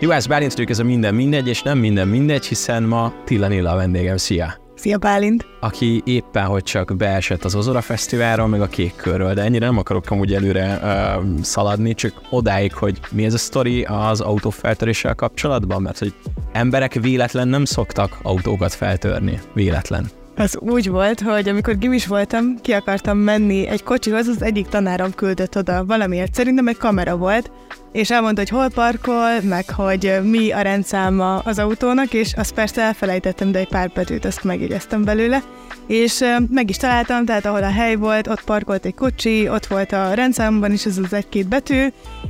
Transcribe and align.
Juhász 0.00 0.26
Bálint 0.26 0.70
ez 0.70 0.78
a 0.78 0.84
Minden 0.84 1.14
Mindegy, 1.14 1.48
és 1.48 1.62
nem 1.62 1.78
minden 1.78 2.08
mindegy, 2.08 2.46
hiszen 2.46 2.82
ma 2.82 3.12
Tilla 3.24 3.48
Nilla 3.48 3.70
a 3.70 3.76
vendégem. 3.76 4.16
Szia! 4.16 4.54
Szia 4.74 4.98
Bálint! 4.98 5.46
Aki 5.60 6.02
éppen, 6.04 6.44
hogy 6.44 6.62
csak 6.62 6.96
beesett 6.96 7.44
az 7.44 7.54
Ozora 7.54 7.80
Fesztiválról, 7.80 8.46
meg 8.46 8.60
a 8.60 8.66
Kék 8.66 8.96
Körről, 8.96 9.34
de 9.34 9.42
ennyire 9.42 9.66
nem 9.66 9.78
akarok 9.78 10.10
amúgy 10.10 10.34
előre 10.34 10.80
uh, 10.82 11.40
szaladni, 11.42 11.94
csak 11.94 12.12
odáig, 12.30 12.74
hogy 12.74 13.00
mi 13.10 13.24
ez 13.24 13.34
a 13.34 13.38
sztori 13.38 13.84
az 13.84 14.20
autófeltöréssel 14.20 15.14
kapcsolatban, 15.14 15.82
mert 15.82 15.98
hogy 15.98 16.14
emberek 16.52 16.94
véletlen 16.94 17.48
nem 17.48 17.64
szoktak 17.64 18.18
autókat 18.22 18.74
feltörni. 18.74 19.40
Véletlen. 19.54 20.10
Az 20.36 20.58
úgy 20.60 20.88
volt, 20.88 21.20
hogy 21.20 21.48
amikor 21.48 21.78
gimis 21.78 22.06
voltam, 22.06 22.60
ki 22.62 22.72
akartam 22.72 23.18
menni 23.18 23.66
egy 23.66 23.82
kocsihoz, 23.82 24.26
az 24.26 24.42
egyik 24.42 24.68
tanárom 24.68 25.14
küldött 25.14 25.56
oda 25.56 25.84
valamiért. 25.84 26.34
Szerintem 26.34 26.68
egy 26.68 26.76
kamera 26.76 27.16
volt, 27.16 27.50
és 27.96 28.10
elmondta, 28.10 28.40
hogy 28.40 28.50
hol 28.50 28.68
parkol, 28.68 29.40
meg 29.40 29.70
hogy 29.70 30.18
mi 30.22 30.52
a 30.52 30.60
rendszáma 30.60 31.38
az 31.38 31.58
autónak, 31.58 32.12
és 32.12 32.34
azt 32.34 32.54
persze 32.54 32.82
elfelejtettem, 32.82 33.52
de 33.52 33.58
egy 33.58 33.68
pár 33.68 33.90
betűt 33.94 34.24
azt 34.24 34.44
megjegyeztem 34.44 35.04
belőle, 35.04 35.42
és 35.86 36.24
meg 36.48 36.70
is 36.70 36.76
találtam, 36.76 37.24
tehát 37.24 37.46
ahol 37.46 37.62
a 37.62 37.70
hely 37.70 37.94
volt, 37.94 38.26
ott 38.26 38.44
parkolt 38.44 38.84
egy 38.84 38.94
kocsi, 38.94 39.48
ott 39.48 39.66
volt 39.66 39.92
a 39.92 40.14
rendszámban 40.14 40.72
is 40.72 40.86
ez 40.86 40.98
az 40.98 41.12
egy-két 41.12 41.48
betű, 41.48 41.86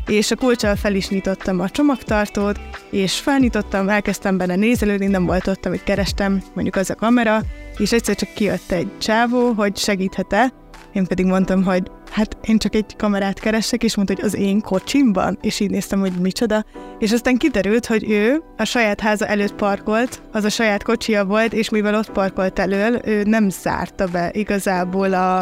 és 0.07 0.31
a 0.31 0.37
kulcsal 0.37 0.77
fel 0.77 0.95
is 0.95 1.09
nyitottam 1.09 1.61
a 1.61 1.71
csomagtartót, 1.71 2.61
és 2.91 3.19
felnyitottam, 3.19 3.89
elkezdtem 3.89 4.37
benne 4.37 4.57
nézelődni, 4.57 5.07
nem 5.07 5.27
volt 5.27 5.47
ott, 5.47 5.67
amit 5.67 5.85
kerestem, 5.85 6.43
mondjuk 6.55 6.77
az 6.77 6.91
a 6.91 6.95
kamera, 6.95 7.41
és 7.79 7.93
egyszer 7.93 8.15
csak 8.15 8.35
kijött 8.35 8.71
egy 8.71 8.99
csávó, 8.99 9.53
hogy 9.53 9.77
segíthet-e, 9.77 10.53
én 10.93 11.07
pedig 11.07 11.27
mondtam, 11.27 11.65
hogy 11.65 11.83
hát 12.11 12.37
én 12.45 12.59
csak 12.59 12.75
egy 12.75 12.97
kamerát 12.97 13.41
keresek, 13.41 13.83
és 13.83 13.97
mondta, 13.97 14.15
hogy 14.15 14.25
az 14.25 14.35
én 14.35 14.61
kocsimban, 14.61 15.39
és 15.41 15.61
így 15.61 15.71
néztem, 15.71 16.01
hogy 16.01 16.13
micsoda, 16.13 16.65
és 16.99 17.13
aztán 17.13 17.37
kiderült, 17.37 17.87
hogy 17.87 18.11
ő 18.11 18.43
a 18.57 18.65
saját 18.65 19.01
háza 19.01 19.27
előtt 19.27 19.55
parkolt, 19.55 20.23
az 20.33 20.45
a 20.45 20.49
saját 20.49 20.83
kocsia 20.83 21.25
volt, 21.25 21.53
és 21.53 21.69
mivel 21.69 21.95
ott 21.95 22.11
parkolt 22.11 22.59
elől, 22.59 23.01
ő 23.05 23.23
nem 23.23 23.49
zárta 23.51 24.07
be 24.07 24.31
igazából 24.33 25.15
a, 25.15 25.41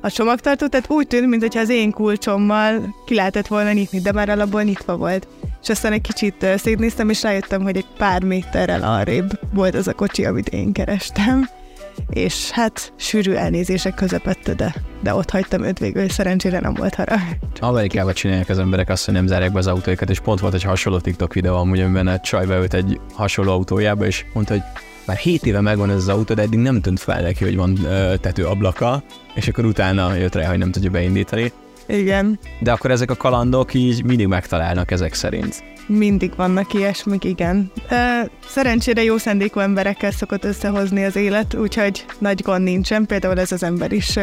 a 0.00 0.10
csomagtartót, 0.10 0.70
tehát 0.70 0.90
úgy 0.90 1.06
tűnt, 1.06 1.26
mintha 1.28 1.60
az 1.60 1.68
én 1.68 1.90
kulcsommal 1.90 2.94
ki 3.06 3.14
lehetett 3.14 3.46
volna 3.46 3.72
nyitni, 3.72 4.00
de 4.00 4.12
már 4.12 4.28
alapból 4.28 4.62
nyitva 4.62 4.96
volt. 4.96 5.26
És 5.62 5.68
aztán 5.68 5.92
egy 5.92 6.00
kicsit 6.00 6.46
szétnéztem, 6.56 7.08
és 7.08 7.22
rájöttem, 7.22 7.62
hogy 7.62 7.76
egy 7.76 7.86
pár 7.98 8.22
méterrel 8.22 8.82
arrébb 8.82 9.30
volt 9.54 9.74
az 9.74 9.88
a 9.88 9.92
kocsi, 9.92 10.24
amit 10.24 10.48
én 10.48 10.72
kerestem 10.72 11.48
és 12.10 12.50
hát 12.50 12.92
sűrű 12.96 13.32
elnézések 13.32 13.94
közepette, 13.94 14.54
de, 14.54 14.74
de 15.02 15.14
ott 15.14 15.30
hagytam 15.30 15.62
őt 15.62 15.78
végül, 15.78 16.02
és 16.02 16.12
szerencsére 16.12 16.60
nem 16.60 16.74
volt 16.74 16.94
harag. 16.94 17.20
Amerikában 17.60 18.12
csinálják 18.12 18.48
az 18.48 18.58
emberek 18.58 18.88
azt, 18.88 19.04
hogy 19.04 19.14
nem 19.14 19.26
zárják 19.26 19.52
be 19.52 19.58
az 19.58 19.66
autóikat, 19.66 20.10
és 20.10 20.20
pont 20.20 20.40
volt 20.40 20.54
egy 20.54 20.62
hasonló 20.62 20.98
TikTok 20.98 21.34
videó, 21.34 21.56
amúgy, 21.56 21.80
amiben 21.80 22.08
egy 22.08 22.20
csaj 22.20 22.46
beült 22.46 22.74
egy 22.74 23.00
hasonló 23.12 23.52
autójába, 23.52 24.06
és 24.06 24.24
mondta, 24.32 24.52
hogy 24.52 24.62
már 25.06 25.16
7 25.16 25.46
éve 25.46 25.60
megvan 25.60 25.90
ez 25.90 25.96
az 25.96 26.08
autó, 26.08 26.34
de 26.34 26.42
eddig 26.42 26.58
nem 26.58 26.80
tűnt 26.80 27.00
fel 27.00 27.22
neki, 27.22 27.44
hogy 27.44 27.56
van 27.56 27.78
tetőablaka, 28.20 29.02
és 29.34 29.48
akkor 29.48 29.64
utána 29.64 30.14
jött 30.14 30.34
rá, 30.34 30.48
hogy 30.48 30.58
nem 30.58 30.70
tudja 30.70 30.90
beindítani. 30.90 31.52
Igen. 31.88 32.38
De 32.60 32.72
akkor 32.72 32.90
ezek 32.90 33.10
a 33.10 33.16
kalandok 33.16 33.74
így 33.74 34.04
mindig 34.04 34.26
megtalálnak 34.26 34.90
ezek 34.90 35.14
szerint. 35.14 35.62
Mindig 35.86 36.32
vannak 36.36 36.74
ilyesmik, 36.74 37.24
igen. 37.24 37.70
Szerencsére 38.48 39.02
jó 39.02 39.16
szendékú 39.16 39.60
emberekkel 39.60 40.10
szokott 40.10 40.44
összehozni 40.44 41.04
az 41.04 41.16
élet, 41.16 41.54
úgyhogy 41.54 42.04
nagy 42.18 42.42
gond 42.42 42.62
nincsen. 42.62 43.06
Például 43.06 43.38
ez 43.38 43.52
az 43.52 43.62
ember 43.62 43.92
is 43.92 44.18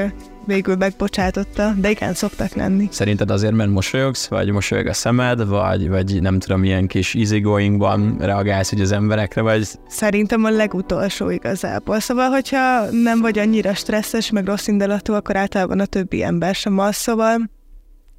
végül 0.46 0.76
megbocsátotta, 0.76 1.74
de 1.78 1.90
igen, 1.90 2.14
szoktak 2.14 2.54
lenni. 2.54 2.88
Szerinted 2.92 3.32
azért, 3.32 3.54
mert 3.54 3.70
mosolyogsz, 3.70 4.28
vagy 4.28 4.52
mosolyog 4.52 4.88
a 4.88 4.94
szemed, 4.94 5.48
vagy, 5.48 5.90
vagy 5.90 6.22
nem 6.22 6.40
tudom, 6.40 6.60
milyen 6.60 6.88
kis 6.88 7.16
easygoingban 7.16 8.18
reagálsz 8.20 8.70
hogy 8.70 8.82
az 8.82 8.92
emberekre, 8.92 9.42
vagy... 9.42 9.68
Szerintem 9.88 10.44
a 10.44 10.50
legutolsó 10.50 11.30
igazából. 11.30 12.00
Szóval, 12.00 12.30
hogyha 12.30 12.92
nem 12.92 13.22
vagy 13.22 13.40
annyira 13.40 13.74
stresszes, 13.74 14.32
meg 14.32 14.46
rossz 14.46 14.68
indulatú, 14.68 15.14
akkor 15.14 15.36
általában 15.36 15.80
a 15.80 15.86
többi 15.86 16.24
ember 16.24 16.56
sem 16.56 16.80
az, 16.80 16.96
szóval 16.96 17.54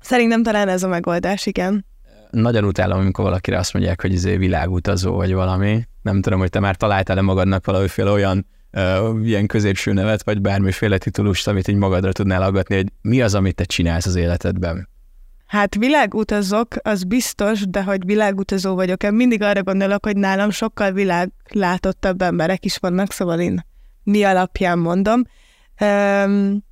szerintem 0.07 0.43
talán 0.43 0.69
ez 0.69 0.83
a 0.83 0.89
megoldás, 0.89 1.47
igen 1.47 1.85
nagyon 2.31 2.65
utálom, 2.65 2.99
amikor 2.99 3.25
valakire 3.25 3.59
azt 3.59 3.73
mondják, 3.73 4.01
hogy 4.01 4.13
izé 4.13 4.37
világutazó 4.37 5.15
vagy 5.15 5.33
valami. 5.33 5.87
Nem 6.03 6.21
tudom, 6.21 6.39
hogy 6.39 6.51
te 6.51 6.61
már 6.61 6.77
találtál-e 6.77 7.21
magadnak 7.21 7.67
valamiféle 7.67 8.11
olyan 8.11 8.47
uh, 8.73 9.27
ilyen 9.27 9.47
középső 9.47 9.93
nevet, 9.93 10.25
vagy 10.25 10.41
bármiféle 10.41 10.99
titulust, 10.99 11.49
amit 11.49 11.69
így 11.69 11.77
magadra 11.77 12.13
tudnál 12.13 12.43
aggatni, 12.43 12.77
hogy 12.77 12.93
mi 13.03 13.23
az, 13.23 13.35
amit 13.35 13.55
te 13.55 13.65
csinálsz 13.65 14.07
az 14.07 14.15
életedben? 14.15 14.89
Hát 15.47 15.75
világutazok, 15.75 16.69
az 16.83 17.05
biztos, 17.05 17.61
de 17.69 17.83
hogy 17.83 18.05
világutazó 18.05 18.75
vagyok, 18.75 19.03
én 19.03 19.13
mindig 19.13 19.43
arra 19.43 19.63
gondolok, 19.63 20.05
hogy 20.05 20.17
nálam 20.17 20.51
sokkal 20.51 20.93
világlátottabb 20.93 22.23
emberek 22.23 22.65
is 22.65 22.77
vannak, 22.77 23.13
szóval 23.13 23.41
én 23.41 23.67
mi 24.03 24.25
alapján 24.25 24.79
mondom. 24.79 25.23
Um, 25.81 26.65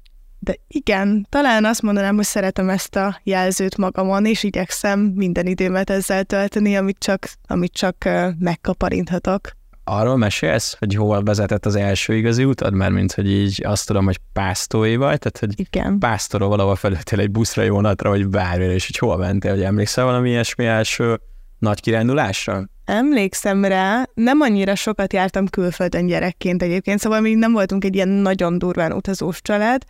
de 0.44 0.56
igen, 0.69 1.27
talán 1.28 1.65
azt 1.65 1.82
mondanám, 1.82 2.15
hogy 2.15 2.25
szeretem 2.25 2.69
ezt 2.69 2.97
a 2.97 3.21
jelzőt 3.22 3.77
magamon, 3.77 4.25
és 4.27 4.43
igyekszem 4.43 5.00
minden 5.00 5.47
időmet 5.47 5.91
ezzel 5.91 6.25
tölteni, 6.25 6.77
amit 6.77 6.99
csak, 6.99 7.28
amit 7.47 7.72
csak 7.72 8.09
megkaparinthatok. 8.38 9.41
Arról 9.84 10.16
mesélsz, 10.16 10.77
hogy 10.78 10.94
hol 10.94 11.22
vezetett 11.22 11.66
az 11.66 11.75
első 11.75 12.15
igazi 12.15 12.44
utad? 12.44 12.75
Mert 12.75 12.93
mint 12.93 13.12
hogy 13.12 13.31
így 13.31 13.62
azt 13.65 13.87
tudom, 13.87 14.05
hogy 14.05 14.19
pásztói 14.32 14.97
vagy, 14.97 15.19
tehát 15.19 15.38
hogy 15.38 15.60
Igen. 15.60 15.99
pásztorról 15.99 16.49
valahol 16.49 16.76
felültél 16.76 17.21
egy 17.21 17.31
buszra, 17.31 17.62
jónatra, 17.62 18.09
vagy 18.09 18.28
bármire, 18.28 18.72
és 18.72 18.87
hogy 18.87 18.99
hol 18.99 19.16
mentél, 19.16 19.50
hogy 19.50 19.62
emlékszel 19.62 20.05
valami 20.05 20.31
ilyesmi 20.31 20.65
első 20.65 21.21
nagy 21.59 21.81
kirándulásra? 21.81 22.69
Emlékszem 22.84 23.65
rá, 23.65 24.09
nem 24.15 24.41
annyira 24.41 24.75
sokat 24.75 25.12
jártam 25.12 25.47
külföldön 25.47 26.06
gyerekként 26.06 26.62
egyébként, 26.62 27.00
szóval 27.00 27.21
mi 27.21 27.34
nem 27.34 27.53
voltunk 27.53 27.84
egy 27.84 27.94
ilyen 27.94 28.09
nagyon 28.09 28.59
durván 28.59 28.93
utazós 28.93 29.43
család, 29.43 29.82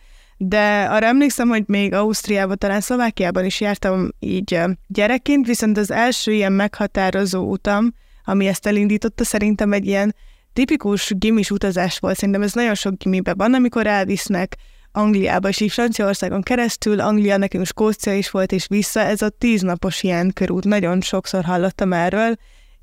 de 0.47 0.87
arra 0.89 1.05
emlékszem, 1.05 1.47
hogy 1.47 1.63
még 1.65 1.93
Ausztriában, 1.93 2.57
talán 2.57 2.81
Szlovákiában 2.81 3.45
is 3.45 3.61
jártam 3.61 4.09
így 4.19 4.59
gyerekként, 4.87 5.45
viszont 5.47 5.77
az 5.77 5.91
első 5.91 6.31
ilyen 6.31 6.51
meghatározó 6.51 7.49
utam, 7.51 7.93
ami 8.23 8.47
ezt 8.47 8.67
elindította, 8.67 9.23
szerintem 9.23 9.73
egy 9.73 9.85
ilyen 9.85 10.15
tipikus 10.53 11.13
gimis 11.17 11.51
utazás 11.51 11.99
volt. 11.99 12.17
Szerintem 12.17 12.43
ez 12.43 12.53
nagyon 12.53 12.75
sok 12.75 12.97
gimibe 12.97 13.33
van, 13.33 13.53
amikor 13.53 13.87
elvisznek 13.87 14.55
Angliába, 14.91 15.49
és 15.49 15.59
így 15.59 15.71
Franciaországon 15.71 16.41
keresztül, 16.41 16.99
Anglia, 16.99 17.37
nekünk 17.37 17.65
Skócia 17.65 18.13
is 18.13 18.29
volt, 18.29 18.51
és 18.51 18.65
vissza, 18.67 18.99
ez 18.99 19.21
a 19.21 19.29
tíznapos 19.29 20.03
ilyen 20.03 20.31
körút, 20.33 20.63
nagyon 20.63 21.01
sokszor 21.01 21.43
hallottam 21.43 21.93
erről, 21.93 22.35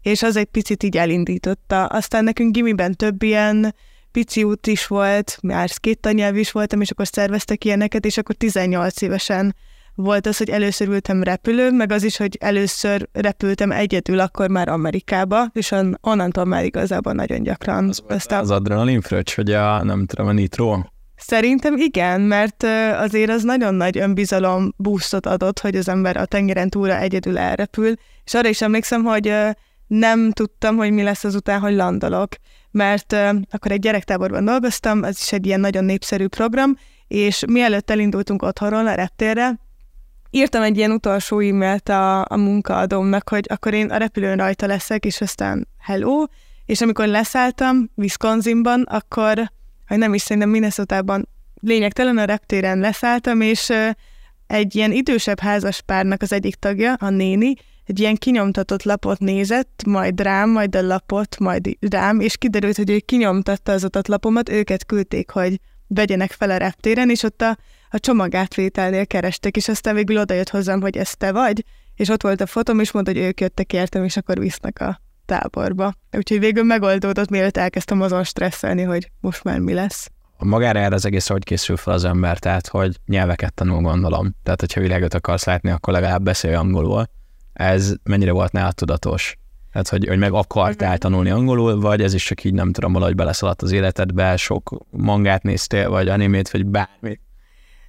és 0.02 0.22
az 0.22 0.36
egy 0.36 0.44
picit 0.44 0.82
így 0.82 0.96
elindította. 0.96 1.84
Aztán 1.84 2.24
nekünk 2.24 2.52
gimiben 2.52 2.96
több 2.96 3.22
ilyen 3.22 3.74
pici 4.12 4.42
út 4.42 4.66
is 4.66 4.86
volt, 4.86 5.38
már 5.42 5.70
két 5.70 6.00
tanyelv 6.00 6.36
is 6.36 6.52
voltam, 6.52 6.80
és 6.80 6.90
akkor 6.90 7.06
szerveztek 7.06 7.64
ilyeneket, 7.64 8.04
és 8.06 8.18
akkor 8.18 8.34
18 8.34 9.02
évesen 9.02 9.54
volt 9.94 10.26
az, 10.26 10.36
hogy 10.38 10.50
először 10.50 10.88
ültem 10.88 11.22
repülőn, 11.22 11.74
meg 11.74 11.92
az 11.92 12.02
is, 12.02 12.16
hogy 12.16 12.36
először 12.40 13.08
repültem 13.12 13.70
egyedül, 13.70 14.20
akkor 14.20 14.48
már 14.48 14.68
Amerikába, 14.68 15.46
és 15.52 15.70
on, 15.70 15.98
onnantól 16.00 16.44
már 16.44 16.64
igazából 16.64 17.12
nagyon 17.12 17.42
gyakran. 17.42 17.88
Az, 17.88 18.02
Aztán... 18.08 18.40
az 18.40 18.50
adrenalin 18.50 19.00
fröccs, 19.00 19.36
vagy 19.36 19.52
a, 19.52 19.84
nem 19.84 20.06
tudom, 20.06 20.26
a 20.26 20.32
nitro? 20.32 20.78
Szerintem 21.16 21.76
igen, 21.76 22.20
mert 22.20 22.62
azért 22.96 23.30
az 23.30 23.42
nagyon 23.42 23.74
nagy 23.74 23.98
önbizalom 23.98 24.72
boostot 24.76 25.26
adott, 25.26 25.60
hogy 25.60 25.76
az 25.76 25.88
ember 25.88 26.16
a 26.16 26.24
tengeren 26.24 26.68
túlra 26.68 26.98
egyedül 26.98 27.38
elrepül, 27.38 27.94
és 28.24 28.34
arra 28.34 28.48
is 28.48 28.62
emlékszem, 28.62 29.04
hogy 29.04 29.34
nem 29.98 30.30
tudtam, 30.30 30.76
hogy 30.76 30.90
mi 30.90 31.02
lesz 31.02 31.24
azután, 31.24 31.60
hogy 31.60 31.74
landolok 31.74 32.28
mert 32.72 33.12
uh, 33.12 33.36
akkor 33.50 33.70
egy 33.70 33.80
gyerektáborban 33.80 34.44
dolgoztam, 34.44 35.04
ez 35.04 35.18
is 35.20 35.32
egy 35.32 35.46
ilyen 35.46 35.60
nagyon 35.60 35.84
népszerű 35.84 36.26
program, 36.26 36.76
és 37.08 37.44
mielőtt 37.46 37.90
elindultunk 37.90 38.42
otthonról 38.42 38.86
a 38.86 38.94
reptérre, 38.94 39.58
írtam 40.30 40.62
egy 40.62 40.76
ilyen 40.76 40.90
utolsó 40.90 41.38
e-mailt 41.38 41.88
a, 41.88 42.20
a 42.20 42.36
munkaadómnak, 42.36 43.28
hogy 43.28 43.46
akkor 43.48 43.74
én 43.74 43.90
a 43.90 43.96
repülőn 43.96 44.36
rajta 44.36 44.66
leszek, 44.66 45.04
és 45.04 45.20
aztán 45.20 45.68
hello, 45.78 46.24
és 46.66 46.80
amikor 46.80 47.06
leszálltam 47.06 47.90
Wisconsinban, 47.94 48.82
akkor, 48.82 49.52
hogy 49.86 49.98
nem 49.98 50.14
is 50.14 50.22
szerintem 50.22 50.50
Minnesota-ban 50.50 51.28
lényegtelen 51.60 52.18
a 52.18 52.24
reptéren 52.24 52.78
leszálltam, 52.78 53.40
és 53.40 53.68
uh, 53.68 53.90
egy 54.46 54.76
ilyen 54.76 54.92
idősebb 54.92 55.40
házaspárnak 55.40 56.22
az 56.22 56.32
egyik 56.32 56.54
tagja, 56.54 56.94
a 56.94 57.08
néni, 57.08 57.54
egy 57.84 58.00
ilyen 58.00 58.16
kinyomtatott 58.16 58.82
lapot 58.82 59.18
nézett, 59.18 59.82
majd 59.86 60.20
rám, 60.20 60.50
majd 60.50 60.76
a 60.76 60.82
lapot, 60.82 61.38
majd 61.38 61.76
rám, 61.80 62.20
és 62.20 62.36
kiderült, 62.36 62.76
hogy 62.76 62.90
ő 62.90 62.98
kinyomtatta 62.98 63.72
az 63.72 63.86
lapomat, 64.08 64.48
őket 64.48 64.86
küldték, 64.86 65.30
hogy 65.30 65.60
vegyenek 65.86 66.30
fel 66.30 66.50
a 66.50 66.56
reptéren, 66.56 67.10
és 67.10 67.22
ott 67.22 67.42
a, 67.42 67.56
a 67.90 67.98
csomagátvételnél 67.98 69.06
kerestek, 69.06 69.56
és 69.56 69.68
aztán 69.68 69.94
végül 69.94 70.18
odajött 70.18 70.48
hozzám, 70.48 70.80
hogy 70.80 70.96
ez 70.96 71.14
te 71.14 71.32
vagy, 71.32 71.64
és 71.94 72.08
ott 72.08 72.22
volt 72.22 72.40
a 72.40 72.46
fotom, 72.46 72.80
és 72.80 72.92
mondta, 72.92 73.12
hogy 73.12 73.20
ők 73.20 73.40
jöttek 73.40 73.72
értem, 73.72 74.04
és 74.04 74.16
akkor 74.16 74.38
visznek 74.38 74.80
a 74.80 75.00
táborba. 75.26 75.94
Úgyhogy 76.12 76.38
végül 76.38 76.64
megoldódott, 76.64 77.30
mielőtt 77.30 77.56
elkezdtem 77.56 78.00
azon 78.00 78.24
stresszelni, 78.24 78.82
hogy 78.82 79.10
most 79.20 79.44
már 79.44 79.58
mi 79.58 79.72
lesz. 79.72 80.10
Magára 80.38 80.78
erre 80.78 80.94
az 80.94 81.04
egész, 81.04 81.28
hogy 81.28 81.44
készül 81.44 81.76
fel 81.76 81.94
az 81.94 82.04
ember, 82.04 82.38
tehát 82.38 82.68
hogy 82.68 82.96
nyelveket 83.06 83.54
tanul, 83.54 83.80
gondolom. 83.80 84.34
Tehát, 84.42 84.60
hogyha 84.60 84.80
világot 84.80 85.14
akarsz 85.14 85.44
látni, 85.44 85.70
akkor 85.70 85.92
legalább 85.92 86.22
beszélj 86.22 86.54
angolul 86.54 87.06
ez 87.52 87.94
mennyire 88.02 88.32
volt 88.32 88.52
nálad 88.52 88.74
tudatos? 88.74 89.36
Tehát, 89.72 89.88
hogy, 89.88 90.06
hogy 90.08 90.18
meg 90.18 90.32
akartál 90.32 90.98
tanulni 90.98 91.30
angolul, 91.30 91.80
vagy 91.80 92.02
ez 92.02 92.14
is 92.14 92.24
csak 92.24 92.44
így 92.44 92.54
nem 92.54 92.72
tudom, 92.72 92.92
valahogy 92.92 93.14
beleszaladt 93.14 93.62
az 93.62 93.72
életedbe, 93.72 94.36
sok 94.36 94.86
mangát 94.90 95.42
néztél, 95.42 95.90
vagy 95.90 96.08
animét, 96.08 96.50
vagy 96.50 96.66
bármit. 96.66 97.20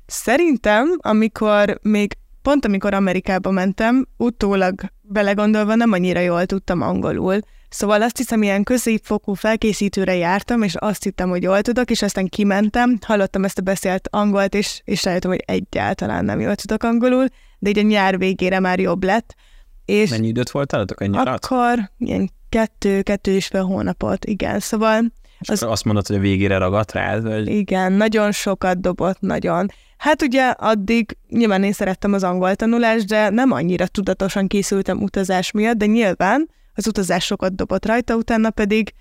Szerintem, 0.06 0.98
amikor 1.02 1.80
még 1.82 2.18
pont 2.42 2.66
amikor 2.66 2.94
Amerikába 2.94 3.52
mentem, 3.52 4.08
utólag 4.18 4.82
belegondolva 5.02 5.76
nem 5.76 5.92
annyira 5.92 6.20
jól 6.20 6.46
tudtam 6.46 6.82
angolul. 6.82 7.40
Szóval 7.70 8.02
azt 8.02 8.18
hiszem, 8.18 8.44
ilyen 8.44 8.64
középfokú 8.64 9.34
felkészítőre 9.34 10.16
jártam, 10.16 10.62
és 10.62 10.76
azt 10.76 11.04
hittem, 11.04 11.30
hogy 11.30 11.44
jól 11.44 11.62
tudok, 11.62 11.90
és 11.90 12.02
aztán 12.02 12.28
kimentem, 12.28 12.98
hallottam 13.06 13.44
ezt 13.44 13.58
a 13.58 13.62
beszélt 13.62 14.08
angolt, 14.12 14.54
és, 14.56 14.82
és 14.84 15.04
rájöttem, 15.04 15.32
hogy 15.32 15.44
egyáltalán 15.46 16.26
nem 16.26 16.40
jól 16.40 16.56
tudok 16.56 16.84
angolul, 16.84 17.26
de 17.60 17.70
így 17.70 17.78
a 17.78 17.82
nyár 17.82 18.18
végére 18.18 18.60
már 18.60 18.80
jobb 18.80 19.04
lett. 19.04 19.36
És 19.86 20.10
Mennyi 20.10 20.28
időt 20.28 20.52
voltálatok 20.52 21.02
ennyi 21.02 21.18
Akkor 21.18 21.92
ilyen 21.98 22.32
kettő, 22.50 23.02
kettő 23.02 23.32
és 23.32 23.48
fél 23.48 23.64
hónapot, 23.64 24.26
igen. 24.26 24.60
Szóval... 24.60 25.02
És 25.40 25.50
az, 25.50 25.64
azt 25.64 25.84
mondod, 25.84 26.08
hogy 26.08 26.16
a 26.16 26.20
végére 26.20 26.58
ragadt 26.58 26.92
rád? 26.92 27.24
Vagy? 27.24 27.48
Igen, 27.48 27.94
nagyon 27.94 28.32
sokat 28.32 28.82
dobott, 28.82 29.20
nagyon. 29.20 29.68
Hát 29.98 30.22
ugye 30.22 30.44
addig 30.44 31.18
nyilván 31.30 31.64
én 31.64 31.72
szerettem 31.72 32.14
az 32.14 32.24
angol 32.24 32.56
tanulást, 32.56 33.08
de 33.08 33.30
nem 33.30 33.52
annyira 33.52 33.88
tudatosan 33.88 34.48
készültem 34.48 35.02
utazás 35.02 35.52
miatt, 35.52 35.78
de 35.78 35.86
nyilván 35.86 36.50
az 36.74 36.88
utazás 36.88 37.26
sokat 37.26 37.56
dobott 37.56 37.86
rajta, 37.86 38.16
utána 38.16 38.50
pedig 38.50 38.94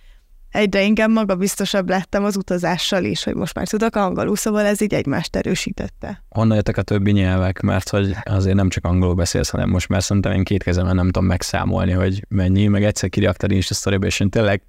egyre 0.52 0.82
inkább 0.82 1.10
magabiztosabb 1.10 1.88
lettem 1.88 2.24
az 2.24 2.36
utazással 2.36 3.04
is, 3.04 3.24
hogy 3.24 3.34
most 3.34 3.54
már 3.54 3.68
tudok 3.68 3.96
angolul, 3.96 4.36
szóval 4.36 4.64
ez 4.64 4.80
így 4.80 4.94
egymást 4.94 5.36
erősítette. 5.36 6.24
Honnan 6.28 6.56
jöttek 6.56 6.76
a 6.76 6.82
többi 6.82 7.10
nyelvek? 7.10 7.60
Mert 7.60 7.88
hogy 7.88 8.16
azért 8.24 8.56
nem 8.56 8.68
csak 8.68 8.84
angolul 8.84 9.14
beszélsz, 9.14 9.50
hanem 9.50 9.68
most 9.68 9.88
már 9.88 10.02
szerintem 10.02 10.32
én 10.32 10.44
két 10.44 10.62
kezemben 10.62 10.94
nem 10.94 11.06
tudom 11.06 11.24
megszámolni, 11.24 11.92
hogy 11.92 12.24
mennyi, 12.28 12.66
meg 12.66 12.84
egyszer 12.84 13.08
kiraktad 13.08 13.50
is 13.50 13.70
a 13.70 13.74
sztoriba, 13.74 14.06
és 14.06 14.20
én 14.20 14.30
tényleg 14.30 14.62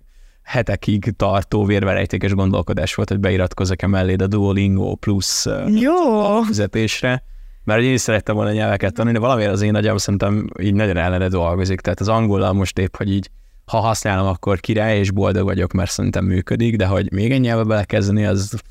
hetekig 0.44 1.14
tartó 1.16 1.66
vérverejtékes 1.66 2.34
gondolkodás 2.34 2.96
volt, 2.96 3.10
hogy 3.10 3.20
beiratkozzak-e 3.20 3.88
melléd 3.88 4.22
a 4.22 4.28
Duolingo 4.28 4.96
plusz 4.96 5.46
Jó. 5.68 6.42
fizetésre. 6.42 7.24
Mert 7.64 7.82
én 7.82 7.94
is 7.94 8.02
szerettem 8.02 8.36
volna 8.36 8.52
nyelveket 8.52 8.94
tanulni, 8.94 9.18
de 9.18 9.24
valamiért 9.24 9.52
az 9.52 9.62
én 9.62 9.76
agyam 9.76 9.98
szerintem 9.98 10.50
így 10.62 10.74
nagyon 10.74 10.98
ellene 10.98 11.28
dolgozik. 11.28 11.82
Tehát 11.82 12.00
az 12.00 12.08
angollal 12.08 12.54
most 12.54 12.80
épp, 12.80 12.96
hogy 12.96 13.12
így 13.12 13.30
ha 13.66 13.80
használom, 13.80 14.28
akkor 14.28 14.60
király 14.60 14.98
és 15.00 15.12
boldog 15.12 15.44
vagyok, 15.44 15.72
mert 15.72 15.92
szerintem 15.92 16.26
működik, 16.26 16.76
de 16.76 16.86
hogy 16.86 17.12
még 17.12 17.32
egy 17.32 17.40
nyelvbe 17.40 17.64
belekezdeni, 17.64 18.26
az 18.26 18.62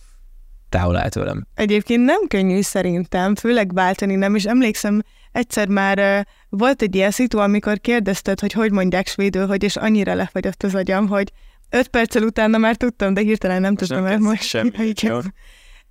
távol 0.69 0.97
áll 0.97 1.09
tőlem. 1.09 1.47
Egyébként 1.55 2.05
nem 2.05 2.27
könnyű 2.29 2.61
szerintem, 2.61 3.35
főleg 3.35 3.75
váltani 3.75 4.15
nem, 4.15 4.35
és 4.35 4.45
emlékszem, 4.45 5.03
egyszer 5.33 5.69
már 5.69 5.99
uh, 5.99 6.21
volt 6.49 6.83
egy 6.83 6.95
ilyen 6.95 7.11
szitu, 7.11 7.39
amikor 7.39 7.81
kérdezted, 7.81 8.41
hogy 8.41 8.53
hogy 8.53 8.73
mondják 8.73 9.07
svédül, 9.07 9.47
hogy 9.47 9.63
és 9.63 9.77
annyira 9.77 10.15
lefagyott 10.15 10.63
az 10.63 10.75
agyam, 10.75 11.09
hogy 11.09 11.33
öt 11.71 11.89
perccel 11.89 12.23
utána 12.23 12.59
már 12.59 12.77
tudtam, 12.77 13.15
de 13.15 13.21
hirtelen 13.21 13.61
nem 13.61 13.71
most 13.71 13.81
tudtam, 13.81 14.05
mert 14.05 14.21
most... 14.21 14.43
Semmi, 14.43 14.93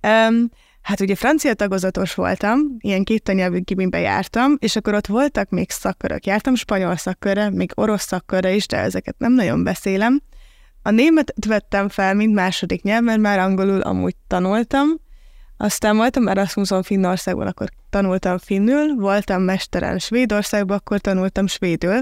um, 0.02 0.48
Hát 0.82 1.00
ugye 1.00 1.14
francia 1.14 1.54
tagozatos 1.54 2.14
voltam, 2.14 2.58
ilyen 2.78 3.04
két 3.04 3.22
tanyelvű 3.22 3.60
gimibe 3.60 3.98
jártam, 4.00 4.56
és 4.58 4.76
akkor 4.76 4.94
ott 4.94 5.06
voltak 5.06 5.50
még 5.50 5.70
szakkörök. 5.70 6.26
Jártam 6.26 6.54
spanyol 6.54 6.96
szakkörre, 6.96 7.50
még 7.50 7.72
orosz 7.74 8.06
szakkörre 8.06 8.54
is, 8.54 8.66
de 8.66 8.76
ezeket 8.76 9.18
nem 9.18 9.32
nagyon 9.32 9.64
beszélem. 9.64 10.20
A 10.82 10.90
németet 10.90 11.44
vettem 11.44 11.88
fel, 11.88 12.14
mint 12.14 12.34
második 12.34 12.82
nyelv, 12.82 13.04
mert 13.04 13.20
már 13.20 13.38
angolul 13.38 13.80
amúgy 13.80 14.16
tanultam. 14.26 14.88
Aztán 15.56 15.96
voltam 15.96 16.28
Erasmuson 16.28 16.82
Finnországban, 16.82 17.46
akkor 17.46 17.68
tanultam 17.90 18.38
finnül, 18.38 18.94
voltam 18.94 19.42
mesteren 19.42 19.98
Svédországban, 19.98 20.76
akkor 20.76 21.00
tanultam 21.00 21.46
svédül. 21.46 22.00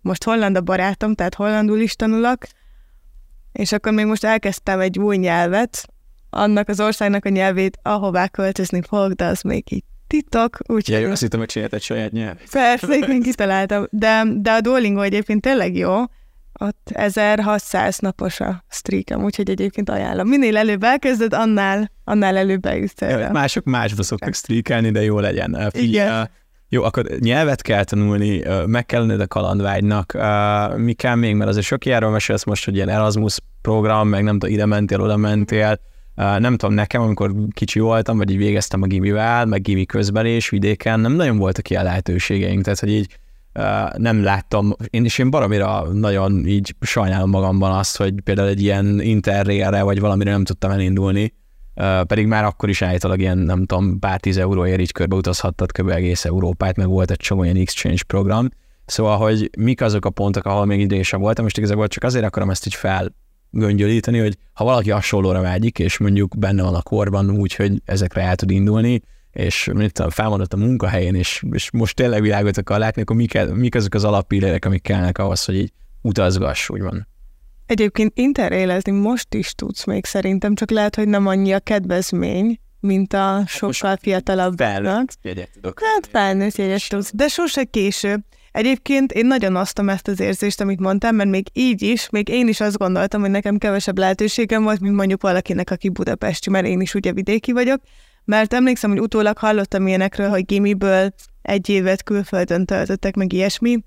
Most 0.00 0.24
holland 0.24 0.56
a 0.56 0.60
barátom, 0.60 1.14
tehát 1.14 1.34
hollandul 1.34 1.78
is 1.78 1.96
tanulok, 1.96 2.44
és 3.52 3.72
akkor 3.72 3.92
még 3.92 4.06
most 4.06 4.24
elkezdtem 4.24 4.80
egy 4.80 4.98
új 4.98 5.16
nyelvet, 5.16 5.88
annak 6.30 6.68
az 6.68 6.80
országnak 6.80 7.24
a 7.24 7.28
nyelvét, 7.28 7.78
ahová 7.82 8.28
költözni 8.28 8.80
fog, 8.88 9.12
de 9.12 9.24
az 9.24 9.40
még 9.42 9.72
így 9.72 9.84
titok. 10.06 10.58
Úgyhogy 10.66 11.00
ja, 11.00 11.10
azt 11.10 11.20
hittem, 11.20 11.38
hogy 11.38 11.48
csinált 11.48 11.74
egy 11.74 11.82
saját 11.82 12.12
nyelv. 12.12 12.36
Persze, 12.50 12.94
én 12.94 13.22
kitaláltam. 13.22 13.86
De, 13.90 14.22
de 14.36 14.50
a 14.50 14.60
Duolingo 14.60 15.00
egyébként 15.00 15.40
tényleg 15.40 15.76
jó. 15.76 16.02
Ott 16.52 16.90
1600 16.92 17.98
napos 17.98 18.40
a 18.40 18.64
streakem, 18.70 19.24
úgyhogy 19.24 19.50
egyébként 19.50 19.90
ajánlom. 19.90 20.28
Minél 20.28 20.56
előbb 20.56 20.82
elkezded, 20.82 21.34
annál, 21.34 21.90
annál 22.04 22.36
előbb 22.36 22.66
eljutsz 22.66 23.00
ja, 23.00 23.30
Mások 23.32 23.64
másba 23.64 24.02
szoktak 24.02 24.34
streakelni, 24.34 24.90
de 24.90 25.02
jó 25.02 25.18
legyen. 25.18 25.70
Igen. 25.72 26.30
Jó, 26.68 26.82
akkor 26.82 27.06
nyelvet 27.18 27.62
kell 27.62 27.84
tanulni, 27.84 28.42
meg 28.66 28.86
kell 28.86 29.00
lenned 29.00 29.20
a 29.20 29.26
kalandvágynak. 29.26 30.16
Mi 30.76 30.92
kell 30.92 31.14
még? 31.14 31.34
Mert 31.34 31.50
azért 31.50 31.66
sok 31.66 31.84
ilyenről 31.84 32.10
mesélsz 32.10 32.44
most, 32.44 32.64
hogy 32.64 32.74
ilyen 32.74 32.88
Erasmus 32.88 33.38
program, 33.62 34.08
meg 34.08 34.22
nem 34.22 34.38
tudom, 34.38 34.54
ide 34.54 34.66
mentél, 34.66 35.00
oda 35.00 35.16
mentél 35.16 35.80
nem 36.14 36.56
tudom, 36.56 36.74
nekem, 36.74 37.02
amikor 37.02 37.34
kicsi 37.52 37.80
voltam, 37.80 38.16
vagy 38.16 38.30
így 38.30 38.36
végeztem 38.36 38.82
a 38.82 38.86
gimivel, 38.86 39.44
meg 39.46 39.62
gimi 39.62 39.86
közben 39.86 40.26
és 40.26 40.48
vidéken, 40.48 41.00
nem 41.00 41.12
nagyon 41.12 41.38
voltak 41.38 41.70
ilyen 41.70 41.84
lehetőségeink, 41.84 42.62
tehát 42.62 42.78
hogy 42.78 42.90
így 42.90 43.18
nem 43.96 44.22
láttam, 44.22 44.72
én 44.90 45.04
is 45.04 45.18
én 45.18 45.30
baromira 45.30 45.92
nagyon 45.92 46.46
így 46.46 46.74
sajnálom 46.80 47.30
magamban 47.30 47.72
azt, 47.72 47.96
hogy 47.96 48.14
például 48.24 48.48
egy 48.48 48.62
ilyen 48.62 49.00
interrailre 49.00 49.82
vagy 49.82 50.00
valamire 50.00 50.30
nem 50.30 50.44
tudtam 50.44 50.70
elindulni, 50.70 51.34
pedig 52.06 52.26
már 52.26 52.44
akkor 52.44 52.68
is 52.68 52.82
állítólag 52.82 53.20
ilyen, 53.20 53.38
nem 53.38 53.64
tudom, 53.64 53.98
pár 53.98 54.20
tíz 54.20 54.36
euróért 54.36 54.80
így 54.80 54.92
körbe 54.92 55.16
utazhattad 55.16 55.72
kb. 55.72 55.88
egész 55.88 56.24
Európát, 56.24 56.76
meg 56.76 56.88
volt 56.88 57.10
egy 57.10 57.16
csomó 57.16 57.44
ilyen 57.44 57.56
exchange 57.56 58.02
program, 58.06 58.48
Szóval, 58.90 59.16
hogy 59.16 59.50
mik 59.58 59.80
azok 59.80 60.04
a 60.04 60.10
pontok, 60.10 60.44
ahol 60.44 60.64
még 60.64 60.80
idősebb 60.80 61.20
voltam, 61.20 61.46
és 61.46 61.52
igazából 61.56 61.88
csak 61.88 62.02
azért 62.02 62.24
akarom 62.24 62.50
ezt 62.50 62.66
így 62.66 62.74
fel 62.74 63.14
göngyölíteni, 63.50 64.18
hogy 64.18 64.36
ha 64.52 64.64
valaki 64.64 64.90
hasonlóra 64.90 65.40
vágyik, 65.40 65.78
és 65.78 65.98
mondjuk 65.98 66.38
benne 66.38 66.62
van 66.62 66.74
a 66.74 66.82
korban 66.82 67.30
úgy, 67.30 67.54
hogy 67.54 67.82
ezekre 67.84 68.22
el 68.22 68.36
tud 68.36 68.50
indulni, 68.50 69.02
és 69.32 69.70
mit 69.74 69.92
tudom, 69.92 70.10
felmondott 70.10 70.52
a 70.52 70.56
munkahelyén, 70.56 71.14
és, 71.14 71.42
és 71.50 71.70
most 71.70 71.96
tényleg 71.96 72.22
világot 72.22 72.56
akar 72.56 72.78
látni, 72.78 73.02
akkor 73.02 73.16
mik, 73.16 73.38
mik 73.54 73.74
azok 73.74 73.94
az 73.94 74.04
alappillérek, 74.04 74.64
amik 74.64 74.82
kellnek 74.82 75.18
ahhoz, 75.18 75.44
hogy 75.44 75.56
így 75.56 75.72
utazgass, 76.02 76.68
úgymond. 76.68 77.02
Egyébként 77.66 78.12
interrélezni 78.14 78.92
most 78.92 79.34
is 79.34 79.52
tudsz 79.52 79.84
még 79.84 80.04
szerintem, 80.04 80.54
csak 80.54 80.70
lehet, 80.70 80.94
hogy 80.94 81.08
nem 81.08 81.26
annyi 81.26 81.52
a 81.52 81.58
kedvezmény, 81.58 82.60
mint 82.80 83.12
a 83.12 83.18
hát 83.18 83.48
sokkal 83.48 83.96
fiatalabbnak. 83.96 84.56
Felnőtt 84.56 85.18
jegyet 85.22 85.50
tudok. 85.52 85.80
Hát 85.82 86.06
felnőtt 86.06 86.56
jegyet 86.56 86.88
tudsz, 86.88 87.10
de 87.14 87.28
sose 87.28 87.64
késő. 87.64 88.24
Egyébként 88.52 89.12
én 89.12 89.26
nagyon 89.26 89.56
osztom 89.56 89.88
ezt 89.88 90.08
az 90.08 90.20
érzést, 90.20 90.60
amit 90.60 90.80
mondtam, 90.80 91.14
mert 91.14 91.30
még 91.30 91.46
így 91.52 91.82
is, 91.82 92.10
még 92.10 92.28
én 92.28 92.48
is 92.48 92.60
azt 92.60 92.78
gondoltam, 92.78 93.20
hogy 93.20 93.30
nekem 93.30 93.58
kevesebb 93.58 93.98
lehetőségem 93.98 94.62
volt, 94.62 94.80
mint 94.80 94.94
mondjuk 94.94 95.22
valakinek, 95.22 95.70
aki 95.70 95.88
budapesti, 95.88 96.50
mert 96.50 96.66
én 96.66 96.80
is 96.80 96.94
ugye 96.94 97.12
vidéki 97.12 97.52
vagyok, 97.52 97.80
mert 98.24 98.52
emlékszem, 98.52 98.90
hogy 98.90 99.00
utólag 99.00 99.38
hallottam 99.38 99.86
ilyenekről, 99.86 100.28
hogy 100.28 100.44
gimiből 100.44 101.14
egy 101.42 101.68
évet 101.68 102.02
külföldön 102.02 102.64
töltöttek, 102.64 103.14
meg 103.14 103.32
ilyesmi. 103.32 103.78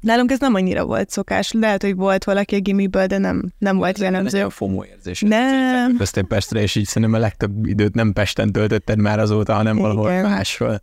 Nálunk 0.00 0.30
ez 0.30 0.40
nem 0.40 0.54
annyira 0.54 0.84
volt 0.84 1.10
szokás. 1.10 1.52
Lehet, 1.52 1.82
hogy 1.82 1.94
volt 1.94 2.24
valaki 2.24 2.54
a 2.54 2.60
gimiből, 2.60 3.06
de 3.06 3.18
nem, 3.18 3.52
nem 3.58 3.76
volt 3.76 3.98
jellemző. 3.98 4.44
a 4.44 4.50
FOMO 4.50 4.84
érzés. 4.84 5.20
Nem. 5.20 5.96
Köztél 5.96 6.22
Pestre, 6.22 6.60
és 6.60 6.74
így 6.74 6.86
szerintem 6.86 7.12
a 7.12 7.18
legtöbb 7.18 7.66
időt 7.66 7.94
nem 7.94 8.12
Pesten 8.12 8.52
töltötted 8.52 8.98
már 8.98 9.18
azóta, 9.18 9.54
hanem 9.54 9.76
Igen. 9.76 9.88
valahol 9.88 10.22
máshol. 10.22 10.82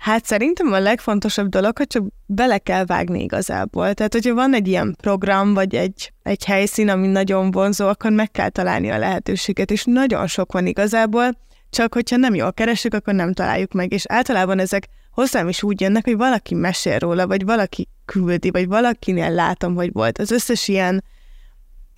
Hát 0.00 0.24
szerintem 0.24 0.72
a 0.72 0.78
legfontosabb 0.78 1.48
dolog, 1.48 1.76
hogy 1.76 1.86
csak 1.86 2.04
bele 2.26 2.58
kell 2.58 2.84
vágni 2.84 3.22
igazából. 3.22 3.94
Tehát, 3.94 4.12
hogyha 4.12 4.34
van 4.34 4.54
egy 4.54 4.68
ilyen 4.68 4.96
program, 5.00 5.54
vagy 5.54 5.74
egy, 5.74 6.12
egy 6.22 6.44
helyszín, 6.44 6.88
ami 6.88 7.06
nagyon 7.06 7.50
vonzó, 7.50 7.86
akkor 7.88 8.10
meg 8.10 8.30
kell 8.30 8.48
találni 8.48 8.90
a 8.90 8.98
lehetőséget, 8.98 9.70
és 9.70 9.84
nagyon 9.84 10.26
sok 10.26 10.52
van 10.52 10.66
igazából, 10.66 11.38
csak 11.70 11.94
hogyha 11.94 12.16
nem 12.16 12.34
jól 12.34 12.52
keresünk, 12.52 12.94
akkor 12.94 13.14
nem 13.14 13.32
találjuk 13.32 13.72
meg, 13.72 13.92
és 13.92 14.04
általában 14.08 14.58
ezek 14.58 14.88
hozzám 15.10 15.48
is 15.48 15.62
úgy 15.62 15.80
jönnek, 15.80 16.04
hogy 16.04 16.16
valaki 16.16 16.54
mesél 16.54 16.98
róla, 16.98 17.26
vagy 17.26 17.44
valaki 17.44 17.88
küldi, 18.04 18.50
vagy 18.50 18.68
valakinél 18.68 19.30
látom, 19.30 19.74
hogy 19.74 19.92
volt. 19.92 20.18
Az 20.18 20.30
összes 20.30 20.68
ilyen 20.68 21.04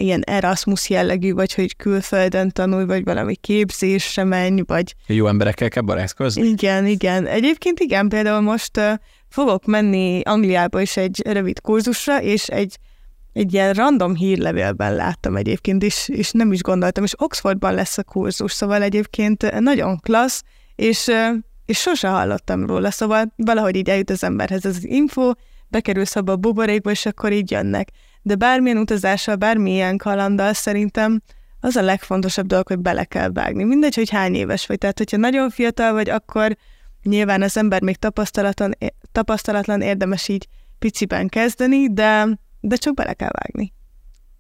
ilyen 0.03 0.23
Erasmus 0.25 0.91
jellegű, 0.91 1.33
vagy 1.33 1.55
hogy 1.55 1.77
külföldön 1.77 2.51
tanulj, 2.51 2.85
vagy 2.85 3.05
valami 3.05 3.37
képzésre 3.37 4.25
menj, 4.25 4.63
vagy... 4.67 4.95
Jó 5.07 5.27
emberekkel 5.27 5.69
kell 5.69 5.83
barátkozni? 5.83 6.43
Igen, 6.43 6.87
igen. 6.87 7.27
Egyébként 7.27 7.81
igen, 7.81 8.09
például 8.09 8.41
most 8.41 8.77
uh, 8.77 8.93
fogok 9.29 9.65
menni 9.65 10.21
Angliába 10.25 10.81
is 10.81 10.97
egy 10.97 11.23
rövid 11.27 11.61
kurzusra, 11.61 12.23
és 12.23 12.49
egy, 12.49 12.79
egy 13.33 13.53
ilyen 13.53 13.73
random 13.73 14.15
hírlevélben 14.15 14.95
láttam 14.95 15.37
egyébként, 15.37 15.83
és, 15.83 16.09
és 16.09 16.31
nem 16.31 16.53
is 16.53 16.63
gondoltam, 16.63 17.05
és 17.05 17.21
Oxfordban 17.21 17.75
lesz 17.75 17.99
a 17.99 18.03
kurzus, 18.03 18.53
szóval 18.53 18.83
egyébként 18.83 19.61
nagyon 19.61 19.99
klassz, 20.01 20.43
és, 20.75 21.11
és 21.67 21.79
sose 21.79 22.09
hallottam 22.09 22.67
róla, 22.67 22.91
szóval 22.91 23.33
valahogy 23.37 23.77
így 23.77 23.89
eljut 23.89 24.11
az 24.11 24.25
emberhez 24.25 24.67
ez 24.67 24.77
az 24.77 24.87
info, 24.87 25.33
bekerülsz 25.69 26.17
abba 26.17 26.33
a 26.33 26.37
buborékba, 26.37 26.91
és 26.91 27.07
akkor 27.07 27.33
így 27.33 27.51
jönnek 27.51 27.89
de 28.23 28.35
bármilyen 28.35 28.79
utazással, 28.79 29.37
bármilyen 29.37 29.97
kalanddal 29.97 30.53
szerintem 30.53 31.23
az 31.61 31.77
a 31.77 31.83
legfontosabb 31.83 32.47
dolog, 32.47 32.67
hogy 32.67 32.79
bele 32.79 33.05
kell 33.05 33.33
vágni. 33.33 33.65
Mindegy, 33.65 33.95
hogy 33.95 34.11
hány 34.11 34.35
éves 34.35 34.67
vagy. 34.67 34.79
Tehát, 34.79 34.99
hogyha 34.99 35.17
nagyon 35.17 35.51
fiatal 35.51 35.93
vagy, 35.93 36.09
akkor 36.09 36.57
nyilván 37.03 37.43
az 37.43 37.57
ember 37.57 37.83
még 37.83 37.97
tapasztalatlan, 37.97 38.73
tapasztalatlan 39.13 39.81
érdemes 39.81 40.29
így 40.29 40.49
piciben 40.79 41.29
kezdeni, 41.29 41.93
de, 41.93 42.39
de 42.61 42.77
csak 42.77 42.95
bele 42.95 43.13
kell 43.13 43.31
vágni. 43.33 43.73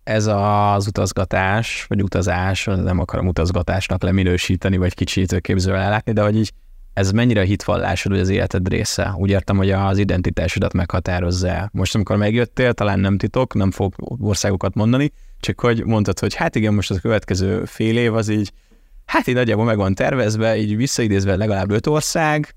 Ez 0.05 0.27
az 0.27 0.87
utazgatás, 0.87 1.85
vagy 1.89 2.03
utazás, 2.03 2.65
nem 2.65 2.99
akarom 2.99 3.27
utazgatásnak 3.27 4.03
leminősíteni, 4.03 4.77
vagy 4.77 4.95
kicsit 4.95 5.41
képzővel 5.41 5.81
ellátni, 5.81 6.13
de 6.13 6.23
hogy 6.23 6.37
így 6.37 6.53
ez 6.93 7.11
mennyire 7.11 7.41
a 7.41 7.45
hitvallásod, 7.45 8.13
vagy 8.13 8.21
az 8.21 8.29
életed 8.29 8.69
része? 8.69 9.15
Úgy 9.17 9.31
értem, 9.31 9.57
hogy 9.57 9.71
az 9.71 9.99
identitásodat 9.99 10.73
meghatározza 10.73 11.71
Most, 11.73 11.95
amikor 11.95 12.17
megjöttél, 12.17 12.73
talán 12.73 13.01
nem 13.01 13.19
titok, 13.19 13.55
nem 13.55 13.71
fog 13.71 13.95
országokat 14.21 14.75
mondani, 14.75 15.13
csak 15.41 15.61
hogy 15.61 15.85
mondtad, 15.85 16.19
hogy 16.19 16.35
hát 16.35 16.57
igen, 16.57 16.75
most 16.75 16.91
a 16.91 17.01
következő 17.01 17.65
fél 17.65 17.97
év 17.97 18.15
az 18.15 18.29
így, 18.29 18.53
hát 19.07 19.27
így 19.27 19.35
nagyjából 19.35 19.65
meg 19.65 19.77
van 19.77 19.95
tervezve, 19.95 20.57
így 20.57 20.77
visszaidézve 20.77 21.37
legalább 21.37 21.71
öt 21.71 21.87
ország, 21.87 22.55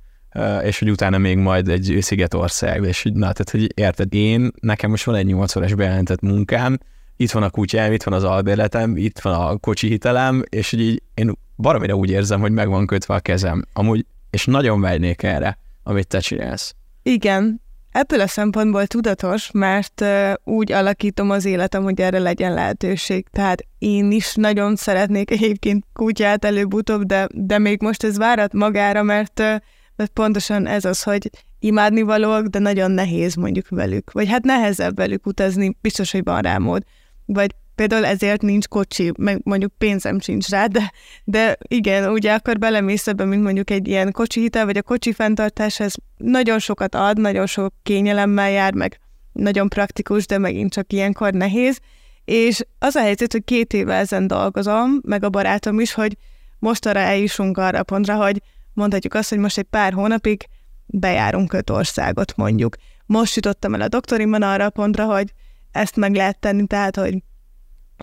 és 0.63 0.79
hogy 0.79 0.89
utána 0.89 1.17
még 1.17 1.37
majd 1.37 1.67
egy 1.67 1.97
szigetország, 1.99 2.83
és 2.83 3.03
hogy 3.03 3.13
na, 3.13 3.19
tehát 3.31 3.49
hogy 3.49 3.79
érted, 3.79 4.13
én, 4.13 4.51
nekem 4.59 4.89
most 4.89 5.03
van 5.03 5.15
egy 5.15 5.25
8 5.25 5.55
órás 5.55 5.73
bejelentett 5.73 6.21
munkám, 6.21 6.77
itt 7.17 7.31
van 7.31 7.43
a 7.43 7.49
kutyám, 7.49 7.91
itt 7.91 8.03
van 8.03 8.13
az 8.13 8.23
albérletem, 8.23 8.97
itt 8.97 9.19
van 9.19 9.33
a 9.33 9.57
kocsi 9.57 9.87
hitelem, 9.87 10.43
és 10.49 10.69
hogy 10.69 10.79
így 10.79 11.01
én 11.13 11.31
baromira 11.55 11.93
úgy 11.93 12.09
érzem, 12.09 12.39
hogy 12.41 12.51
meg 12.51 12.69
van 12.69 12.85
kötve 12.85 13.13
a 13.13 13.19
kezem. 13.19 13.65
Amúgy, 13.73 14.05
és 14.35 14.45
nagyon 14.45 14.81
vágynék 14.81 15.23
erre, 15.23 15.57
amit 15.83 16.07
te 16.07 16.19
csinálsz. 16.19 16.75
Igen, 17.03 17.63
Ebből 17.91 18.21
a 18.21 18.27
szempontból 18.27 18.87
tudatos, 18.87 19.51
mert 19.51 20.05
úgy 20.43 20.71
alakítom 20.71 21.29
az 21.29 21.45
életem, 21.45 21.83
hogy 21.83 22.01
erre 22.01 22.19
legyen 22.19 22.53
lehetőség. 22.53 23.27
Tehát 23.31 23.65
én 23.79 24.11
is 24.11 24.33
nagyon 24.33 24.75
szeretnék 24.75 25.31
egyébként 25.31 25.85
kutyát 25.93 26.45
előbb-utóbb, 26.45 27.03
de, 27.03 27.27
de 27.33 27.57
még 27.57 27.81
most 27.81 28.03
ez 28.03 28.17
várat 28.17 28.53
magára, 28.53 29.03
mert, 29.03 29.39
uh, 29.39 29.55
mert 29.95 30.11
pontosan 30.13 30.67
ez 30.67 30.85
az, 30.85 31.03
hogy 31.03 31.29
imádni 31.59 32.01
valók, 32.01 32.45
de 32.45 32.59
nagyon 32.59 32.91
nehéz 32.91 33.35
mondjuk 33.35 33.69
velük. 33.69 34.11
Vagy 34.11 34.29
hát 34.29 34.43
nehezebb 34.43 34.95
velük 34.95 35.25
utazni, 35.25 35.77
biztos, 35.81 36.11
hogy 36.11 36.23
van 36.23 36.41
rá 36.41 36.57
mód. 36.57 36.83
Vagy 37.25 37.55
például 37.75 38.05
ezért 38.05 38.41
nincs 38.41 38.67
kocsi, 38.67 39.11
meg 39.17 39.41
mondjuk 39.43 39.73
pénzem 39.77 40.19
sincs 40.19 40.47
rá, 40.47 40.65
de, 40.65 40.91
de 41.23 41.57
igen, 41.67 42.11
ugye 42.11 42.33
akkor 42.33 42.57
belemész 42.57 43.07
ebbe, 43.07 43.25
mint 43.25 43.43
mondjuk 43.43 43.69
egy 43.69 43.87
ilyen 43.87 44.11
kocsi 44.11 44.39
hitel, 44.39 44.65
vagy 44.65 44.77
a 44.77 44.81
kocsi 44.81 45.13
fenntartás, 45.13 45.79
ez 45.79 45.93
nagyon 46.17 46.59
sokat 46.59 46.95
ad, 46.95 47.19
nagyon 47.19 47.45
sok 47.45 47.73
kényelemmel 47.83 48.49
jár, 48.49 48.73
meg 48.73 48.99
nagyon 49.31 49.69
praktikus, 49.69 50.25
de 50.25 50.37
megint 50.37 50.73
csak 50.73 50.93
ilyenkor 50.93 51.33
nehéz. 51.33 51.79
És 52.25 52.65
az 52.79 52.95
a 52.95 53.01
helyzet, 53.01 53.31
hogy 53.31 53.43
két 53.43 53.73
éve 53.73 53.95
ezen 53.95 54.27
dolgozom, 54.27 54.99
meg 55.03 55.23
a 55.23 55.29
barátom 55.29 55.79
is, 55.79 55.93
hogy 55.93 56.17
most 56.59 56.85
arra 56.85 56.99
eljussunk 56.99 57.57
arra 57.57 57.79
a 57.79 57.83
pontra, 57.83 58.15
hogy 58.15 58.41
mondhatjuk 58.73 59.13
azt, 59.13 59.29
hogy 59.29 59.37
most 59.37 59.57
egy 59.57 59.67
pár 59.69 59.93
hónapig 59.93 60.47
bejárunk 60.85 61.53
öt 61.53 61.69
országot 61.69 62.35
mondjuk. 62.35 62.75
Most 63.05 63.35
jutottam 63.35 63.73
el 63.73 63.81
a 63.81 63.87
doktorimban 63.87 64.41
arra 64.41 64.65
a 64.65 64.69
pontra, 64.69 65.05
hogy 65.05 65.33
ezt 65.71 65.95
meg 65.95 66.15
lehet 66.15 66.39
tenni, 66.39 66.67
tehát 66.67 66.95
hogy 66.95 67.23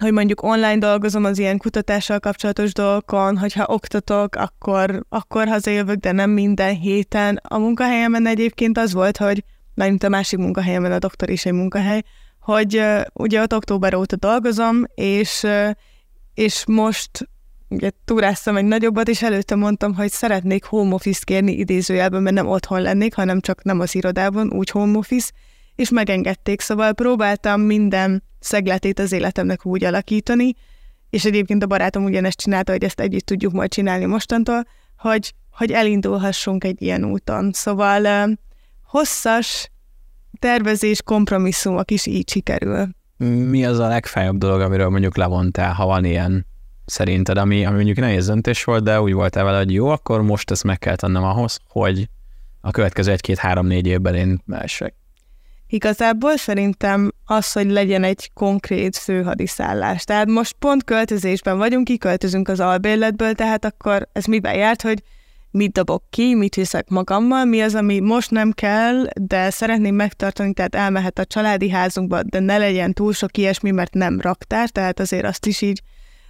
hogy 0.01 0.13
mondjuk 0.13 0.43
online 0.43 0.79
dolgozom 0.79 1.25
az 1.25 1.39
ilyen 1.39 1.59
kutatással 1.59 2.19
kapcsolatos 2.19 2.73
dolgokon, 2.73 3.39
hogyha 3.39 3.65
oktatok, 3.67 4.35
akkor, 4.35 5.05
akkor 5.09 5.49
hazajövök, 5.49 5.97
de 5.97 6.13
nem 6.13 6.31
minden 6.31 6.75
héten. 6.75 7.41
A 7.43 7.59
munkahelyemen 7.59 8.27
egyébként 8.27 8.79
az 8.79 8.93
volt, 8.93 9.17
hogy, 9.17 9.45
mint 9.75 10.03
a 10.03 10.09
másik 10.09 10.39
munkahelyemen, 10.39 10.93
a 10.93 10.99
doktor 10.99 11.31
is 11.31 11.45
egy 11.45 11.53
munkahely, 11.53 12.03
hogy 12.41 12.77
uh, 12.77 13.01
ugye 13.13 13.43
ott 13.43 13.55
október 13.55 13.95
óta 13.95 14.17
dolgozom, 14.17 14.85
és, 14.95 15.43
uh, 15.43 15.71
és 16.35 16.65
most 16.67 17.29
ugye 17.69 17.91
túráztam 18.05 18.57
egy 18.57 18.65
nagyobbat, 18.65 19.09
és 19.09 19.23
előtte 19.23 19.55
mondtam, 19.55 19.95
hogy 19.95 20.11
szeretnék 20.11 20.65
home 20.65 20.95
office 20.95 21.21
kérni 21.25 21.53
idézőjelben, 21.53 22.23
mert 22.23 22.35
nem 22.35 22.49
otthon 22.49 22.81
lennék, 22.81 23.15
hanem 23.15 23.41
csak 23.41 23.63
nem 23.63 23.81
az 23.81 23.95
irodában, 23.95 24.53
úgy 24.53 24.71
home 24.71 24.99
office, 24.99 25.31
és 25.75 25.91
megengedték, 25.91 26.61
szóval 26.61 26.93
próbáltam 26.93 27.61
minden 27.61 28.23
szegletét 28.39 28.99
az 28.99 29.13
életemnek 29.13 29.67
úgy 29.67 29.85
alakítani, 29.85 30.55
és 31.11 31.25
egyébként 31.25 31.63
a 31.63 31.67
barátom 31.67 32.05
ugyanezt 32.05 32.39
csinálta, 32.39 32.73
hogy 32.73 32.85
ezt 32.85 33.01
együtt 33.01 33.27
tudjuk 33.27 33.53
majd 33.53 33.71
csinálni 33.71 34.05
mostantól, 34.05 34.67
hogy, 34.97 35.35
hogy 35.51 35.73
elindulhassunk 35.73 36.65
egy 36.65 36.83
ilyen 36.83 37.05
úton. 37.05 37.53
Szóval 37.53 38.29
hosszas 38.85 39.71
tervezés, 40.39 41.03
kompromisszumok 41.03 41.91
is 41.91 42.07
így 42.07 42.31
sikerül. 42.31 42.89
Mi 43.27 43.65
az 43.65 43.79
a 43.79 43.89
legfájabb 43.89 44.39
dolog, 44.39 44.61
amiről 44.61 44.89
mondjuk 44.89 45.17
levontál, 45.17 45.73
ha 45.73 45.87
van 45.87 46.05
ilyen 46.05 46.47
szerinted, 46.85 47.39
ami, 47.39 47.65
ami 47.65 47.75
mondjuk 47.75 47.97
nehéz 47.97 48.27
döntés 48.27 48.65
volt, 48.65 48.85
de 48.85 49.01
úgy 49.01 49.13
voltál 49.13 49.45
vele, 49.45 49.59
hogy 49.59 49.73
jó, 49.73 49.89
akkor 49.89 50.23
most 50.23 50.51
ezt 50.51 50.65
meg 50.65 50.79
kell 50.79 50.97
tennem 50.97 51.23
ahhoz, 51.23 51.59
hogy 51.69 52.09
a 52.61 52.71
következő 52.71 53.13
egy-két-három-négy 53.13 53.87
évben 53.87 54.15
én 54.15 54.41
mások. 54.45 54.93
Igazából 55.73 56.37
szerintem 56.37 57.13
az, 57.25 57.53
hogy 57.53 57.71
legyen 57.71 58.05
egy 58.05 58.31
konkrét 58.35 58.97
főhadiszállás. 58.97 60.05
Tehát 60.05 60.27
most 60.27 60.55
pont 60.59 60.85
költözésben 60.85 61.59
vagyunk, 61.59 61.85
kiköltözünk 61.85 62.49
az 62.49 62.61
albérletből, 62.61 63.35
tehát 63.35 63.65
akkor 63.65 64.09
ez 64.13 64.25
miben 64.25 64.55
járt, 64.55 64.83
hogy 64.83 65.03
mit 65.51 65.73
dobok 65.73 66.05
ki, 66.11 66.35
mit 66.35 66.55
viszek 66.55 66.89
magammal, 66.89 67.45
mi 67.45 67.63
az, 67.63 67.75
ami 67.75 68.01
most 68.01 68.31
nem 68.31 68.51
kell, 68.51 69.07
de 69.21 69.51
szeretném 69.51 69.95
megtartani, 69.95 70.53
tehát 70.53 70.75
elmehet 70.75 71.19
a 71.19 71.25
családi 71.25 71.71
házunkba, 71.71 72.23
de 72.23 72.39
ne 72.39 72.59
legyen 72.59 72.93
túl 72.93 73.13
sok 73.13 73.37
ilyesmi, 73.37 73.71
mert 73.71 73.95
nem 73.95 74.21
raktár, 74.21 74.69
tehát 74.69 75.01
azért 75.01 75.25
azt 75.25 75.47
is 75.47 75.61
így 75.61 75.83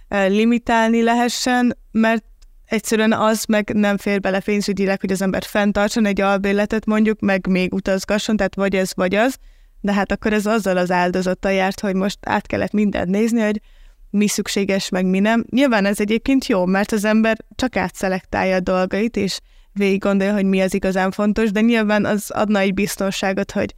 eh, 0.07 0.29
limitálni 0.29 1.01
lehessen, 1.01 1.77
mert 1.91 2.23
egyszerűen 2.65 3.13
az 3.13 3.45
meg 3.45 3.69
nem 3.73 3.97
fér 3.97 4.19
bele 4.19 4.39
pénzügyileg, 4.39 4.99
hogy 4.99 5.11
az 5.11 5.21
ember 5.21 5.43
fenntartson 5.43 6.05
egy 6.05 6.21
albérletet 6.21 6.85
mondjuk, 6.85 7.19
meg 7.19 7.47
még 7.47 7.73
utazgasson, 7.73 8.35
tehát 8.35 8.55
vagy 8.55 8.75
ez, 8.75 8.91
vagy 8.95 9.15
az, 9.15 9.37
de 9.81 9.93
hát 9.93 10.11
akkor 10.11 10.33
ez 10.33 10.45
azzal 10.45 10.77
az 10.77 10.91
áldozattal 10.91 11.51
járt, 11.51 11.79
hogy 11.79 11.95
most 11.95 12.17
át 12.21 12.47
kellett 12.47 12.71
mindent 12.71 13.09
nézni, 13.09 13.41
hogy 13.41 13.61
mi 14.09 14.27
szükséges, 14.27 14.89
meg 14.89 15.05
mi 15.05 15.19
nem. 15.19 15.45
Nyilván 15.49 15.85
ez 15.85 15.99
egyébként 15.99 16.45
jó, 16.45 16.65
mert 16.65 16.91
az 16.91 17.05
ember 17.05 17.37
csak 17.55 17.75
átszelektálja 17.75 18.55
a 18.55 18.59
dolgait, 18.59 19.17
és 19.17 19.39
végig 19.71 19.99
gondolja, 19.99 20.33
hogy 20.33 20.45
mi 20.45 20.61
az 20.61 20.73
igazán 20.73 21.11
fontos, 21.11 21.51
de 21.51 21.61
nyilván 21.61 22.05
az 22.05 22.31
adna 22.31 22.59
egy 22.59 22.73
biztonságot, 22.73 23.51
hogy 23.51 23.75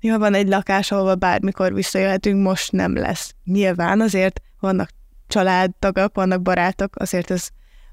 jó, 0.00 0.18
van 0.18 0.34
egy 0.34 0.48
lakás, 0.48 0.92
ahol 0.92 1.14
bármikor 1.14 1.74
visszajöhetünk, 1.74 2.42
most 2.42 2.72
nem 2.72 2.96
lesz. 2.96 3.34
Nyilván 3.44 4.00
azért 4.00 4.40
vannak 4.60 4.90
családtagok, 5.26 6.14
vannak 6.14 6.42
barátok, 6.42 6.96
azért 6.96 7.30
ez 7.30 7.48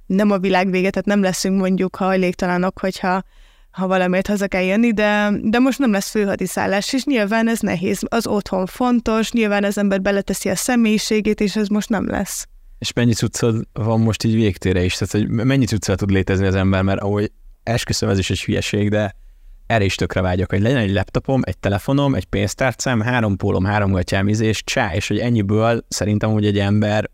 nem 0.05 0.31
a 0.31 0.38
világ 0.38 0.69
vége, 0.69 0.89
tehát 0.89 1.07
nem 1.07 1.22
leszünk 1.22 1.60
mondjuk 1.60 1.95
hajléktalanok, 1.95 2.79
hogyha 2.79 3.24
ha 3.72 3.88
valamiért 3.88 4.27
haza 4.27 4.48
kell 4.48 4.63
jönni, 4.63 4.91
de, 4.91 5.31
de 5.41 5.60
most 5.60 5.79
nem 5.79 5.91
lesz 5.91 6.10
főhadiszállás, 6.10 6.93
és 6.93 7.03
nyilván 7.03 7.48
ez 7.48 7.60
nehéz. 7.60 8.01
Az 8.07 8.27
otthon 8.27 8.65
fontos, 8.65 9.31
nyilván 9.31 9.63
az 9.63 9.77
ember 9.77 10.01
beleteszi 10.01 10.50
a 10.50 10.55
személyiségét, 10.55 11.41
és 11.41 11.55
ez 11.55 11.67
most 11.67 11.89
nem 11.89 12.07
lesz. 12.07 12.48
És 12.79 12.93
mennyi 12.93 13.13
cuccod 13.13 13.67
van 13.74 14.00
most 14.00 14.24
így 14.24 14.36
végtére 14.36 14.83
is? 14.83 14.98
Tehát, 14.98 15.12
hogy 15.12 15.45
mennyi 15.45 15.65
cuccra 15.65 15.95
tud 15.95 16.10
létezni 16.10 16.45
az 16.45 16.55
ember, 16.55 16.81
mert 16.81 17.01
ahogy 17.01 17.31
esküszöm, 17.63 18.10
ez 18.10 18.17
is 18.17 18.29
egy 18.29 18.43
hülyeség, 18.43 18.89
de 18.89 19.15
erre 19.67 19.83
is 19.83 19.95
tökre 19.95 20.22
vágyok, 20.22 20.50
hogy 20.50 20.62
legyen 20.62 20.77
egy 20.77 20.91
laptopom, 20.91 21.41
egy 21.43 21.57
telefonom, 21.57 22.15
egy 22.15 22.25
pénztárcám, 22.25 23.01
három 23.01 23.38
pólom, 23.38 23.63
három 23.63 23.91
gatyám, 23.91 24.27
és 24.27 24.63
csá, 24.63 24.95
és 24.95 25.07
hogy 25.07 25.19
ennyiből 25.19 25.86
szerintem, 25.88 26.31
hogy 26.31 26.45
egy 26.45 26.60
ember 26.60 27.10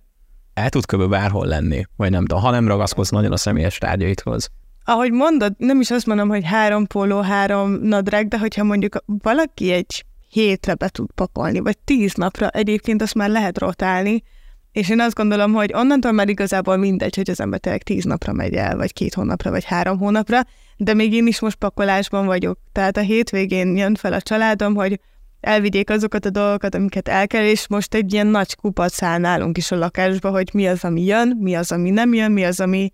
el 0.59 0.69
tud 0.69 0.85
kb. 0.85 1.09
bárhol 1.09 1.45
lenni, 1.45 1.83
vagy 1.95 2.11
nem 2.11 2.25
tudom, 2.25 2.43
ha 2.43 2.51
nem 2.51 2.67
ragaszkodsz 2.67 3.09
nagyon 3.09 3.31
a 3.31 3.37
személyes 3.37 3.77
tárgyaithoz. 3.77 4.49
Ahogy 4.83 5.11
mondod, 5.11 5.53
nem 5.57 5.81
is 5.81 5.91
azt 5.91 6.05
mondom, 6.05 6.29
hogy 6.29 6.45
három 6.45 6.87
póló, 6.87 7.21
három 7.21 7.71
nadrág, 7.71 8.27
de 8.27 8.39
hogyha 8.39 8.63
mondjuk 8.63 9.03
valaki 9.05 9.71
egy 9.71 10.05
hétre 10.29 10.73
be 10.73 10.89
tud 10.89 11.11
pakolni, 11.15 11.59
vagy 11.59 11.77
tíz 11.77 12.13
napra, 12.13 12.47
egyébként 12.47 13.01
azt 13.01 13.15
már 13.15 13.29
lehet 13.29 13.59
rotálni, 13.59 14.23
és 14.71 14.89
én 14.89 14.99
azt 14.99 15.15
gondolom, 15.15 15.53
hogy 15.53 15.73
onnantól 15.73 16.11
már 16.11 16.29
igazából 16.29 16.77
mindegy, 16.77 17.15
hogy 17.15 17.29
az 17.29 17.39
ember 17.39 17.59
tényleg 17.59 17.83
tíz 17.83 18.03
napra 18.03 18.33
megy 18.33 18.53
el, 18.53 18.77
vagy 18.77 18.93
két 18.93 19.13
hónapra, 19.13 19.51
vagy 19.51 19.63
három 19.63 19.97
hónapra, 19.97 20.41
de 20.77 20.93
még 20.93 21.13
én 21.13 21.27
is 21.27 21.39
most 21.39 21.55
pakolásban 21.55 22.25
vagyok. 22.25 22.59
Tehát 22.71 22.97
a 22.97 23.01
hétvégén 23.01 23.77
jön 23.77 23.95
fel 23.95 24.13
a 24.13 24.21
családom, 24.21 24.75
hogy 24.75 24.99
elvigyék 25.41 25.89
azokat 25.89 26.25
a 26.25 26.29
dolgokat, 26.29 26.75
amiket 26.75 27.07
el 27.07 27.27
kell, 27.27 27.45
és 27.45 27.67
most 27.67 27.93
egy 27.93 28.13
ilyen 28.13 28.27
nagy 28.27 28.55
kupac 28.55 29.01
áll 29.01 29.19
nálunk 29.19 29.57
is 29.57 29.71
a 29.71 29.75
lakásba, 29.75 30.29
hogy 30.29 30.49
mi 30.53 30.67
az, 30.67 30.83
ami 30.83 31.05
jön, 31.05 31.37
mi 31.39 31.55
az, 31.55 31.71
ami 31.71 31.89
nem 31.89 32.13
jön, 32.13 32.31
mi 32.31 32.43
az, 32.43 32.59
ami 32.59 32.91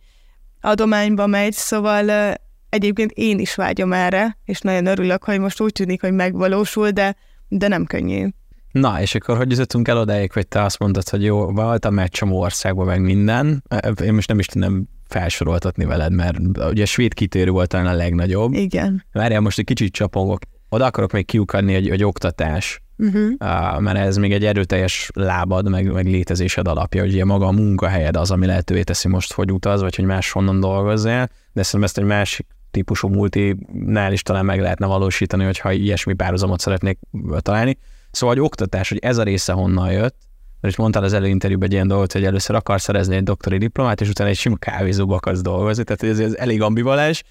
adományba 0.62 1.28
megy, 1.28 1.54
szóval 1.54 2.36
egyébként 2.70 3.12
én 3.12 3.40
is 3.40 3.56
vágyom 3.56 3.94
erre, 3.94 4.38
és 4.46 4.60
nagyon 4.60 4.86
örülök, 4.86 5.24
hogy 5.24 5.40
most 5.40 5.62
úgy 5.62 5.72
tűnik, 5.72 6.02
hogy 6.02 6.14
megvalósul, 6.14 6.90
de, 6.90 7.16
de 7.48 7.68
nem 7.68 7.86
könnyű. 7.86 8.28
Na, 8.72 9.02
és 9.02 9.16
akkor 9.16 9.38
hogy 9.38 9.52
jutottunk 9.52 9.88
el 9.88 9.98
odáig, 9.98 10.32
hogy 10.32 10.48
te 10.48 10.62
azt 10.64 10.80
mondtad, 10.80 11.10
hogy 11.10 11.24
jó, 11.24 11.52
voltam 11.52 11.94
már 11.94 12.10
csomó 12.10 12.40
országban, 12.40 12.86
meg 12.86 13.02
minden. 13.02 13.64
Én 14.04 14.14
most 14.14 14.28
nem 14.28 14.40
is 14.40 14.46
tudom 14.46 14.88
felsoroltatni 15.08 15.86
veled, 15.86 16.14
mert 16.14 16.38
ugye 16.58 16.84
a 16.84 16.86
svéd 16.86 17.14
kitérő 17.14 17.52
volt 17.52 17.70
talán 17.70 17.88
a 17.88 17.94
legnagyobb. 17.94 18.54
Igen. 18.54 19.06
Várjál, 19.12 19.42
most 19.42 19.60
egy 19.60 19.66
kicsit 19.66 19.94
csapongok 19.94 20.40
oda 20.70 20.86
akarok 20.86 21.12
még 21.12 21.26
kiukadni 21.26 21.74
egy, 21.74 21.90
egy 21.90 22.04
oktatás, 22.04 22.82
uh-huh. 22.98 23.22
uh, 23.24 23.80
mert 23.80 23.98
ez 23.98 24.18
még 24.18 24.34
egy 24.34 24.46
erőteljes 24.46 25.10
lábad, 25.14 25.70
meg, 25.70 25.92
meg 25.92 26.06
létezésed 26.06 26.68
alapja, 26.68 27.02
hogy 27.02 27.12
ugye 27.12 27.26
maga 27.26 27.46
a 27.46 27.52
munkahelyed 27.52 28.16
az, 28.16 28.32
ami 28.32 28.46
lehetővé 28.46 28.84
teszi 28.84 29.08
most, 29.08 29.34
hogy 29.34 29.52
utaz, 29.52 29.82
vagy 29.82 29.96
hogy 29.96 30.06
máshonnan 30.06 30.60
dolgozzál, 30.60 31.30
de 31.54 31.64
szerintem 31.64 31.84
ezt 31.84 31.98
egy 31.98 32.04
másik 32.04 32.48
típusú 32.72 33.08
multinál 33.08 34.12
is 34.12 34.22
talán 34.22 34.46
meg 34.46 34.60
lehetne 34.60 34.86
valósítani, 34.86 35.44
hogyha 35.44 35.72
ilyesmi 35.72 36.14
párhuzamot 36.14 36.60
szeretnék 36.60 37.00
találni. 37.38 37.78
Szóval, 38.12 38.36
hogy 38.36 38.46
oktatás, 38.46 38.90
hogy 38.90 38.98
ez 39.02 39.18
a 39.18 39.24
része 39.24 39.54
honnan 39.54 39.92
jött, 39.92 40.16
mert 40.62 40.78
mondtál 40.78 41.04
az 41.04 41.14
előinterjúban 41.14 41.68
egy 41.68 41.74
ilyen 41.74 41.88
dolgot, 41.88 42.12
hogy 42.12 42.26
először 42.26 42.56
akar 42.56 42.82
szerezni 42.82 43.16
egy 43.16 43.24
doktori 43.24 43.58
diplomát, 43.58 44.02
és 44.02 44.10
utána 44.10 44.30
egy 44.30 44.38
sima 44.38 44.56
kávézóba 44.56 45.16
akarsz 45.16 45.42
dolgozni, 45.42 45.84
tehát 45.84 46.04
ez, 46.04 46.20
ez 46.20 46.34
elég 46.34 46.62
ambivalens, 46.62 47.24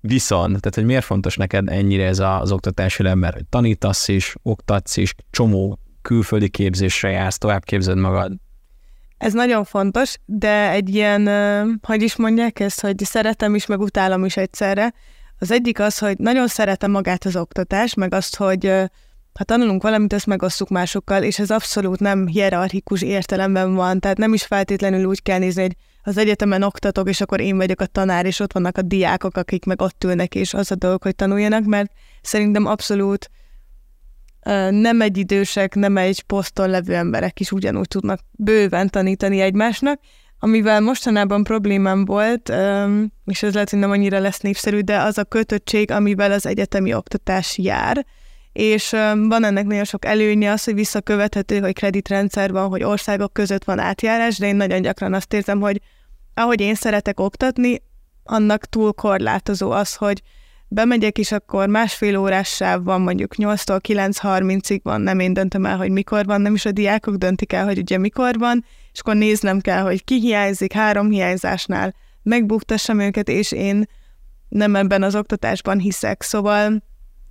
viszont, 0.00 0.48
tehát 0.48 0.74
hogy 0.74 0.84
miért 0.84 1.04
fontos 1.04 1.36
neked 1.36 1.68
ennyire 1.68 2.06
ez 2.06 2.18
az 2.18 2.52
oktatási 2.52 3.06
ember, 3.06 3.32
hogy 3.32 3.44
tanítasz 3.48 4.08
is, 4.08 4.34
oktatsz 4.42 4.96
is, 4.96 5.14
csomó 5.30 5.78
külföldi 6.02 6.48
képzésre 6.48 7.10
jársz, 7.10 7.38
tovább 7.38 7.64
képzed 7.64 7.98
magad. 7.98 8.32
Ez 9.18 9.32
nagyon 9.32 9.64
fontos, 9.64 10.14
de 10.24 10.70
egy 10.70 10.94
ilyen, 10.94 11.28
hogy 11.82 12.02
is 12.02 12.16
mondják 12.16 12.60
ezt, 12.60 12.80
hogy 12.80 13.04
szeretem 13.04 13.54
is, 13.54 13.66
meg 13.66 13.80
utálom 13.80 14.24
is 14.24 14.36
egyszerre. 14.36 14.94
Az 15.38 15.50
egyik 15.50 15.80
az, 15.80 15.98
hogy 15.98 16.18
nagyon 16.18 16.46
szeretem 16.46 16.90
magát 16.90 17.24
az 17.24 17.36
oktatás, 17.36 17.94
meg 17.94 18.14
azt, 18.14 18.36
hogy 18.36 18.66
ha 19.38 19.44
tanulunk 19.44 19.82
valamit, 19.82 20.12
ezt 20.12 20.26
megosztjuk 20.26 20.68
másokkal, 20.68 21.22
és 21.22 21.38
ez 21.38 21.50
abszolút 21.50 22.00
nem 22.00 22.26
hierarchikus 22.26 23.02
értelemben 23.02 23.74
van, 23.74 24.00
tehát 24.00 24.18
nem 24.18 24.32
is 24.34 24.44
feltétlenül 24.44 25.04
úgy 25.04 25.22
kell 25.22 25.38
nézni, 25.38 25.62
hogy 25.62 25.76
az 26.02 26.16
egyetemen 26.16 26.62
oktatok, 26.62 27.08
és 27.08 27.20
akkor 27.20 27.40
én 27.40 27.56
vagyok 27.56 27.80
a 27.80 27.86
tanár, 27.86 28.26
és 28.26 28.40
ott 28.40 28.52
vannak 28.52 28.78
a 28.78 28.82
diákok, 28.82 29.36
akik 29.36 29.64
meg 29.64 29.82
ott 29.82 30.04
ülnek, 30.04 30.34
és 30.34 30.54
az 30.54 30.70
a 30.70 30.74
dolog, 30.74 31.02
hogy 31.02 31.14
tanuljanak, 31.14 31.64
mert 31.64 31.92
szerintem 32.22 32.66
abszolút 32.66 33.30
nem 34.70 35.00
egy 35.00 35.16
idősek, 35.16 35.74
nem 35.74 35.96
egy 35.96 36.22
poszton 36.22 36.70
levő 36.70 36.94
emberek 36.94 37.40
is 37.40 37.52
ugyanúgy 37.52 37.88
tudnak 37.88 38.20
bőven 38.30 38.88
tanítani 38.88 39.40
egymásnak, 39.40 40.00
amivel 40.38 40.80
mostanában 40.80 41.44
problémám 41.44 42.04
volt, 42.04 42.52
és 43.24 43.42
ez 43.42 43.52
lehet, 43.52 43.70
hogy 43.70 43.78
nem 43.78 43.90
annyira 43.90 44.18
lesz 44.18 44.40
népszerű, 44.40 44.80
de 44.80 44.98
az 45.00 45.18
a 45.18 45.24
kötöttség, 45.24 45.90
amivel 45.90 46.32
az 46.32 46.46
egyetemi 46.46 46.94
oktatás 46.94 47.58
jár, 47.58 48.06
és 48.52 48.90
van 49.28 49.44
ennek 49.44 49.66
nagyon 49.66 49.84
sok 49.84 50.04
előnye 50.04 50.50
az, 50.50 50.64
hogy 50.64 50.74
visszakövethető, 50.74 51.60
hogy 51.60 51.72
kreditrendszer 51.72 52.52
van, 52.52 52.68
hogy 52.68 52.82
országok 52.82 53.32
között 53.32 53.64
van 53.64 53.78
átjárás, 53.78 54.38
de 54.38 54.46
én 54.46 54.56
nagyon 54.56 54.82
gyakran 54.82 55.14
azt 55.14 55.32
érzem, 55.32 55.60
hogy 55.60 55.80
ahogy 56.34 56.60
én 56.60 56.74
szeretek 56.74 57.20
oktatni, 57.20 57.82
annak 58.24 58.66
túl 58.66 58.92
korlátozó 58.92 59.70
az, 59.70 59.94
hogy 59.94 60.22
bemegyek, 60.68 61.18
és 61.18 61.32
akkor 61.32 61.68
másfél 61.68 62.16
órás 62.16 62.48
sáv 62.48 62.84
van, 62.84 63.00
mondjuk 63.00 63.34
8-tól 63.36 63.80
9.30-ig 63.88 64.80
van, 64.82 65.00
nem 65.00 65.18
én 65.18 65.32
döntöm 65.32 65.66
el, 65.66 65.76
hogy 65.76 65.90
mikor 65.90 66.24
van, 66.24 66.40
nem 66.40 66.54
is 66.54 66.64
a 66.64 66.72
diákok 66.72 67.14
döntik 67.14 67.52
el, 67.52 67.64
hogy 67.64 67.78
ugye 67.78 67.98
mikor 67.98 68.38
van, 68.38 68.64
és 68.92 69.00
akkor 69.00 69.16
néznem 69.16 69.60
kell, 69.60 69.82
hogy 69.82 70.04
ki 70.04 70.20
hiányzik 70.20 70.72
három 70.72 71.10
hiányzásnál, 71.10 71.94
megbuktassam 72.22 72.98
őket, 72.98 73.28
és 73.28 73.52
én 73.52 73.84
nem 74.48 74.76
ebben 74.76 75.02
az 75.02 75.14
oktatásban 75.14 75.78
hiszek. 75.78 76.22
Szóval 76.22 76.82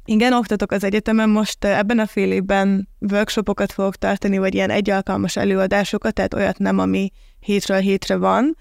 igen, 0.10 0.34
oktatok 0.34 0.72
az 0.72 0.84
egyetemen, 0.84 1.30
most 1.30 1.66
ebben 1.66 2.00
a 2.00 2.06
fél 2.06 2.32
évben 2.32 2.90
workshopokat 3.00 3.72
fogok 3.72 3.96
tartani, 3.96 4.38
vagy 4.38 4.54
ilyen 4.54 4.70
egyalkalmas 4.70 5.36
előadásokat, 5.36 6.14
tehát 6.14 6.34
olyat 6.34 6.58
nem, 6.58 6.80
ami 6.80 7.12
hétről 7.40 7.80
hétre 7.80 8.16
van, 8.16 8.56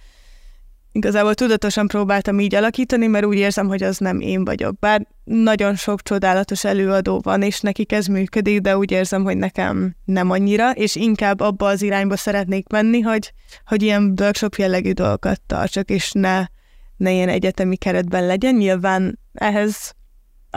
Igazából 0.92 1.34
tudatosan 1.34 1.86
próbáltam 1.86 2.40
így 2.40 2.54
alakítani, 2.54 3.06
mert 3.06 3.24
úgy 3.24 3.36
érzem, 3.36 3.68
hogy 3.68 3.82
az 3.82 3.98
nem 3.98 4.20
én 4.20 4.44
vagyok. 4.44 4.78
Bár 4.78 5.06
nagyon 5.24 5.74
sok 5.74 6.02
csodálatos 6.02 6.64
előadó 6.64 7.20
van, 7.22 7.42
és 7.42 7.60
nekik 7.60 7.92
ez 7.92 8.06
működik, 8.06 8.60
de 8.60 8.76
úgy 8.76 8.90
érzem, 8.90 9.22
hogy 9.22 9.36
nekem 9.36 9.96
nem 10.04 10.30
annyira, 10.30 10.70
és 10.70 10.94
inkább 10.94 11.40
abba 11.40 11.66
az 11.66 11.82
irányba 11.82 12.16
szeretnék 12.16 12.68
menni, 12.68 13.00
hogy, 13.00 13.32
hogy 13.64 13.82
ilyen 13.82 14.14
workshop 14.20 14.54
jellegű 14.54 14.92
dolgokat 14.92 15.40
tartsak, 15.46 15.90
és 15.90 16.12
ne, 16.12 16.44
ne 16.96 17.12
ilyen 17.12 17.28
egyetemi 17.28 17.76
keretben 17.76 18.26
legyen. 18.26 18.54
Nyilván 18.54 19.18
ehhez 19.32 19.96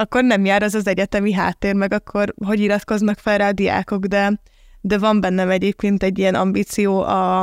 akkor 0.01 0.23
nem 0.23 0.45
jár 0.45 0.63
az 0.63 0.75
az 0.75 0.87
egyetemi 0.87 1.31
háttér, 1.31 1.73
meg 1.73 1.93
akkor 1.93 2.33
hogy 2.45 2.59
iratkoznak 2.59 3.19
fel 3.19 3.37
rá 3.37 3.47
a 3.47 3.51
diákok, 3.51 4.05
de, 4.05 4.41
de 4.81 4.97
van 4.97 5.21
bennem 5.21 5.49
egyébként 5.49 6.03
egy 6.03 6.19
ilyen 6.19 6.35
ambíció 6.35 7.01
a, 7.01 7.41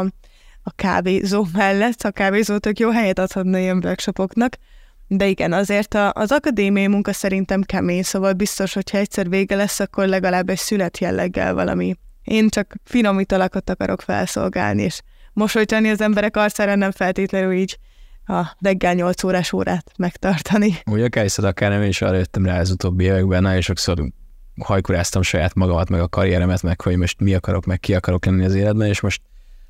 a 0.62 0.71
kávézó 0.77 1.47
mellett. 1.53 2.03
A 2.03 2.11
kávézó 2.11 2.59
tök 2.59 2.79
jó 2.79 2.90
helyet 2.90 3.18
adhatna 3.18 3.59
ilyen 3.59 3.81
workshopoknak, 3.85 4.57
de 5.07 5.27
igen, 5.27 5.53
azért 5.53 5.94
a, 5.94 6.12
az 6.14 6.33
akadémiai 6.33 6.87
munka 6.87 7.12
szerintem 7.12 7.62
kemény, 7.62 8.03
szóval 8.03 8.33
biztos, 8.33 8.75
hogyha 8.75 8.99
egyszer 8.99 9.29
vége 9.29 9.57
lesz, 9.57 9.81
akkor 9.81 10.07
legalább 10.07 10.49
egy 10.49 10.59
szület 10.59 10.99
jelleggel 10.99 11.55
valami. 11.55 11.94
Én 12.25 12.49
csak 12.49 12.75
finom 12.85 13.21
italakat 13.21 13.71
akarok 13.71 14.01
felszolgálni, 14.01 14.83
és 14.83 15.01
mosolytani 15.33 15.90
az 15.90 16.01
emberek 16.01 16.37
arcára 16.37 16.75
nem 16.75 16.90
feltétlenül 16.90 17.53
így 17.53 17.79
a 18.29 18.57
reggel 18.61 18.95
8 18.95 19.25
órás 19.25 19.53
órát 19.53 19.93
megtartani. 19.97 20.75
Ugye 20.91 21.05
akár 21.05 21.29
akár 21.37 21.71
nem, 21.71 21.83
és 21.83 22.03
arra 22.03 22.17
jöttem 22.17 22.45
rá 22.45 22.61
az 22.61 22.71
utóbbi 22.71 23.05
években, 23.05 23.43
nagyon 23.43 23.61
sokszor 23.61 24.12
hajkuráztam 24.64 25.23
saját 25.23 25.55
magamat, 25.55 25.88
meg 25.88 26.01
a 26.01 26.09
karrieremet, 26.09 26.62
meg 26.62 26.81
hogy 26.81 26.97
most 26.97 27.21
mi 27.21 27.35
akarok, 27.35 27.64
meg 27.64 27.81
ki 27.81 27.95
akarok 27.95 28.25
lenni 28.25 28.45
az 28.45 28.55
életben, 28.55 28.88
és 28.88 29.01
most 29.01 29.23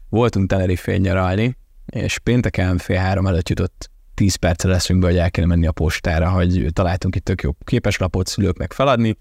voltunk 0.08 0.48
Tenerifén 0.48 1.00
nyaralni, 1.00 1.56
és 1.86 2.18
pénteken 2.18 2.78
fél 2.78 2.98
három 2.98 3.26
előtt 3.26 3.48
jutott 3.48 3.90
10 4.14 4.34
perccel 4.34 4.70
leszünk 4.70 5.00
be, 5.00 5.06
hogy 5.06 5.16
el 5.16 5.30
kell 5.30 5.44
menni 5.44 5.66
a 5.66 5.72
postára, 5.72 6.30
hogy 6.30 6.66
találtunk 6.72 7.16
itt 7.16 7.24
tök 7.24 7.42
jó 7.42 7.50
képeslapot 7.64 8.26
szülőknek 8.26 8.72
feladni, 8.72 9.16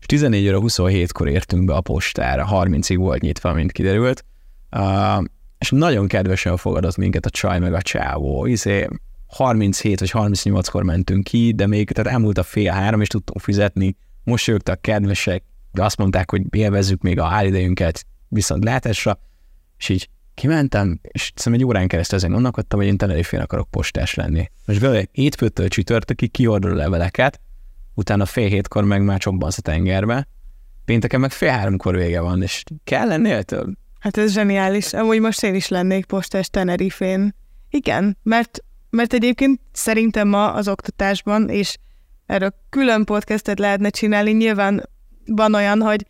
és 0.00 0.06
14 0.06 0.48
óra 0.48 0.58
27-kor 0.62 1.28
értünk 1.28 1.64
be 1.64 1.74
a 1.74 1.80
postára, 1.80 2.48
30-ig 2.50 2.96
volt 2.96 3.20
nyitva, 3.20 3.52
mint 3.52 3.72
kiderült, 3.72 4.24
uh, 4.70 5.24
és 5.64 5.70
nagyon 5.70 6.08
kedvesen 6.08 6.56
fogadott 6.56 6.96
minket 6.96 7.26
a 7.26 7.30
csaj 7.30 7.58
meg 7.58 7.74
a 7.74 7.82
csávó, 7.82 8.46
izé 8.46 8.88
37 9.26 10.00
vagy 10.00 10.10
38-kor 10.14 10.82
mentünk 10.82 11.24
ki, 11.24 11.52
de 11.52 11.66
még 11.66 11.90
tehát 11.90 12.12
elmúlt 12.12 12.38
a 12.38 12.42
fél 12.42 12.72
három, 12.72 13.00
és 13.00 13.08
tudtunk 13.08 13.40
fizetni, 13.40 13.96
jöttek 14.24 14.80
kedvesek, 14.80 15.42
de 15.72 15.84
azt 15.84 15.96
mondták, 15.96 16.30
hogy 16.30 16.42
élvezzük 16.50 17.02
még 17.02 17.18
a 17.18 17.24
hálidejünket 17.24 18.06
viszont 18.28 18.64
látásra, 18.64 19.18
és 19.78 19.88
így 19.88 20.08
kimentem, 20.34 21.00
és 21.02 21.32
szerintem 21.34 21.62
egy 21.62 21.64
órán 21.64 21.88
keresztül 21.88 22.18
ezen 22.18 22.32
gondolkodtam, 22.32 22.78
hogy 22.78 22.88
én 22.88 22.96
Tenerifén 22.96 23.40
akarok 23.40 23.70
postás 23.70 24.14
lenni. 24.14 24.50
Most 24.64 24.80
vele 24.80 25.04
hétfőtől 25.12 25.68
csütörtökig 25.68 26.30
kiordul 26.30 26.70
a 26.70 26.74
leveleket, 26.74 27.40
utána 27.94 28.26
fél 28.26 28.48
hétkor 28.48 28.84
meg 28.84 29.02
már 29.02 29.18
csobbansz 29.18 29.58
a 29.58 29.62
tengerbe, 29.62 30.28
pénteken 30.84 31.20
meg 31.20 31.30
fél 31.30 31.50
háromkor 31.50 31.96
vége 31.96 32.20
van, 32.20 32.42
és 32.42 32.62
kell 32.84 33.06
lennél 33.06 33.42
több? 33.42 33.74
Hát 34.04 34.16
ez 34.16 34.32
zseniális. 34.32 34.92
Amúgy 34.92 35.20
most 35.20 35.42
én 35.42 35.54
is 35.54 35.68
lennék 35.68 36.04
postás 36.04 36.48
Tenerifén. 36.48 37.34
Igen, 37.70 38.18
mert, 38.22 38.58
mert 38.90 39.12
egyébként 39.12 39.60
szerintem 39.72 40.28
ma 40.28 40.52
az 40.52 40.68
oktatásban, 40.68 41.48
és 41.48 41.76
erről 42.26 42.54
külön 42.68 43.04
podcastet 43.04 43.58
lehetne 43.58 43.90
csinálni, 43.90 44.30
nyilván 44.30 44.88
van 45.26 45.54
olyan, 45.54 45.80
hogy 45.80 46.06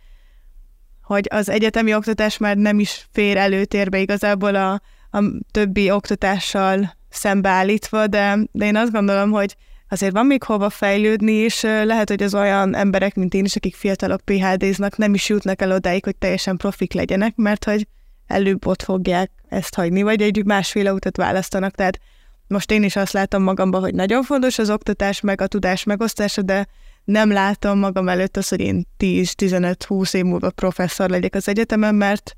hogy 1.02 1.26
az 1.30 1.48
egyetemi 1.48 1.94
oktatás 1.94 2.38
már 2.38 2.56
nem 2.56 2.78
is 2.78 3.08
fér 3.12 3.36
előtérbe 3.36 3.98
igazából 3.98 4.54
a, 4.54 4.72
a 5.10 5.22
többi 5.50 5.90
oktatással 5.90 6.96
szembeállítva, 7.08 8.06
de, 8.06 8.38
de 8.52 8.64
én 8.64 8.76
azt 8.76 8.92
gondolom, 8.92 9.30
hogy 9.30 9.56
azért 9.94 10.12
van 10.12 10.26
még 10.26 10.42
hova 10.42 10.70
fejlődni, 10.70 11.32
és 11.32 11.62
lehet, 11.62 12.08
hogy 12.08 12.22
az 12.22 12.34
olyan 12.34 12.74
emberek, 12.74 13.14
mint 13.14 13.34
én 13.34 13.44
is, 13.44 13.56
akik 13.56 13.76
fiatalok 13.76 14.20
PHD-znak, 14.20 14.96
nem 14.96 15.14
is 15.14 15.28
jutnak 15.28 15.62
el 15.62 15.72
odáig, 15.72 16.04
hogy 16.04 16.16
teljesen 16.16 16.56
profik 16.56 16.92
legyenek, 16.92 17.36
mert 17.36 17.64
hogy 17.64 17.86
előbb 18.26 18.66
ott 18.66 18.82
fogják 18.82 19.30
ezt 19.48 19.74
hagyni, 19.74 20.02
vagy 20.02 20.22
egy 20.22 20.44
másféle 20.44 20.92
utat 20.92 21.16
választanak. 21.16 21.74
Tehát 21.74 21.98
most 22.46 22.70
én 22.70 22.82
is 22.82 22.96
azt 22.96 23.12
látom 23.12 23.42
magamban, 23.42 23.80
hogy 23.80 23.94
nagyon 23.94 24.22
fontos 24.22 24.58
az 24.58 24.70
oktatás, 24.70 25.20
meg 25.20 25.40
a 25.40 25.46
tudás 25.46 25.84
megosztása, 25.84 26.42
de 26.42 26.66
nem 27.04 27.32
látom 27.32 27.78
magam 27.78 28.08
előtt 28.08 28.36
azt, 28.36 28.48
hogy 28.48 28.60
én 28.60 28.86
10-15-20 28.98 30.14
év 30.14 30.24
múlva 30.24 30.50
professzor 30.50 31.10
legyek 31.10 31.34
az 31.34 31.48
egyetemen, 31.48 31.94
mert, 31.94 32.36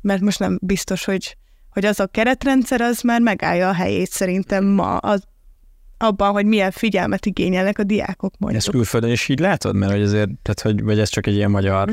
mert 0.00 0.20
most 0.20 0.38
nem 0.38 0.58
biztos, 0.62 1.04
hogy, 1.04 1.36
hogy 1.70 1.84
az 1.84 2.00
a 2.00 2.06
keretrendszer 2.06 2.80
az 2.80 3.00
már 3.00 3.20
megállja 3.20 3.68
a 3.68 3.72
helyét 3.72 4.10
szerintem 4.10 4.64
ma 4.64 4.96
az, 4.96 5.22
abban, 6.02 6.32
hogy 6.32 6.46
milyen 6.46 6.70
figyelmet 6.70 7.26
igényelnek 7.26 7.78
a 7.78 7.82
diákok 7.82 8.34
mondjuk. 8.38 8.62
Ezt 8.62 8.70
külföldön 8.70 9.10
is 9.10 9.28
így 9.28 9.38
látod? 9.38 9.74
Mert 9.74 9.92
hogy 9.92 10.02
azért, 10.02 10.30
tehát 10.42 10.60
hogy, 10.60 10.82
vagy 10.82 10.98
ez 10.98 11.08
csak 11.08 11.26
egy 11.26 11.34
ilyen 11.34 11.50
magyar, 11.50 11.90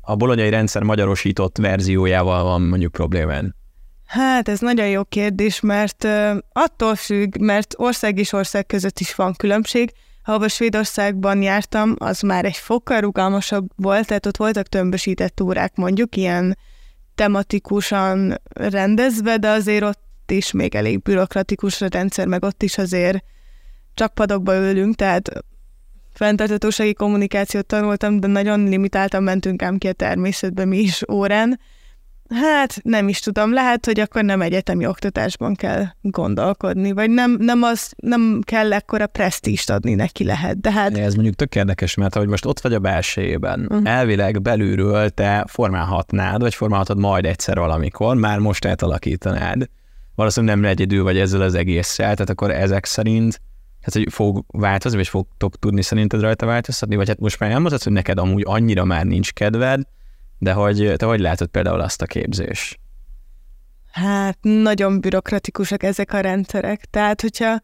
a 0.00 0.16
bolonyai 0.16 0.50
rendszer 0.50 0.82
magyarosított 0.82 1.56
verziójával 1.56 2.42
van 2.42 2.62
mondjuk 2.62 2.92
problémán. 2.92 3.56
Hát 4.06 4.48
ez 4.48 4.60
nagyon 4.60 4.88
jó 4.88 5.04
kérdés, 5.04 5.60
mert 5.60 6.04
uh, 6.04 6.36
attól 6.52 6.94
függ, 6.94 7.38
mert 7.40 7.74
ország 7.76 8.18
és 8.18 8.32
ország 8.32 8.66
között 8.66 8.98
is 8.98 9.14
van 9.14 9.34
különbség 9.34 9.92
ahova 10.28 10.48
Svédországban 10.48 11.42
jártam, 11.42 11.94
az 11.98 12.20
már 12.20 12.44
egy 12.44 12.56
fokkal 12.56 13.00
rugalmasabb 13.00 13.66
volt, 13.76 14.06
tehát 14.06 14.26
ott 14.26 14.36
voltak 14.36 14.66
tömbösített 14.66 15.40
órák 15.40 15.76
mondjuk, 15.76 16.16
ilyen 16.16 16.58
tematikusan 17.14 18.34
rendezve, 18.54 19.36
de 19.36 19.48
azért 19.48 19.82
ott 19.82 20.30
is 20.30 20.52
még 20.52 20.74
elég 20.74 21.02
bürokratikus 21.02 21.80
a 21.80 21.86
rendszer, 21.90 22.26
meg 22.26 22.44
ott 22.44 22.62
is 22.62 22.78
azért 22.78 23.24
csak 23.98 24.14
padokba 24.14 24.56
ülünk, 24.56 24.94
tehát 24.94 25.30
fenntartatósági 26.12 26.94
kommunikációt 26.94 27.66
tanultam, 27.66 28.20
de 28.20 28.26
nagyon 28.26 28.64
limitáltan 28.64 29.22
mentünk 29.22 29.62
ám 29.62 29.78
ki 29.78 29.88
a 29.88 29.92
természetbe 29.92 30.64
mi 30.64 30.78
is 30.78 31.02
órán. 31.10 31.60
Hát 32.28 32.80
nem 32.82 33.08
is 33.08 33.20
tudom, 33.20 33.52
lehet, 33.52 33.86
hogy 33.86 34.00
akkor 34.00 34.22
nem 34.22 34.42
egyetemi 34.42 34.86
oktatásban 34.86 35.54
kell 35.54 35.84
gondolkodni, 36.00 36.92
vagy 36.92 37.10
nem, 37.10 37.36
nem, 37.38 37.62
az, 37.62 37.92
nem 37.96 38.40
kell 38.44 38.72
ekkora 38.72 39.06
presztíst 39.06 39.70
adni 39.70 39.94
neki 39.94 40.24
lehet, 40.24 40.60
de 40.60 40.72
hát... 40.72 40.98
Ez 40.98 41.14
mondjuk 41.14 41.34
tök 41.34 41.54
érdekes, 41.54 41.94
mert 41.94 42.14
hogy 42.14 42.28
most 42.28 42.46
ott 42.46 42.60
vagy 42.60 42.74
a 42.74 42.78
belsejében, 42.78 43.60
uh-huh. 43.60 43.80
elvileg 43.84 44.42
belülről 44.42 45.10
te 45.10 45.44
formálhatnád, 45.48 46.40
vagy 46.40 46.54
formálhatod 46.54 46.98
majd 46.98 47.24
egyszer 47.24 47.58
valamikor, 47.58 48.16
már 48.16 48.38
most 48.38 48.64
átalakítanád. 48.64 49.68
Valószínűleg 50.14 50.56
nem 50.56 50.64
egyedül 50.64 51.02
vagy 51.02 51.18
ezzel 51.18 51.40
az 51.40 51.54
egésszel, 51.54 52.12
tehát 52.12 52.30
akkor 52.30 52.50
ezek 52.50 52.84
szerint 52.84 53.40
hát, 53.94 54.04
hogy 54.04 54.12
fog 54.12 54.44
változni, 54.46 54.98
vagy 54.98 55.08
fogtok 55.08 55.58
tudni 55.58 55.82
szerinted 55.82 56.20
rajta 56.20 56.46
változtatni, 56.46 56.96
vagy 56.96 57.08
hát 57.08 57.18
most 57.18 57.38
már 57.38 57.50
elmondhatod, 57.50 57.82
hogy 57.82 57.92
neked 57.92 58.18
amúgy 58.18 58.42
annyira 58.46 58.84
már 58.84 59.04
nincs 59.04 59.32
kedved, 59.32 59.82
de 60.38 60.52
hogy 60.52 60.92
te 60.96 61.06
hogy 61.06 61.20
látod 61.20 61.48
például 61.48 61.80
azt 61.80 62.02
a 62.02 62.06
képzés? 62.06 62.78
Hát 63.90 64.38
nagyon 64.40 65.00
bürokratikusak 65.00 65.82
ezek 65.82 66.12
a 66.12 66.20
rendszerek. 66.20 66.84
Tehát, 66.84 67.20
hogyha 67.20 67.60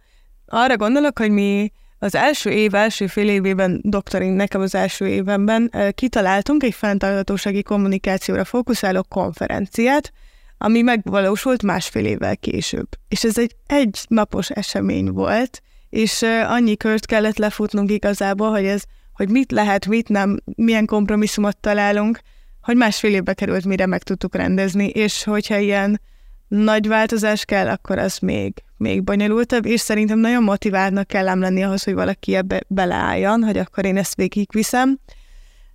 arra 0.46 0.76
gondolok, 0.76 1.18
hogy 1.18 1.30
mi 1.30 1.72
az 1.98 2.14
első 2.14 2.50
év, 2.50 2.74
első 2.74 3.06
fél 3.06 3.28
évében, 3.28 3.80
doktorin 3.82 4.32
nekem 4.32 4.60
az 4.60 4.74
első 4.74 5.06
évemben 5.06 5.72
kitaláltunk 5.94 6.62
egy 6.62 6.74
fenntarthatósági 6.74 7.62
kommunikációra 7.62 8.44
fókuszáló 8.44 9.02
konferenciát, 9.08 10.12
ami 10.58 10.82
megvalósult 10.82 11.62
másfél 11.62 12.04
évvel 12.04 12.36
később. 12.36 12.88
És 13.08 13.24
ez 13.24 13.38
egy 13.38 13.56
egy 13.66 14.04
napos 14.08 14.50
esemény 14.50 15.10
volt, 15.10 15.62
és 15.94 16.22
annyi 16.46 16.76
kört 16.76 17.06
kellett 17.06 17.36
lefutnunk 17.36 17.90
igazából, 17.90 18.50
hogy 18.50 18.64
ez, 18.64 18.82
hogy 19.12 19.28
mit 19.28 19.52
lehet, 19.52 19.86
mit 19.86 20.08
nem, 20.08 20.36
milyen 20.56 20.86
kompromisszumot 20.86 21.56
találunk, 21.56 22.20
hogy 22.62 22.76
másfél 22.76 23.14
évbe 23.14 23.34
került, 23.34 23.64
mire 23.64 23.86
meg 23.86 24.02
tudtuk 24.02 24.34
rendezni, 24.34 24.86
és 24.86 25.24
hogyha 25.24 25.58
ilyen 25.58 26.00
nagy 26.48 26.88
változás 26.88 27.44
kell, 27.44 27.68
akkor 27.68 27.98
az 27.98 28.18
még, 28.18 28.62
még 28.76 29.02
bonyolultabb, 29.02 29.66
és 29.66 29.80
szerintem 29.80 30.18
nagyon 30.18 30.42
motiváltnak 30.42 31.06
kell 31.06 31.28
ám 31.28 31.40
lenni 31.40 31.62
ahhoz, 31.62 31.84
hogy 31.84 31.94
valaki 31.94 32.34
ebbe 32.34 32.60
beleálljon, 32.68 33.42
hogy 33.42 33.58
akkor 33.58 33.84
én 33.84 33.96
ezt 33.96 34.14
végigviszem. 34.14 34.98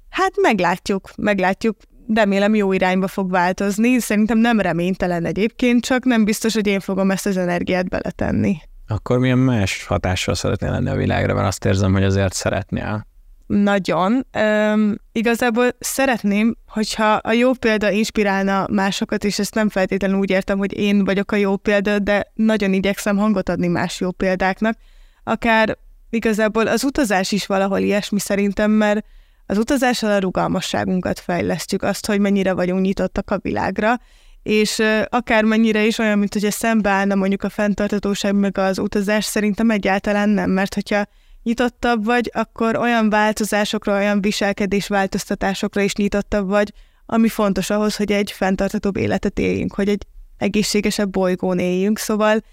Hát 0.09 0.31
meglátjuk, 0.41 1.09
meglátjuk, 1.17 1.77
remélem 2.13 2.55
jó 2.55 2.73
irányba 2.73 3.07
fog 3.07 3.31
változni, 3.31 3.99
szerintem 3.99 4.37
nem 4.37 4.59
reménytelen 4.59 5.25
egyébként, 5.25 5.85
csak 5.85 6.03
nem 6.03 6.25
biztos, 6.25 6.53
hogy 6.53 6.67
én 6.67 6.79
fogom 6.79 7.11
ezt 7.11 7.25
az 7.25 7.37
energiát 7.37 7.89
beletenni. 7.89 8.57
Akkor 8.91 9.19
milyen 9.19 9.37
más 9.37 9.85
hatással 9.85 10.35
szeretnél 10.35 10.71
lenni 10.71 10.89
a 10.89 10.95
világra, 10.95 11.33
mert 11.33 11.47
azt 11.47 11.65
érzem, 11.65 11.93
hogy 11.93 12.03
azért 12.03 12.33
szeretnél 12.33 13.07
nagyon. 13.49 14.25
Üm, 14.37 14.95
igazából 15.11 15.69
szeretném, 15.79 16.55
hogyha 16.67 17.13
a 17.13 17.31
jó 17.31 17.53
példa 17.53 17.91
inspirálna 17.91 18.67
másokat, 18.71 19.23
és 19.23 19.39
ezt 19.39 19.53
nem 19.53 19.69
feltétlenül 19.69 20.17
úgy 20.17 20.29
értem, 20.29 20.57
hogy 20.57 20.77
én 20.77 21.03
vagyok 21.05 21.31
a 21.31 21.35
jó 21.35 21.57
példa, 21.57 21.99
de 21.99 22.31
nagyon 22.33 22.73
igyekszem 22.73 23.17
hangot 23.17 23.49
adni 23.49 23.67
más 23.67 23.99
jó 23.99 24.11
példáknak. 24.11 24.77
Akár 25.23 25.77
igazából 26.09 26.67
az 26.67 26.83
utazás 26.83 27.31
is 27.31 27.45
valahol 27.45 27.79
ilyesmi 27.79 28.19
szerintem, 28.19 28.71
mert 28.71 29.05
az 29.45 29.57
utazással 29.57 30.11
a 30.11 30.19
rugalmasságunkat 30.19 31.19
fejlesztjük, 31.19 31.83
azt, 31.83 32.05
hogy 32.05 32.19
mennyire 32.19 32.53
vagyunk 32.53 32.81
nyitottak 32.81 33.31
a 33.31 33.39
világra, 33.41 33.99
és 34.43 34.81
akár 35.09 35.43
mennyire 35.43 35.85
is 35.85 35.97
olyan, 35.97 36.19
mint 36.19 36.33
hogy 36.33 36.51
szembeállna 36.51 37.15
mondjuk 37.15 37.43
a 37.43 37.49
fenntartatóság 37.49 38.35
meg 38.35 38.57
az 38.57 38.79
utazás, 38.79 39.25
szerintem 39.25 39.69
egyáltalán 39.69 40.29
nem, 40.29 40.49
mert 40.49 40.73
hogyha 40.73 41.05
nyitottabb 41.43 42.05
vagy, 42.05 42.31
akkor 42.33 42.75
olyan 42.75 43.09
változásokra, 43.09 43.93
olyan 43.93 44.21
viselkedés 44.21 44.87
változtatásokra 44.87 45.81
is 45.81 45.95
nyitottabb 45.95 46.47
vagy, 46.47 46.73
ami 47.05 47.27
fontos 47.27 47.69
ahhoz, 47.69 47.95
hogy 47.95 48.11
egy 48.11 48.31
fenntartatóbb 48.31 48.97
életet 48.97 49.39
éljünk, 49.39 49.73
hogy 49.73 49.89
egy 49.89 50.05
egészségesebb 50.37 51.09
bolygón 51.09 51.59
éljünk. 51.59 51.99
Szóval 51.99 52.43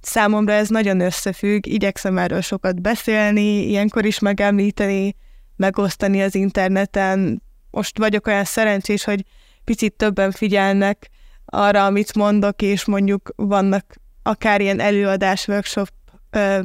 számomra 0.00 0.52
ez 0.52 0.68
nagyon 0.68 1.00
összefügg, 1.00 1.66
igyekszem 1.66 2.18
erről 2.18 2.40
sokat 2.40 2.80
beszélni, 2.80 3.68
ilyenkor 3.68 4.04
is 4.04 4.18
megemlíteni, 4.18 5.16
megosztani 5.56 6.22
az 6.22 6.34
interneten. 6.34 7.42
Most 7.70 7.98
vagyok 7.98 8.26
olyan 8.26 8.44
szerencsés, 8.44 9.04
hogy 9.04 9.24
picit 9.64 9.92
többen 9.92 10.30
figyelnek 10.30 11.10
arra, 11.52 11.84
amit 11.84 12.14
mondok, 12.14 12.62
és 12.62 12.84
mondjuk 12.84 13.32
vannak 13.36 13.94
akár 14.22 14.60
ilyen 14.60 14.80
előadás, 14.80 15.48
workshop 15.48 15.88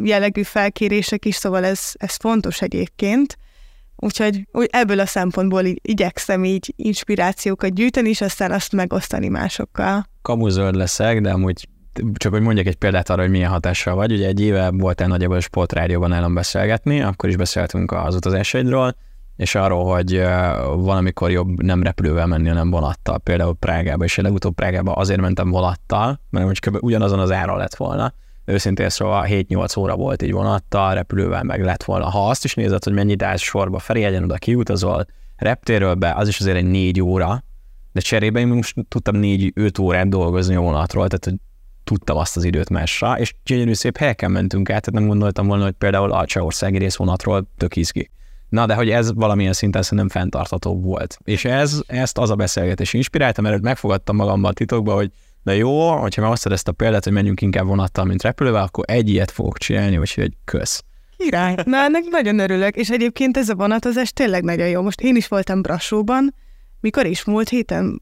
jellegű 0.03 0.43
felkérések 0.43 1.25
is, 1.25 1.35
szóval 1.35 1.65
ez, 1.65 1.91
ez 1.93 2.15
fontos 2.15 2.61
egyébként. 2.61 3.37
Úgyhogy 3.95 4.47
úgy 4.51 4.67
ebből 4.71 4.99
a 4.99 5.05
szempontból 5.05 5.65
így, 5.65 5.79
igyekszem 5.81 6.43
így 6.43 6.73
inspirációkat 6.75 7.73
gyűjteni, 7.73 8.09
és 8.09 8.21
aztán 8.21 8.51
azt 8.51 8.71
megosztani 8.71 9.27
másokkal. 9.27 10.05
Kamuzöld 10.21 10.75
leszek, 10.75 11.21
de 11.21 11.31
amúgy 11.31 11.67
csak 12.13 12.31
hogy 12.31 12.41
mondjak 12.41 12.65
egy 12.65 12.75
példát 12.75 13.09
arra, 13.09 13.21
hogy 13.21 13.29
milyen 13.29 13.49
hatással 13.49 13.95
vagy. 13.95 14.11
Ugye 14.11 14.27
egy 14.27 14.41
éve 14.41 14.69
voltál 14.71 15.07
nagyjából 15.07 15.37
a 15.37 15.41
sportrádióban 15.41 16.09
nálam 16.09 16.33
beszélgetni, 16.33 17.01
akkor 17.01 17.29
is 17.29 17.35
beszéltünk 17.35 17.91
az 17.91 18.15
utazásaidról, 18.15 18.95
és 19.37 19.55
arról, 19.55 19.93
hogy 19.93 20.21
van, 20.75 20.97
amikor 20.97 21.31
jobb 21.31 21.61
nem 21.61 21.83
repülővel 21.83 22.27
menni, 22.27 22.47
hanem 22.47 22.69
vonattal. 22.69 23.17
Például 23.17 23.55
Prágába, 23.55 24.03
és 24.03 24.17
én 24.17 24.25
legutóbb 24.25 24.55
Prágába 24.55 24.91
azért 24.91 25.21
mentem 25.21 25.49
vonattal, 25.49 26.19
mert 26.29 26.59
kb. 26.59 26.77
ugyanazon 26.79 27.19
az 27.19 27.31
ára 27.31 27.55
lett 27.55 27.75
volna, 27.75 28.13
őszintén 28.45 28.89
szóval 28.89 29.25
7-8 29.29 29.79
óra 29.79 29.95
volt 29.95 30.21
így 30.21 30.31
vonattal, 30.31 30.93
repülővel 30.93 31.43
meg 31.43 31.63
lett 31.63 31.83
volna. 31.83 32.09
Ha 32.09 32.29
azt 32.29 32.43
is 32.43 32.53
nézed, 32.53 32.83
hogy 32.83 32.93
mennyit 32.93 33.23
állsz 33.23 33.41
sorba, 33.41 33.79
felé 33.79 34.03
egyen 34.03 34.23
oda 34.23 34.35
kiutazol, 34.35 35.05
reptérről 35.35 35.93
be, 35.93 36.13
az 36.13 36.27
is 36.27 36.39
azért 36.39 36.57
egy 36.57 36.65
4 36.65 37.01
óra, 37.01 37.43
de 37.91 37.99
cserébe 37.99 38.39
én 38.39 38.47
most 38.47 38.75
tudtam 38.87 39.15
4-5 39.17 39.81
órát 39.81 40.09
dolgozni 40.09 40.55
a 40.55 40.61
vonatról, 40.61 41.07
tehát 41.07 41.25
hogy 41.25 41.35
tudtam 41.83 42.17
azt 42.17 42.37
az 42.37 42.43
időt 42.43 42.69
másra, 42.69 43.19
és 43.19 43.35
gyönyörű 43.45 43.73
szép 43.73 43.97
helyeken 43.97 44.31
mentünk 44.31 44.69
át, 44.69 44.81
tehát 44.81 44.99
nem 44.99 45.09
gondoltam 45.09 45.47
volna, 45.47 45.63
hogy 45.63 45.73
például 45.73 46.11
Alcsaországi 46.11 46.77
részvonatról 46.77 47.47
tök 47.57 47.75
izgi. 47.75 48.09
Na, 48.49 48.65
de 48.65 48.73
hogy 48.73 48.89
ez 48.89 49.13
valamilyen 49.13 49.53
szinten 49.53 49.81
szerintem 49.81 50.09
fenntartható 50.09 50.81
volt. 50.81 51.17
És 51.23 51.45
ez, 51.45 51.81
ezt 51.87 52.17
az 52.17 52.29
a 52.29 52.35
beszélgetés 52.35 52.93
inspirálta, 52.93 53.41
mert 53.41 53.61
megfogadtam 53.61 54.15
magamban 54.15 54.51
a 54.51 54.53
titokba, 54.53 54.93
hogy 54.93 55.11
de 55.43 55.55
jó, 55.55 55.91
hogyha 55.91 56.27
hoztad 56.27 56.51
ezt 56.51 56.67
a 56.67 56.71
példát, 56.71 57.03
hogy 57.03 57.13
menjünk 57.13 57.41
inkább 57.41 57.65
vonattal, 57.65 58.05
mint 58.05 58.21
repülővel, 58.21 58.63
akkor 58.63 58.83
egy 58.87 59.09
ilyet 59.09 59.31
fogok 59.31 59.57
csinálni, 59.57 59.97
úgyhogy 59.97 60.33
kösz. 60.45 60.83
Király. 61.17 61.55
Na, 61.65 61.77
ennek 61.77 62.03
nagyon 62.09 62.39
örülök, 62.39 62.75
és 62.75 62.89
egyébként 62.89 63.37
ez 63.37 63.49
a 63.49 63.55
vonatozás 63.55 64.11
tényleg 64.11 64.43
nagyon 64.43 64.67
jó. 64.67 64.81
Most 64.81 65.01
én 65.01 65.15
is 65.15 65.27
voltam 65.27 65.61
Brassóban, 65.61 66.35
mikor 66.79 67.05
is 67.05 67.25
múlt 67.25 67.49
héten, 67.49 68.01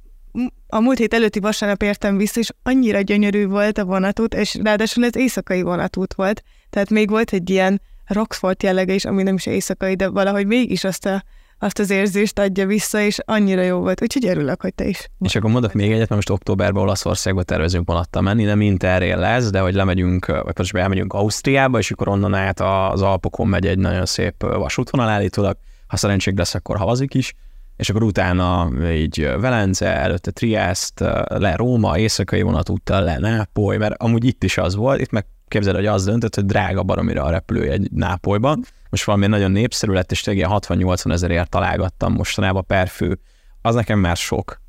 a 0.68 0.80
múlt 0.80 0.98
hét 0.98 1.14
előtti 1.14 1.40
vasárnap 1.40 1.82
értem 1.82 2.18
vissza, 2.18 2.40
és 2.40 2.50
annyira 2.64 3.02
gyönyörű 3.02 3.48
volt 3.48 3.78
a 3.78 3.86
vonatút, 3.86 4.34
és 4.34 4.60
ráadásul 4.64 5.06
ez 5.06 5.16
éjszakai 5.16 5.62
vonatút 5.62 6.14
volt, 6.14 6.44
tehát 6.70 6.90
még 6.90 7.10
volt 7.10 7.34
egy 7.34 7.50
ilyen 7.50 7.82
Roxford 8.08 8.64
jellege 8.64 8.94
is, 8.94 9.06
ami 9.06 9.24
nem 9.24 9.36
is 9.36 9.46
éjszakai, 9.46 9.96
de 9.96 10.10
valahogy 10.10 10.46
mégis 10.46 10.84
azt 10.84 11.06
a 11.06 11.24
azt 11.60 11.80
az 11.80 11.90
érzést 11.90 12.40
adja 12.40 12.66
vissza, 12.66 13.00
és 13.00 13.18
annyira 13.26 13.62
jó 13.62 13.80
volt. 13.80 14.02
Úgyhogy 14.02 14.26
örülök, 14.28 14.62
hogy 14.62 14.74
te 14.74 14.88
is. 14.88 15.10
És 15.20 15.36
akkor 15.36 15.52
mondok 15.52 15.74
még 15.74 15.88
egyet, 15.88 15.98
mert 15.98 16.16
most 16.16 16.30
októberben 16.30 16.84
Olaszországba 16.84 17.44
tervezünk 17.44 17.88
vonattal 17.88 18.22
menni, 18.22 18.44
nem 18.44 18.62
interrail 18.62 19.18
lesz, 19.18 19.50
de 19.50 19.60
hogy 19.60 19.74
lemegyünk, 19.74 20.26
vagy 20.26 20.42
pontosabban 20.44 20.82
elmegyünk 20.82 21.14
Ausztriába, 21.14 21.78
és 21.78 21.92
akkor 21.92 22.08
onnan 22.08 22.34
át 22.34 22.60
az 22.60 23.02
Alpokon 23.02 23.48
megy 23.48 23.66
egy 23.66 23.78
nagyon 23.78 24.06
szép 24.06 24.42
vasútvonal 24.42 25.08
állítólag, 25.08 25.58
ha 25.88 25.98
szerencség 25.98 26.38
lesz, 26.38 26.56
akkor 26.56 26.78
havazik 26.78 27.14
is, 27.14 27.34
és 27.76 27.90
akkor 27.90 28.04
utána 28.04 28.70
így 28.92 29.30
Velence, 29.40 29.96
előtte 29.96 30.32
Triest, 30.32 31.00
le 31.28 31.56
Róma, 31.56 31.98
éjszakai 31.98 32.42
vonatúttal 32.42 33.04
le 33.04 33.18
Nápoly, 33.18 33.78
mert 33.78 34.02
amúgy 34.02 34.26
itt 34.26 34.44
is 34.44 34.58
az 34.58 34.76
volt, 34.76 35.02
itt 35.02 35.12
meg 35.12 35.26
képzeld, 35.48 35.76
hogy 35.76 35.86
az 35.86 36.06
döntött, 36.06 36.36
hogy 36.36 36.46
drága 36.46 36.84
baromira 36.84 37.24
a 37.24 37.30
repülő 37.30 37.72
egy 37.72 37.92
Nápolyban, 37.92 38.64
most 38.90 39.04
valami 39.04 39.28
nagyon 39.28 39.52
népszerű 39.52 39.92
lett, 39.92 40.12
és 40.12 40.22
tényleg 40.22 40.48
60-80 40.50 41.12
ezerért 41.12 41.50
találgattam 41.50 42.14
mostanában 42.14 42.66
per 42.66 42.88
fő. 42.88 43.20
Az 43.62 43.76
nekem 43.76 44.00
már 44.00 44.18
sok. 44.18 44.62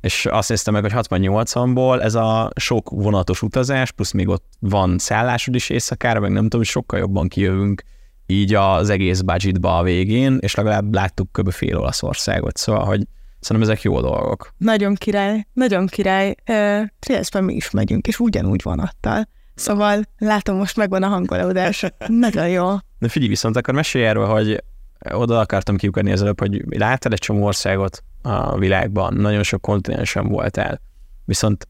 És 0.00 0.26
azt 0.26 0.48
néztem 0.48 0.72
meg, 0.72 0.82
hogy 0.82 1.06
60-80-ból 1.08 2.02
ez 2.02 2.14
a 2.14 2.50
sok 2.56 2.90
vonatos 2.90 3.42
utazás, 3.42 3.92
plusz 3.92 4.12
még 4.12 4.28
ott 4.28 4.44
van 4.58 4.98
szállásod 4.98 5.54
is 5.54 5.70
éjszakára, 5.70 6.20
meg 6.20 6.30
nem 6.30 6.42
tudom, 6.42 6.60
hogy 6.60 6.68
sokkal 6.68 6.98
jobban 6.98 7.28
kijövünk 7.28 7.82
így 8.26 8.54
az 8.54 8.90
egész 8.90 9.20
budgetba 9.20 9.78
a 9.78 9.82
végén, 9.82 10.38
és 10.40 10.54
legalább 10.54 10.94
láttuk 10.94 11.32
kb. 11.32 11.50
fél 11.50 11.78
Olaszországot, 11.78 12.56
szóval, 12.56 12.84
hogy 12.84 13.06
szerintem 13.40 13.70
ezek 13.70 13.82
jó 13.82 14.00
dolgok. 14.00 14.54
Nagyon 14.56 14.94
király, 14.94 15.46
nagyon 15.52 15.86
király. 15.86 16.34
Uh, 16.48 17.42
mi 17.42 17.54
is 17.54 17.70
megyünk, 17.70 18.06
és 18.06 18.18
ugyanúgy 18.18 18.62
vonattal. 18.62 19.28
Szóval 19.56 20.02
látom, 20.18 20.56
most 20.56 20.76
megvan 20.76 21.02
a 21.02 21.08
hangolódás. 21.08 21.84
Nagyon 22.06 22.48
jó. 22.48 22.74
De 22.98 23.08
figyelj 23.08 23.30
viszont, 23.30 23.56
akkor 23.56 23.74
mesélj 23.74 24.06
erről, 24.06 24.26
hogy 24.26 24.62
oda 25.10 25.38
akartam 25.38 25.76
kiukadni 25.76 26.12
az 26.12 26.22
előbb, 26.22 26.40
hogy 26.40 26.64
láttad 26.68 27.12
egy 27.12 27.18
csomó 27.18 27.44
országot 27.44 28.02
a 28.22 28.58
világban, 28.58 29.14
nagyon 29.14 29.42
sok 29.42 29.60
kontinensen 29.60 30.28
voltál, 30.28 30.80
viszont 31.24 31.68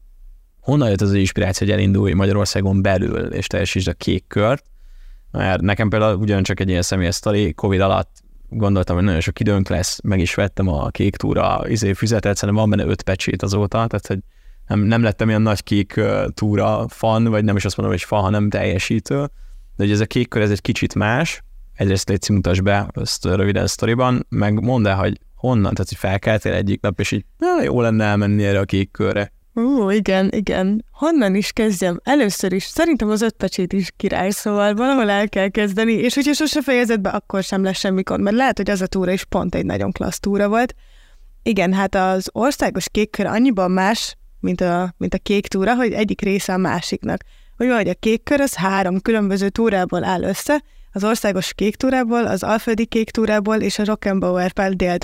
honnan 0.61 0.89
jött 0.89 1.01
az 1.01 1.13
inspiráció, 1.13 1.67
hogy 1.67 1.75
elindulj 1.75 2.13
Magyarországon 2.13 2.81
belül, 2.81 3.33
és 3.33 3.47
teljesítsd 3.47 3.87
a 3.87 3.93
kék 3.93 4.23
kört? 4.27 4.65
Mert 5.31 5.61
nekem 5.61 5.89
például 5.89 6.15
ugyancsak 6.15 6.59
egy 6.59 6.69
ilyen 6.69 6.81
személyes 6.81 7.15
sztori, 7.15 7.53
Covid 7.53 7.79
alatt 7.79 8.23
gondoltam, 8.49 8.95
hogy 8.95 9.05
nagyon 9.05 9.19
sok 9.19 9.39
időnk 9.39 9.69
lesz, 9.69 9.99
meg 10.03 10.19
is 10.19 10.35
vettem 10.35 10.67
a 10.67 10.89
kék 10.89 11.15
túra 11.15 11.61
izé 11.67 11.93
füzetet, 11.93 12.37
szerintem 12.37 12.67
van 12.67 12.77
benne 12.77 12.89
öt 12.89 13.01
pecsét 13.01 13.41
azóta, 13.41 13.87
tehát 13.87 14.07
hogy 14.07 14.19
nem, 14.67 14.79
nem 14.79 15.03
lettem 15.03 15.29
ilyen 15.29 15.41
nagy 15.41 15.63
kék 15.63 16.01
túra 16.33 16.85
fan, 16.87 17.23
vagy 17.23 17.43
nem 17.43 17.55
is 17.55 17.65
azt 17.65 17.77
mondom, 17.77 17.95
hogy 17.95 18.05
fan, 18.05 18.21
hanem 18.21 18.49
teljesítő, 18.49 19.17
de 19.75 19.83
hogy 19.83 19.91
ez 19.91 19.99
a 19.99 20.05
kék 20.05 20.27
kör, 20.27 20.41
ez 20.41 20.51
egy 20.51 20.61
kicsit 20.61 20.95
más, 20.95 21.41
egyrészt 21.73 22.09
légy 22.09 22.29
mutasd 22.29 22.63
be 22.63 22.87
ezt 22.93 23.25
röviden 23.25 23.67
sztoriban, 23.67 24.25
meg 24.29 24.63
mondd 24.63 24.87
el, 24.87 24.95
hogy 24.95 25.19
honnan, 25.35 25.73
tehát 25.73 25.89
hogy 25.89 25.97
felkeltél 25.97 26.53
egyik 26.53 26.81
nap, 26.81 26.99
és 26.99 27.11
így 27.11 27.25
na, 27.37 27.63
jó 27.63 27.81
lenne 27.81 28.03
elmenni 28.03 28.45
erre 28.45 28.59
a 28.59 28.65
kék 28.65 28.91
körre. 28.91 29.31
Ó, 29.55 29.89
igen, 29.89 30.29
igen. 30.31 30.85
Honnan 30.91 31.35
is 31.35 31.51
kezdjem? 31.51 31.99
Először 32.03 32.53
is. 32.53 32.63
Szerintem 32.63 33.09
az 33.09 33.21
öt 33.21 33.33
pecsét 33.33 33.73
is 33.73 33.91
király, 33.97 34.29
szóval 34.29 34.73
valahol 34.73 35.09
el 35.09 35.29
kell 35.29 35.47
kezdeni, 35.47 35.91
és 35.93 36.15
hogyha 36.15 36.33
sose 36.33 36.61
fejezed 36.61 36.99
be, 36.99 37.09
akkor 37.09 37.43
sem 37.43 37.63
lesz 37.63 37.77
semmi 37.77 38.01
gond, 38.01 38.23
mert 38.23 38.35
lehet, 38.35 38.57
hogy 38.57 38.69
az 38.69 38.81
a 38.81 38.87
túra 38.87 39.11
is 39.11 39.23
pont 39.23 39.55
egy 39.55 39.65
nagyon 39.65 39.91
klassz 39.91 40.19
túra 40.19 40.47
volt. 40.47 40.75
Igen, 41.43 41.73
hát 41.73 41.95
az 41.95 42.29
országos 42.31 42.89
kékkör 42.89 43.25
annyiban 43.25 43.71
más, 43.71 44.17
mint 44.39 44.61
a, 44.61 44.93
mint 44.97 45.13
a 45.13 45.17
kék 45.17 45.47
túra, 45.47 45.75
hogy 45.75 45.91
egyik 45.91 46.21
része 46.21 46.53
a 46.53 46.57
másiknak. 46.57 47.23
Úgy 47.57 47.67
van, 47.67 47.75
hogy 47.75 47.89
a 47.89 47.93
kék 47.93 48.23
kör 48.23 48.39
az 48.39 48.55
három 48.55 49.01
különböző 49.01 49.49
túrából 49.49 50.03
áll 50.03 50.23
össze, 50.23 50.63
az 50.91 51.03
országos 51.03 51.53
kék 51.53 51.75
túrából, 51.75 52.25
az 52.25 52.43
alföldi 52.43 52.85
kék 52.85 53.09
túrából 53.09 53.55
és 53.55 53.79
a 53.79 53.85
Rockenbauer 53.85 54.51
Pál 54.51 54.71
dél 54.71 54.97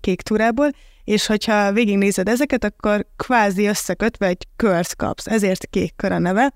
kék 0.00 0.22
túrából, 0.22 0.70
és 1.04 1.26
hogyha 1.26 1.72
végignézed 1.72 2.28
ezeket, 2.28 2.64
akkor 2.64 3.06
kvázi 3.16 3.66
összekötve 3.66 4.26
egy 4.26 4.46
kört 4.56 4.96
kapsz, 4.96 5.26
ezért 5.26 5.66
kék 5.66 5.96
kör 5.96 6.12
a 6.12 6.18
neve, 6.18 6.52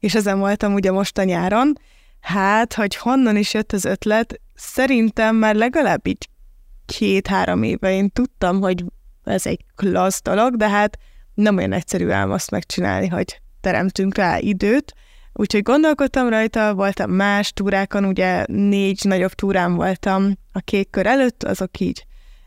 és 0.00 0.14
ezen 0.14 0.38
voltam 0.38 0.74
ugye 0.74 0.90
most 0.90 1.18
a 1.18 1.24
nyáron. 1.24 1.72
Hát, 2.20 2.74
hogy 2.74 2.96
honnan 2.96 3.36
is 3.36 3.54
jött 3.54 3.72
az 3.72 3.84
ötlet, 3.84 4.40
szerintem 4.54 5.36
már 5.36 5.54
legalább 5.54 6.06
így 6.06 6.28
két-három 6.86 7.62
éve 7.62 7.92
én 7.92 8.10
tudtam, 8.10 8.60
hogy 8.60 8.84
ez 9.24 9.46
egy 9.46 9.64
klassz 9.76 10.22
dolog, 10.22 10.56
de 10.56 10.68
hát 10.68 10.98
nem 11.34 11.56
olyan 11.56 11.72
egyszerű 11.72 12.08
ám 12.08 12.30
azt 12.30 12.50
megcsinálni, 12.50 13.08
hogy 13.08 13.40
teremtünk 13.60 14.16
rá 14.16 14.38
időt, 14.38 14.94
Úgyhogy 15.34 15.62
gondolkodtam 15.62 16.28
rajta, 16.28 16.74
voltam 16.74 17.10
más 17.10 17.52
túrákon, 17.52 18.04
ugye 18.04 18.44
négy 18.46 19.00
nagyobb 19.02 19.32
túrán 19.32 19.74
voltam 19.74 20.38
a 20.52 20.60
kék 20.60 20.90
kör 20.90 21.06
előtt, 21.06 21.42
azok 21.42 21.80
így 21.80 22.06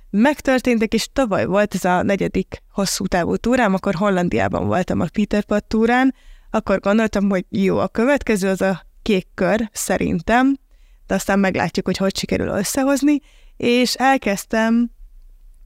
megtörténtek, 0.10 0.94
és 0.94 1.10
tavaly 1.14 1.46
volt 1.46 1.74
ez 1.74 1.86
a 1.86 2.02
negyedik 2.02 2.62
hosszú 2.70 3.06
távú 3.06 3.36
túrám, 3.36 3.74
akkor 3.74 3.96
Hollandiában 3.96 4.68
voltam 4.68 5.00
a 5.00 5.08
Peter 5.14 5.44
Pat 5.44 5.64
túrán, 5.64 6.16
akkor 6.50 6.80
gondoltam, 6.80 7.30
hogy 7.30 7.46
jó, 7.50 7.78
a 7.78 7.88
következő 7.88 8.50
az 8.50 8.62
a 8.62 8.86
kék 9.02 9.28
kör, 9.34 9.70
szerintem, 9.72 10.58
de 11.08 11.14
aztán 11.14 11.40
meglátjuk, 11.40 11.86
hogy 11.86 11.98
hogy 11.98 12.18
sikerül 12.18 12.48
összehozni, 12.48 13.20
és 13.58 13.94
elkezdtem, 13.94 14.92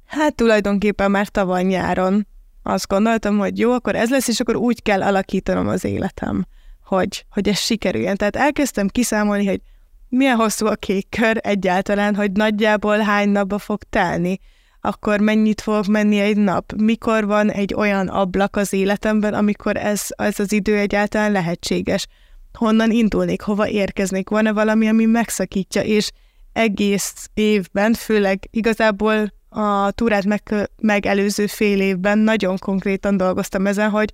hát 0.05 0.35
tulajdonképpen 0.35 1.11
már 1.11 1.27
tavaly 1.27 1.63
nyáron 1.63 2.27
azt 2.63 2.87
gondoltam, 2.87 3.37
hogy 3.37 3.59
jó, 3.59 3.71
akkor 3.71 3.95
ez 3.95 4.09
lesz, 4.09 4.27
és 4.27 4.39
akkor 4.39 4.55
úgy 4.55 4.81
kell 4.81 5.03
alakítanom 5.03 5.67
az 5.67 5.83
életem 5.83 6.45
hogy, 6.89 7.25
hogy 7.29 7.47
ez 7.47 7.59
sikerüljön. 7.59 8.15
Tehát 8.15 8.35
elkezdtem 8.35 8.87
kiszámolni, 8.87 9.45
hogy 9.45 9.61
milyen 10.09 10.35
hosszú 10.35 10.65
a 10.65 10.75
kék 10.75 11.09
kör 11.09 11.37
egyáltalán, 11.41 12.15
hogy 12.15 12.31
nagyjából 12.31 12.97
hány 12.97 13.29
napba 13.29 13.57
fog 13.57 13.83
telni, 13.89 14.39
akkor 14.81 15.19
mennyit 15.19 15.61
fog 15.61 15.87
menni 15.87 16.19
egy 16.19 16.37
nap, 16.37 16.73
mikor 16.77 17.25
van 17.25 17.51
egy 17.51 17.73
olyan 17.73 18.07
ablak 18.07 18.55
az 18.55 18.73
életemben, 18.73 19.33
amikor 19.33 19.77
ez, 19.77 20.01
ez 20.15 20.39
az 20.39 20.51
idő 20.51 20.77
egyáltalán 20.77 21.31
lehetséges, 21.31 22.07
honnan 22.53 22.91
indulnék, 22.91 23.41
hova 23.41 23.67
érkeznék, 23.67 24.29
van-e 24.29 24.51
valami, 24.51 24.87
ami 24.87 25.05
megszakítja, 25.05 25.81
és 25.81 26.11
egész 26.53 27.29
évben, 27.33 27.93
főleg 27.93 28.47
igazából 28.51 29.33
a 29.49 29.91
túrát 29.91 30.25
meg, 30.25 30.69
megelőző 30.81 31.47
fél 31.47 31.81
évben 31.81 32.17
nagyon 32.17 32.57
konkrétan 32.57 33.17
dolgoztam 33.17 33.67
ezen, 33.67 33.89
hogy 33.89 34.13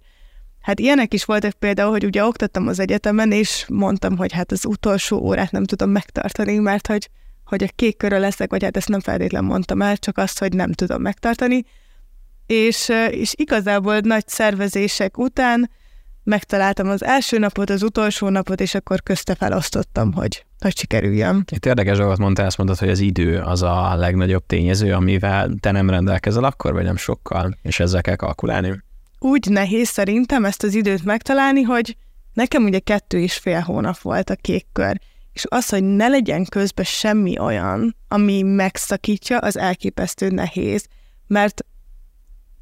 Hát 0.65 0.79
ilyenek 0.79 1.13
is 1.13 1.25
voltak 1.25 1.53
például, 1.53 1.91
hogy 1.91 2.05
ugye 2.05 2.25
oktattam 2.25 2.67
az 2.67 2.79
egyetemen, 2.79 3.31
és 3.31 3.65
mondtam, 3.69 4.17
hogy 4.17 4.31
hát 4.31 4.51
az 4.51 4.65
utolsó 4.65 5.17
órát 5.17 5.51
nem 5.51 5.63
tudom 5.63 5.89
megtartani, 5.89 6.57
mert 6.57 6.87
hogy, 6.87 7.09
hogy 7.45 7.63
a 7.63 7.67
kék 7.75 7.97
körül 7.97 8.19
leszek, 8.19 8.49
vagy 8.49 8.63
hát 8.63 8.77
ezt 8.77 8.87
nem 8.87 8.99
feltétlen 8.99 9.43
mondtam 9.43 9.81
el, 9.81 9.97
csak 9.97 10.17
azt, 10.17 10.39
hogy 10.39 10.53
nem 10.53 10.71
tudom 10.71 11.01
megtartani. 11.01 11.65
És, 12.45 12.91
és 13.09 13.33
igazából 13.35 13.99
nagy 13.99 14.27
szervezések 14.27 15.17
után 15.17 15.69
megtaláltam 16.25 16.89
az 16.89 17.03
első 17.03 17.37
napot, 17.37 17.69
az 17.69 17.83
utolsó 17.83 18.29
napot, 18.29 18.61
és 18.61 18.75
akkor 18.75 19.03
közte 19.03 19.35
felosztottam, 19.35 20.13
hogy, 20.13 20.45
hogy 20.59 20.77
sikerüljön. 20.77 21.43
Itt 21.51 21.65
érdekes 21.65 21.97
dolgot 21.97 22.17
mondtál, 22.17 22.45
azt 22.45 22.57
mondod, 22.57 22.77
hogy 22.77 22.89
az 22.89 22.99
idő 22.99 23.39
az 23.39 23.61
a 23.61 23.95
legnagyobb 23.95 24.45
tényező, 24.45 24.93
amivel 24.93 25.49
te 25.59 25.71
nem 25.71 25.89
rendelkezel 25.89 26.43
akkor, 26.43 26.73
vagy 26.73 26.83
nem 26.83 26.97
sokkal, 26.97 27.57
és 27.61 27.79
ezzel 27.79 28.01
kell 28.01 28.15
kalkulálni 28.15 28.83
úgy 29.25 29.49
nehéz 29.49 29.89
szerintem 29.89 30.45
ezt 30.45 30.63
az 30.63 30.73
időt 30.73 31.03
megtalálni, 31.03 31.61
hogy 31.61 31.97
nekem 32.33 32.63
ugye 32.63 32.79
kettő 32.79 33.19
és 33.19 33.37
fél 33.37 33.59
hónap 33.59 33.97
volt 33.97 34.29
a 34.29 34.35
kék 34.35 34.65
kör, 34.71 34.99
és 35.33 35.45
az, 35.49 35.69
hogy 35.69 35.83
ne 35.83 36.07
legyen 36.07 36.45
közben 36.45 36.85
semmi 36.85 37.39
olyan, 37.39 37.95
ami 38.07 38.41
megszakítja, 38.41 39.37
az 39.37 39.57
elképesztő 39.57 40.29
nehéz, 40.29 40.87
mert 41.27 41.65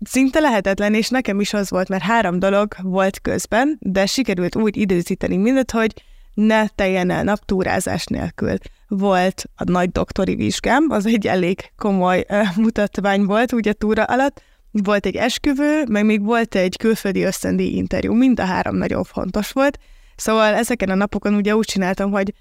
szinte 0.04 0.40
lehetetlen, 0.40 0.94
és 0.94 1.10
nekem 1.10 1.40
is 1.40 1.54
az 1.54 1.70
volt, 1.70 1.90
mert 1.90 2.04
három 2.04 2.40
dolog 2.40 2.76
volt 2.82 3.20
közben, 3.20 3.78
de 3.80 4.06
sikerült 4.06 4.56
úgy 4.56 4.78
időzíteni 4.78 5.38
mindet, 5.38 5.72
hogy 5.72 5.94
ne 6.34 6.68
teljen 6.68 7.10
el 7.10 7.24
naptúrázás 7.24 8.06
nélkül. 8.06 8.58
Volt 8.88 9.44
a 9.56 9.72
nagy 9.72 9.90
doktori 9.90 10.36
vizsgám, 10.36 10.86
az 10.90 11.06
egy 11.06 11.28
elég 11.28 11.72
komoly 11.78 12.26
uh, 12.30 12.56
mutatvány 12.56 13.24
volt 13.24 13.52
ugye 13.52 13.74
túra 13.74 14.04
alatt, 14.04 14.42
volt 14.72 15.06
egy 15.06 15.16
esküvő, 15.16 15.84
meg 15.90 16.06
még 16.06 16.24
volt 16.24 16.56
egy 16.56 16.78
külföldi 16.78 17.24
ösztöndíj 17.24 17.76
interjú, 17.76 18.14
mind 18.14 18.40
a 18.40 18.46
három 18.46 18.76
nagyon 18.76 19.04
fontos 19.04 19.52
volt. 19.52 19.78
Szóval 20.16 20.54
ezeken 20.54 20.90
a 20.90 20.96
napokon 20.96 21.34
ugye 21.34 21.56
úgy 21.56 21.66
csináltam, 21.66 22.12
hogy 22.12 22.34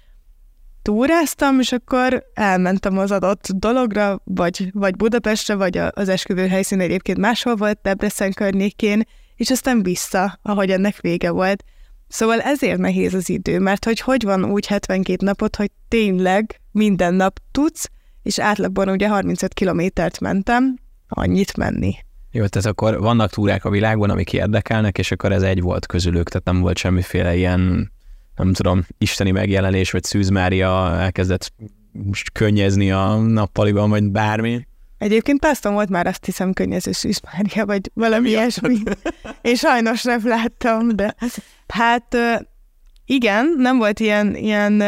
túráztam, 0.83 1.59
és 1.59 1.71
akkor 1.71 2.25
elmentem 2.33 2.97
az 2.97 3.11
adott 3.11 3.47
dologra, 3.55 4.21
vagy, 4.23 4.69
vagy 4.73 4.95
Budapestre, 4.95 5.55
vagy 5.55 5.77
az 5.77 6.09
esküvő 6.09 6.47
helyszín 6.47 6.79
egyébként 6.79 7.17
máshol 7.17 7.55
volt, 7.55 7.79
Debrecen 7.81 8.33
környékén, 8.33 9.03
és 9.35 9.49
aztán 9.49 9.83
vissza, 9.83 10.39
ahogy 10.41 10.71
ennek 10.71 11.01
vége 11.01 11.31
volt. 11.31 11.63
Szóval 12.07 12.41
ezért 12.41 12.77
nehéz 12.77 13.13
az 13.13 13.29
idő, 13.29 13.59
mert 13.59 13.85
hogy 13.85 13.99
hogy 13.99 14.23
van 14.23 14.45
úgy 14.45 14.65
72 14.65 15.25
napot, 15.25 15.55
hogy 15.55 15.71
tényleg 15.87 16.61
minden 16.71 17.13
nap 17.13 17.39
tudsz, 17.51 17.89
és 18.23 18.39
átlagban 18.39 18.89
ugye 18.89 19.07
35 19.07 19.53
kilométert 19.53 20.19
mentem, 20.19 20.77
annyit 21.07 21.57
menni. 21.57 21.95
Jó, 22.31 22.45
tehát 22.45 22.67
akkor 22.67 22.99
vannak 22.99 23.31
túrák 23.31 23.65
a 23.65 23.69
világban, 23.69 24.09
amik 24.09 24.33
érdekelnek, 24.33 24.97
és 24.97 25.11
akkor 25.11 25.31
ez 25.31 25.41
egy 25.41 25.61
volt 25.61 25.85
közülük, 25.85 26.29
tehát 26.29 26.45
nem 26.45 26.59
volt 26.59 26.77
semmiféle 26.77 27.35
ilyen, 27.35 27.91
nem 28.35 28.53
tudom, 28.53 28.85
isteni 28.97 29.31
megjelenés, 29.31 29.91
vagy 29.91 30.03
Szűz 30.03 30.29
Mária 30.29 30.99
elkezdett 30.99 31.53
most 31.91 32.31
könnyezni 32.31 32.91
a 32.91 33.15
nappaliban, 33.15 33.89
vagy 33.89 34.03
bármi. 34.03 34.67
Egyébként 34.97 35.39
pásztom 35.39 35.73
volt 35.73 35.89
már 35.89 36.07
azt 36.07 36.25
hiszem 36.25 36.53
könnyező 36.53 36.91
Szűz 36.91 37.19
Mária, 37.33 37.65
vagy 37.65 37.91
valami 37.93 38.29
ilyesmi. 38.29 38.77
Én 39.41 39.55
sajnos 39.55 40.03
nem 40.03 40.27
láttam, 40.27 40.95
de 40.95 41.15
hát 41.67 42.17
igen, 43.05 43.53
nem 43.57 43.77
volt 43.77 43.99
ilyen, 43.99 44.35
ilyen 44.35 44.81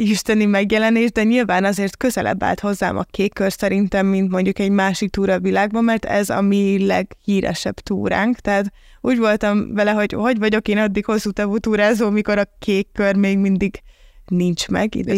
isteni 0.00 0.44
megjelenés, 0.44 1.12
de 1.12 1.22
nyilván 1.22 1.64
azért 1.64 1.96
közelebb 1.96 2.42
állt 2.42 2.60
hozzám 2.60 2.96
a 2.96 3.02
kék 3.02 3.32
kör 3.32 3.52
szerintem, 3.52 4.06
mint 4.06 4.30
mondjuk 4.30 4.58
egy 4.58 4.70
másik 4.70 5.10
túra 5.10 5.32
a 5.32 5.40
világban, 5.40 5.84
mert 5.84 6.04
ez 6.04 6.30
a 6.30 6.40
mi 6.40 6.86
leghíresebb 6.86 7.74
túránk, 7.74 8.36
tehát 8.36 8.72
úgy 9.00 9.18
voltam 9.18 9.74
vele, 9.74 9.90
hogy 9.90 10.12
hogy 10.12 10.38
vagyok 10.38 10.68
én 10.68 10.78
addig 10.78 11.04
hosszú 11.04 11.30
távú 11.30 11.58
túrázó, 11.58 12.10
mikor 12.10 12.38
a 12.38 12.44
kék 12.58 12.88
kör 12.92 13.14
még 13.14 13.38
mindig 13.38 13.82
nincs 14.26 14.68
meg. 14.68 14.96
Ez 14.96 15.16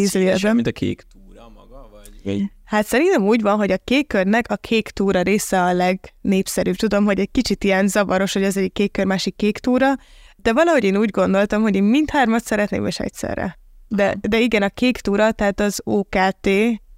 mint 0.55 0.67
a 0.67 0.73
kék 0.73 1.03
túra 1.13 1.49
maga, 1.49 1.89
vagy? 1.93 2.43
Hát 2.65 2.87
szerintem 2.87 3.23
úgy 3.23 3.43
van, 3.43 3.57
hogy 3.57 3.71
a 3.71 3.79
kék 3.85 4.07
körnek 4.07 4.51
a 4.51 4.57
kék 4.57 4.89
túra 4.89 5.23
része 5.23 5.63
a 5.63 5.73
legnépszerűbb. 5.73 6.77
Tudom, 6.77 7.05
hogy 7.05 7.19
egy 7.19 7.31
kicsit 7.31 7.65
ilyen 7.65 7.89
zavaros, 7.89 8.33
hogy 8.33 8.43
ez 8.43 8.57
egy 8.57 8.73
kék 8.73 8.93
kör, 8.93 9.05
másik 9.05 9.37
kék 9.37 9.59
túra, 9.59 9.95
de 10.37 10.53
valahogy 10.53 10.85
én 10.85 10.97
úgy 10.97 11.11
gondoltam, 11.11 11.63
hogy 11.63 11.75
én 11.75 11.83
mindhármat 11.83 12.45
szeretném, 12.45 12.87
és 12.87 12.99
egyszerre. 12.99 13.62
De, 13.95 14.17
de 14.21 14.39
igen, 14.39 14.63
a 14.63 14.69
kék 14.69 14.99
túra, 14.99 15.33
tehát 15.33 15.61
az 15.61 15.81
OKT 15.85 16.49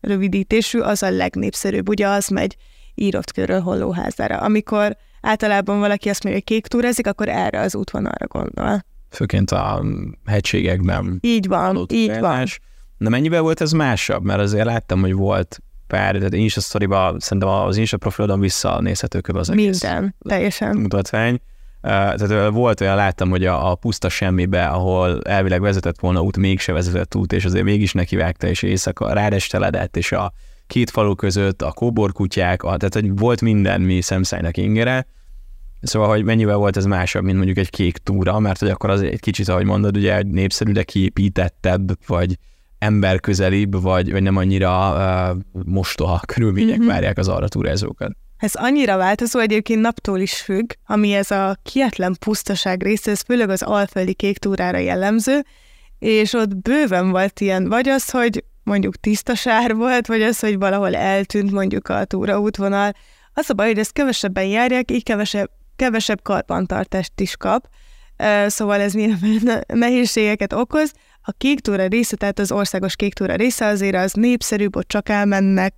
rövidítésű, 0.01 0.79
az 0.79 1.03
a 1.03 1.11
legnépszerűbb. 1.11 1.89
Ugye 1.89 2.09
az 2.09 2.29
megy 2.29 2.57
írott 2.95 3.33
körül 3.33 3.61
hollóházára. 3.61 4.37
Amikor 4.37 4.97
általában 5.21 5.79
valaki 5.79 6.09
azt 6.09 6.25
mondja, 6.25 6.43
hogy 6.47 6.55
kék 6.57 6.67
túrázik, 6.67 7.07
akkor 7.07 7.29
erre 7.29 7.61
az 7.61 7.75
útvonalra 7.75 8.27
gondol. 8.27 8.85
Főként 9.11 9.51
a 9.51 9.85
hegységekben. 10.25 11.19
Így 11.21 11.49
van, 11.49 11.87
így 11.93 12.19
van. 12.19 12.47
De 12.99 13.09
mennyivel 13.09 13.41
volt 13.41 13.61
ez 13.61 13.73
másabb? 13.73 14.25
Mert 14.25 14.41
azért 14.41 14.65
láttam, 14.65 15.01
hogy 15.01 15.13
volt 15.13 15.63
pár, 15.87 16.17
tehát 16.17 16.35
én 16.35 16.45
is 16.45 16.57
a 16.57 16.61
sztoriba, 16.61 17.17
szerintem 17.19 17.49
az 17.49 17.77
én 17.77 17.83
is 17.83 17.93
a 17.93 17.97
profilodon 17.97 18.41
visszanézhető 18.41 19.21
kb. 19.21 19.37
az 19.37 19.49
Minden, 19.49 20.15
teljesen. 20.29 20.77
mutatvány. 20.77 21.41
Tehát 21.85 22.51
volt 22.51 22.81
olyan, 22.81 22.97
láttam, 22.97 23.31
hogy 23.31 23.45
a, 23.45 23.71
a 23.71 23.75
puszta 23.75 24.09
semmibe, 24.09 24.67
ahol 24.67 25.23
elvileg 25.23 25.61
vezetett 25.61 26.01
volna 26.01 26.21
út, 26.21 26.37
mégse 26.37 26.73
vezetett 26.73 27.15
út, 27.15 27.33
és 27.33 27.45
azért 27.45 27.65
mégis 27.65 27.93
nekivágta, 27.93 28.47
és 28.47 28.63
éjszaka 28.63 29.13
rádesteledett, 29.13 29.97
és 29.97 30.13
a 30.13 30.33
két 30.67 30.91
falu 30.91 31.15
között 31.15 31.63
a 31.63 31.73
kóborkutyák, 31.73 32.63
a, 32.63 32.77
tehát 32.77 32.95
hogy 32.95 33.19
volt 33.19 33.41
minden 33.41 33.81
mi 33.81 34.01
szemszájnak 34.01 34.57
ingere, 34.57 35.07
Szóval, 35.87 36.09
hogy 36.09 36.25
mennyivel 36.25 36.57
volt 36.57 36.77
ez 36.77 36.85
másabb, 36.85 37.25
mint 37.25 37.37
mondjuk 37.37 37.59
egy 37.59 37.71
kék 37.71 37.97
túra, 37.97 38.39
mert 38.39 38.59
hogy 38.59 38.69
akkor 38.69 38.91
az 38.91 39.03
egy 39.03 39.21
kicsit, 39.21 39.49
ahogy 39.49 39.65
mondod, 39.65 39.97
ugye 39.97 40.23
népszerű, 40.23 40.73
de 40.73 40.83
kiépítettebb, 40.83 41.91
vagy 42.07 42.39
emberközelibb, 42.79 43.83
vagy, 43.83 44.13
vagy 44.13 44.23
nem 44.23 44.37
annyira 44.37 44.93
uh, 44.93 45.41
mostoha 45.65 46.21
körülmények 46.27 46.79
mm-hmm. 46.79 46.87
várják 46.87 47.19
az 47.19 47.29
arra 47.29 47.49
túrázókat. 47.49 48.17
Ez 48.39 48.55
annyira 48.55 48.97
változó, 48.97 49.39
egyébként 49.39 49.81
naptól 49.81 50.21
is 50.21 50.41
függ, 50.41 50.73
ami 50.87 51.13
ez 51.13 51.31
a 51.31 51.57
kietlen 51.63 52.17
pusztaság 52.21 52.83
része, 52.83 53.11
ez 53.11 53.21
főleg 53.21 53.51
az 53.51 53.63
alföldi 53.63 54.15
kék 54.15 54.39
túrára 54.39 54.79
jellemző, 54.79 55.45
és 55.99 56.33
ott 56.33 56.57
bőven 56.57 57.11
volt 57.11 57.41
ilyen, 57.41 57.69
vagy 57.69 57.89
az, 57.89 58.11
hogy 58.11 58.45
mondjuk 58.63 58.97
tiszta 58.97 59.35
sár 59.35 59.75
volt, 59.75 60.07
vagy 60.07 60.23
az, 60.23 60.41
hogy 60.41 60.59
valahol 60.59 60.95
eltűnt 60.95 61.51
mondjuk 61.51 61.89
a 61.89 62.05
túraútvonal. 62.05 62.93
Az 63.35 63.51
a 63.51 63.55
baj, 63.55 63.67
hogy 63.67 63.79
ezt 63.79 63.93
kevesebben 63.93 64.45
járják, 64.45 64.91
így 64.91 65.03
kevesebb, 65.03 65.51
kevesebb 65.77 66.23
karbantartást 66.23 67.21
is 67.21 67.37
kap, 67.37 67.69
szóval 68.47 68.81
ez 68.81 68.93
nyilván 68.93 69.65
nehézségeket 69.67 70.53
okoz. 70.53 70.93
A 71.23 71.33
kék 71.33 71.61
túra 71.61 71.87
része, 71.87 72.17
tehát 72.17 72.39
az 72.39 72.53
országos 72.53 72.97
kék 72.97 73.15
túra 73.15 73.35
része 73.35 73.67
azért 73.67 73.97
az 73.97 74.13
népszerűbb, 74.13 74.77
ott 74.77 74.89
csak 74.89 75.09
elmennek, 75.09 75.75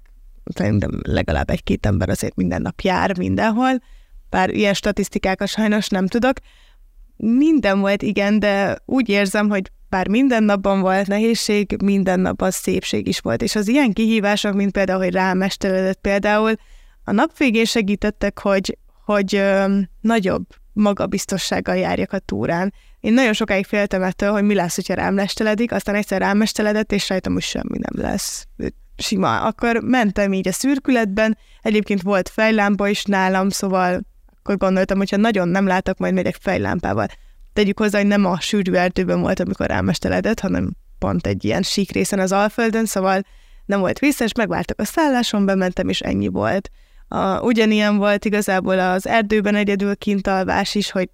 szerintem 0.54 0.90
legalább 1.02 1.50
egy-két 1.50 1.86
ember 1.86 2.08
azért 2.08 2.36
minden 2.36 2.62
nap 2.62 2.80
jár 2.80 3.18
mindenhol, 3.18 3.82
bár 4.30 4.50
ilyen 4.50 4.74
statisztikákat 4.74 5.48
sajnos 5.48 5.88
nem 5.88 6.06
tudok. 6.06 6.36
Minden 7.16 7.80
volt, 7.80 8.02
igen, 8.02 8.38
de 8.38 8.78
úgy 8.84 9.08
érzem, 9.08 9.48
hogy 9.48 9.70
bár 9.88 10.08
minden 10.08 10.42
napban 10.42 10.80
volt 10.80 11.06
nehézség, 11.06 11.76
minden 11.84 12.20
napban 12.20 12.50
szépség 12.50 13.08
is 13.08 13.18
volt. 13.18 13.42
És 13.42 13.56
az 13.56 13.68
ilyen 13.68 13.92
kihívások, 13.92 14.54
mint 14.54 14.72
például, 14.72 15.02
hogy 15.02 15.12
rámesteredett 15.12 16.00
például, 16.00 16.52
a 17.04 17.12
nap 17.12 17.38
végén 17.38 17.64
segítettek, 17.64 18.38
hogy, 18.38 18.78
hogy 19.04 19.34
ö, 19.34 19.78
nagyobb 20.00 20.46
magabiztossággal 20.72 21.76
járjak 21.76 22.12
a 22.12 22.18
túrán. 22.18 22.72
Én 23.00 23.12
nagyon 23.12 23.32
sokáig 23.32 23.66
féltem 23.66 24.02
ettől, 24.02 24.32
hogy 24.32 24.42
mi 24.42 24.54
lesz, 24.54 24.74
hogyha 24.74 24.94
rám 24.94 25.14
lesteledik, 25.14 25.72
aztán 25.72 25.94
egyszer 25.94 26.20
rámesteledett, 26.20 26.92
és 26.92 27.08
rajtam 27.08 27.32
hogy 27.32 27.42
semmi 27.42 27.78
nem 27.78 28.04
lesz. 28.04 28.46
Sima. 28.96 29.40
Akkor 29.40 29.76
mentem 29.82 30.32
így 30.32 30.48
a 30.48 30.52
szürkületben, 30.52 31.38
egyébként 31.62 32.02
volt 32.02 32.28
fejlámpa 32.28 32.88
is 32.88 33.04
nálam, 33.04 33.48
szóval 33.48 34.00
akkor 34.38 34.56
gondoltam, 34.56 34.98
hogyha 34.98 35.16
nagyon 35.16 35.48
nem 35.48 35.66
látok, 35.66 35.98
majd 35.98 36.14
megyek 36.14 36.36
fejlámpával. 36.40 37.06
Tegyük 37.52 37.78
hozzá, 37.78 37.98
hogy 37.98 38.06
nem 38.06 38.24
a 38.24 38.40
sűrű 38.40 38.72
erdőben 38.72 39.20
volt, 39.20 39.40
amikor 39.40 39.66
rámesteledett, 39.66 40.40
hanem 40.40 40.70
pont 40.98 41.26
egy 41.26 41.44
ilyen 41.44 41.62
sík 41.62 41.90
részen 41.90 42.18
az 42.18 42.32
Alföldön, 42.32 42.86
szóval 42.86 43.22
nem 43.64 43.80
volt 43.80 43.98
vissza, 43.98 44.24
és 44.24 44.32
megváltak 44.32 44.80
a 44.80 44.84
szálláson, 44.84 45.44
bementem, 45.44 45.88
és 45.88 46.00
ennyi 46.00 46.28
volt. 46.28 46.70
A, 47.08 47.40
ugyanilyen 47.40 47.96
volt 47.96 48.24
igazából 48.24 48.78
az 48.78 49.06
erdőben 49.06 49.54
egyedül 49.54 49.96
kintalvás 49.96 50.74
is, 50.74 50.90
hogy 50.90 51.08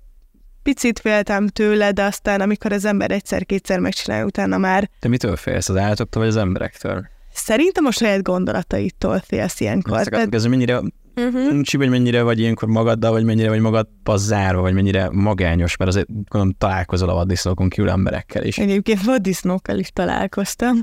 picit 0.63 0.99
féltem 0.99 1.49
tőle, 1.49 1.91
de 1.91 2.03
aztán 2.03 2.41
amikor 2.41 2.73
az 2.73 2.85
ember 2.85 3.11
egyszer-kétszer 3.11 3.79
megcsinálja, 3.79 4.25
utána 4.25 4.59
már... 4.59 4.91
Te 5.01 5.09
mitől 5.09 5.37
félsz, 5.37 5.69
az 5.69 5.77
állatoktól 5.77 6.23
vagy 6.23 6.31
az 6.31 6.37
emberektől? 6.37 7.09
Szerintem 7.33 7.85
a 7.85 7.91
saját 7.91 8.23
gondolataitól 8.23 9.19
félsz 9.19 9.61
ilyenkor. 9.61 9.99
Azt 9.99 10.11
tehát... 10.11 10.35
ez 10.35 10.45
mennyire 10.45 10.81
uh-huh. 11.17 11.51
nincs, 11.51 11.77
vagy 11.77 11.89
mennyire 11.89 12.23
vagy 12.23 12.39
ilyenkor 12.39 12.69
magaddal, 12.69 13.13
vagy 13.13 13.25
mennyire 13.25 13.49
vagy 13.49 13.61
magadba 13.61 14.17
zárva, 14.17 14.61
vagy 14.61 14.75
mennyire 14.75 15.09
magányos, 15.13 15.77
mert 15.77 15.91
azért 15.91 16.07
gondolom 16.07 16.55
találkozol 16.59 17.09
a 17.09 17.15
vaddisznókon 17.15 17.69
kívül 17.69 17.91
emberekkel 17.91 18.45
is. 18.45 18.59
Egyébként 18.59 19.03
vaddisznókkal 19.03 19.79
is 19.79 19.91
találkoztam. 19.91 20.83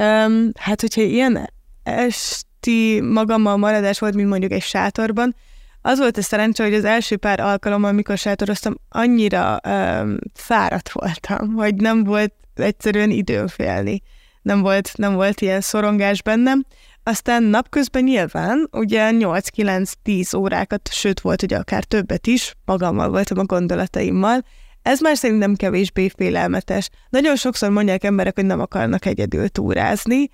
Um, 0.00 0.50
hát, 0.54 0.80
hogyha 0.80 1.02
ilyen 1.02 1.50
esti 1.82 3.00
magammal 3.00 3.56
maradás 3.56 3.98
volt, 3.98 4.14
mint 4.14 4.28
mondjuk 4.28 4.52
egy 4.52 4.62
sátorban, 4.62 5.34
az 5.82 5.98
volt 5.98 6.16
a 6.16 6.22
szerencse, 6.22 6.64
hogy 6.64 6.74
az 6.74 6.84
első 6.84 7.16
pár 7.16 7.40
alkalommal, 7.40 7.90
amikor 7.90 8.18
sátoroztam, 8.18 8.74
annyira 8.88 9.60
um, 9.68 10.16
fáradt 10.34 10.90
voltam, 10.90 11.52
hogy 11.54 11.74
nem 11.74 12.04
volt 12.04 12.34
egyszerűen 12.54 13.10
időm 13.10 13.46
félni. 13.46 14.02
Nem 14.42 14.60
volt, 14.60 14.90
nem 14.96 15.14
volt 15.14 15.40
ilyen 15.40 15.60
szorongás 15.60 16.22
bennem. 16.22 16.64
Aztán 17.02 17.42
napközben 17.42 18.02
nyilván, 18.02 18.68
ugye 18.72 19.10
8-9-10 19.12 20.36
órákat, 20.36 20.88
sőt 20.92 21.20
volt 21.20 21.42
ugye 21.42 21.56
akár 21.56 21.84
többet 21.84 22.26
is, 22.26 22.54
magammal 22.64 23.10
voltam 23.10 23.38
a 23.38 23.44
gondolataimmal, 23.44 24.44
ez 24.82 25.00
már 25.00 25.16
szerintem 25.16 25.54
kevésbé 25.54 26.08
félelmetes. 26.08 26.88
Nagyon 27.08 27.36
sokszor 27.36 27.70
mondják 27.70 28.04
emberek, 28.04 28.34
hogy 28.34 28.44
nem 28.44 28.60
akarnak 28.60 29.06
egyedül 29.06 29.48
túrázni, 29.48 30.28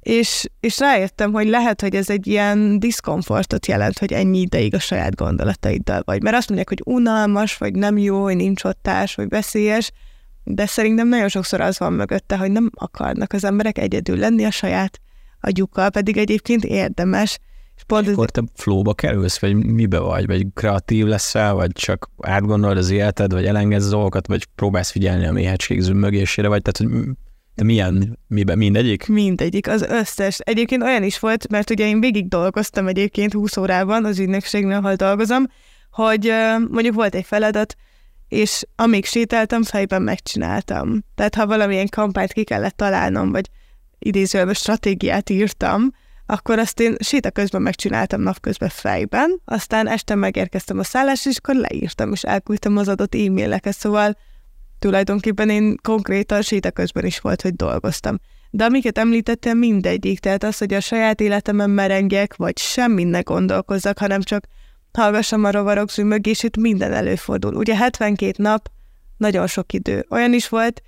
és, 0.00 0.44
és 0.60 0.78
rájöttem, 0.78 1.32
hogy 1.32 1.48
lehet, 1.48 1.80
hogy 1.80 1.94
ez 1.94 2.10
egy 2.10 2.26
ilyen 2.26 2.78
diszkomfortot 2.78 3.66
jelent, 3.66 3.98
hogy 3.98 4.12
ennyi 4.12 4.38
ideig 4.38 4.74
a 4.74 4.78
saját 4.78 5.14
gondolataiddal 5.14 6.02
vagy. 6.04 6.22
Mert 6.22 6.36
azt 6.36 6.48
mondják, 6.48 6.68
hogy 6.68 6.82
unalmas, 6.84 7.56
vagy 7.56 7.74
nem 7.74 7.98
jó, 7.98 8.22
hogy 8.22 8.36
nincs 8.36 8.64
ott 8.64 8.78
társ, 8.82 9.14
vagy 9.14 9.28
veszélyes, 9.28 9.90
de 10.44 10.66
szerintem 10.66 11.08
nagyon 11.08 11.28
sokszor 11.28 11.60
az 11.60 11.78
van 11.78 11.92
mögötte, 11.92 12.36
hogy 12.36 12.50
nem 12.50 12.70
akarnak 12.74 13.32
az 13.32 13.44
emberek 13.44 13.78
egyedül 13.78 14.16
lenni 14.16 14.44
a 14.44 14.50
saját 14.50 15.00
agyukkal, 15.40 15.90
pedig 15.90 16.16
egyébként 16.16 16.64
érdemes. 16.64 17.38
És 17.76 17.82
pont 17.86 18.08
Akkor 18.08 18.30
te 18.30 18.42
flóba 18.54 18.94
kerülsz, 18.94 19.40
vagy 19.40 19.54
mibe 19.54 19.98
vagy? 19.98 20.26
Vagy 20.26 20.46
kreatív 20.54 21.06
leszel, 21.06 21.54
vagy 21.54 21.72
csak 21.72 22.10
átgondolod 22.20 22.76
az 22.76 22.90
életed, 22.90 23.32
vagy 23.32 23.46
elengedsz 23.46 23.88
dolgokat, 23.88 24.26
vagy 24.26 24.44
próbálsz 24.44 24.90
figyelni 24.90 25.26
a 25.26 25.32
méhecskég 25.32 25.80
zümmögésére, 25.80 26.48
vagy 26.48 26.62
tehát, 26.62 26.94
hogy 26.94 27.14
de 27.54 27.64
milyen, 27.64 28.18
miben, 28.26 28.58
mindegyik? 28.58 29.08
Mindegyik, 29.08 29.68
az 29.68 29.82
összes. 29.82 30.38
Egyébként 30.38 30.82
olyan 30.82 31.02
is 31.02 31.18
volt, 31.18 31.48
mert 31.48 31.70
ugye 31.70 31.86
én 31.86 32.00
végig 32.00 32.28
dolgoztam 32.28 32.86
egyébként 32.86 33.32
20 33.32 33.56
órában 33.56 34.04
az 34.04 34.18
ügynökségnél, 34.18 34.76
ahol 34.76 34.94
dolgozom, 34.94 35.46
hogy 35.90 36.32
mondjuk 36.70 36.94
volt 36.94 37.14
egy 37.14 37.24
feladat, 37.24 37.76
és 38.32 38.64
amíg 38.76 39.04
sétáltam, 39.04 39.62
fejben 39.62 40.02
megcsináltam. 40.02 41.04
Tehát 41.14 41.34
ha 41.34 41.46
valamilyen 41.46 41.88
kampányt 41.88 42.32
ki 42.32 42.44
kellett 42.44 42.76
találnom, 42.76 43.30
vagy 43.30 43.48
idézőjelben 43.98 44.54
stratégiát 44.54 45.30
írtam, 45.30 45.90
akkor 46.26 46.58
azt 46.58 46.80
én 46.80 46.96
séta 46.98 47.30
közben 47.30 47.62
megcsináltam 47.62 48.20
napközben 48.20 48.68
fejben, 48.68 49.40
aztán 49.44 49.88
este 49.88 50.14
megérkeztem 50.14 50.78
a 50.78 50.82
szállásra, 50.82 51.30
és 51.30 51.36
akkor 51.36 51.54
leírtam, 51.54 52.12
és 52.12 52.22
elküldtem 52.22 52.76
az 52.76 52.88
adott 52.88 53.14
e-maileket, 53.14 53.76
szóval 53.76 54.16
tulajdonképpen 54.78 55.48
én 55.48 55.76
konkrétan 55.82 56.42
séta 56.42 56.70
közben 56.70 57.04
is 57.04 57.18
volt, 57.18 57.42
hogy 57.42 57.54
dolgoztam. 57.54 58.18
De 58.50 58.64
amiket 58.64 58.98
említettem, 58.98 59.58
mindegyik, 59.58 60.18
tehát 60.18 60.44
az, 60.44 60.58
hogy 60.58 60.74
a 60.74 60.80
saját 60.80 61.20
életemen 61.20 61.70
merengek, 61.70 62.36
vagy 62.36 62.58
semmi 62.58 63.04
ne 63.04 63.20
gondolkozzak, 63.20 63.98
hanem 63.98 64.20
csak 64.20 64.46
hallgassam 64.92 65.44
a 65.44 65.50
rovarok 65.50 65.90
zümmögését, 65.90 66.56
minden 66.56 66.92
előfordul. 66.92 67.54
Ugye 67.54 67.76
72 67.76 68.32
nap, 68.36 68.70
nagyon 69.16 69.46
sok 69.46 69.72
idő. 69.72 70.06
Olyan 70.10 70.32
is 70.32 70.48
volt, 70.48 70.82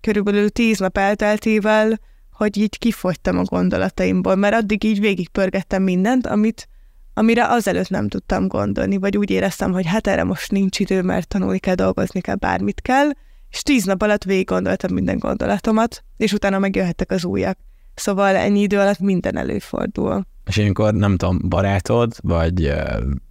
körülbelül 0.00 0.50
10 0.50 0.78
nap 0.78 0.98
elteltével, 0.98 1.98
hogy 2.32 2.56
így 2.56 2.78
kifogytam 2.78 3.38
a 3.38 3.42
gondolataimból, 3.42 4.34
mert 4.34 4.54
addig 4.54 4.84
így 4.84 5.00
végigpörgettem 5.00 5.82
mindent, 5.82 6.26
amit, 6.26 6.68
amire 7.14 7.46
azelőtt 7.46 7.88
nem 7.88 8.08
tudtam 8.08 8.48
gondolni, 8.48 8.96
vagy 8.96 9.16
úgy 9.16 9.30
éreztem, 9.30 9.72
hogy 9.72 9.86
hát 9.86 10.06
erre 10.06 10.24
most 10.24 10.50
nincs 10.50 10.78
idő, 10.78 11.02
mert 11.02 11.28
tanulni 11.28 11.58
kell, 11.58 11.74
dolgozni 11.74 12.20
kell, 12.20 12.34
bármit 12.34 12.80
kell, 12.80 13.10
és 13.50 13.62
tíz 13.62 13.84
nap 13.84 14.02
alatt 14.02 14.24
végig 14.24 14.46
gondoltam 14.46 14.92
minden 14.92 15.18
gondolatomat, 15.18 16.04
és 16.16 16.32
utána 16.32 16.58
megjöhettek 16.58 17.10
az 17.10 17.24
újak. 17.24 17.58
Szóval 17.94 18.36
ennyi 18.36 18.60
idő 18.60 18.78
alatt 18.78 18.98
minden 18.98 19.36
előfordul. 19.36 20.26
És 20.50 20.56
ilyenkor 20.56 20.94
nem 20.94 21.16
tudom, 21.16 21.40
barátod, 21.48 22.12
vagy 22.20 22.72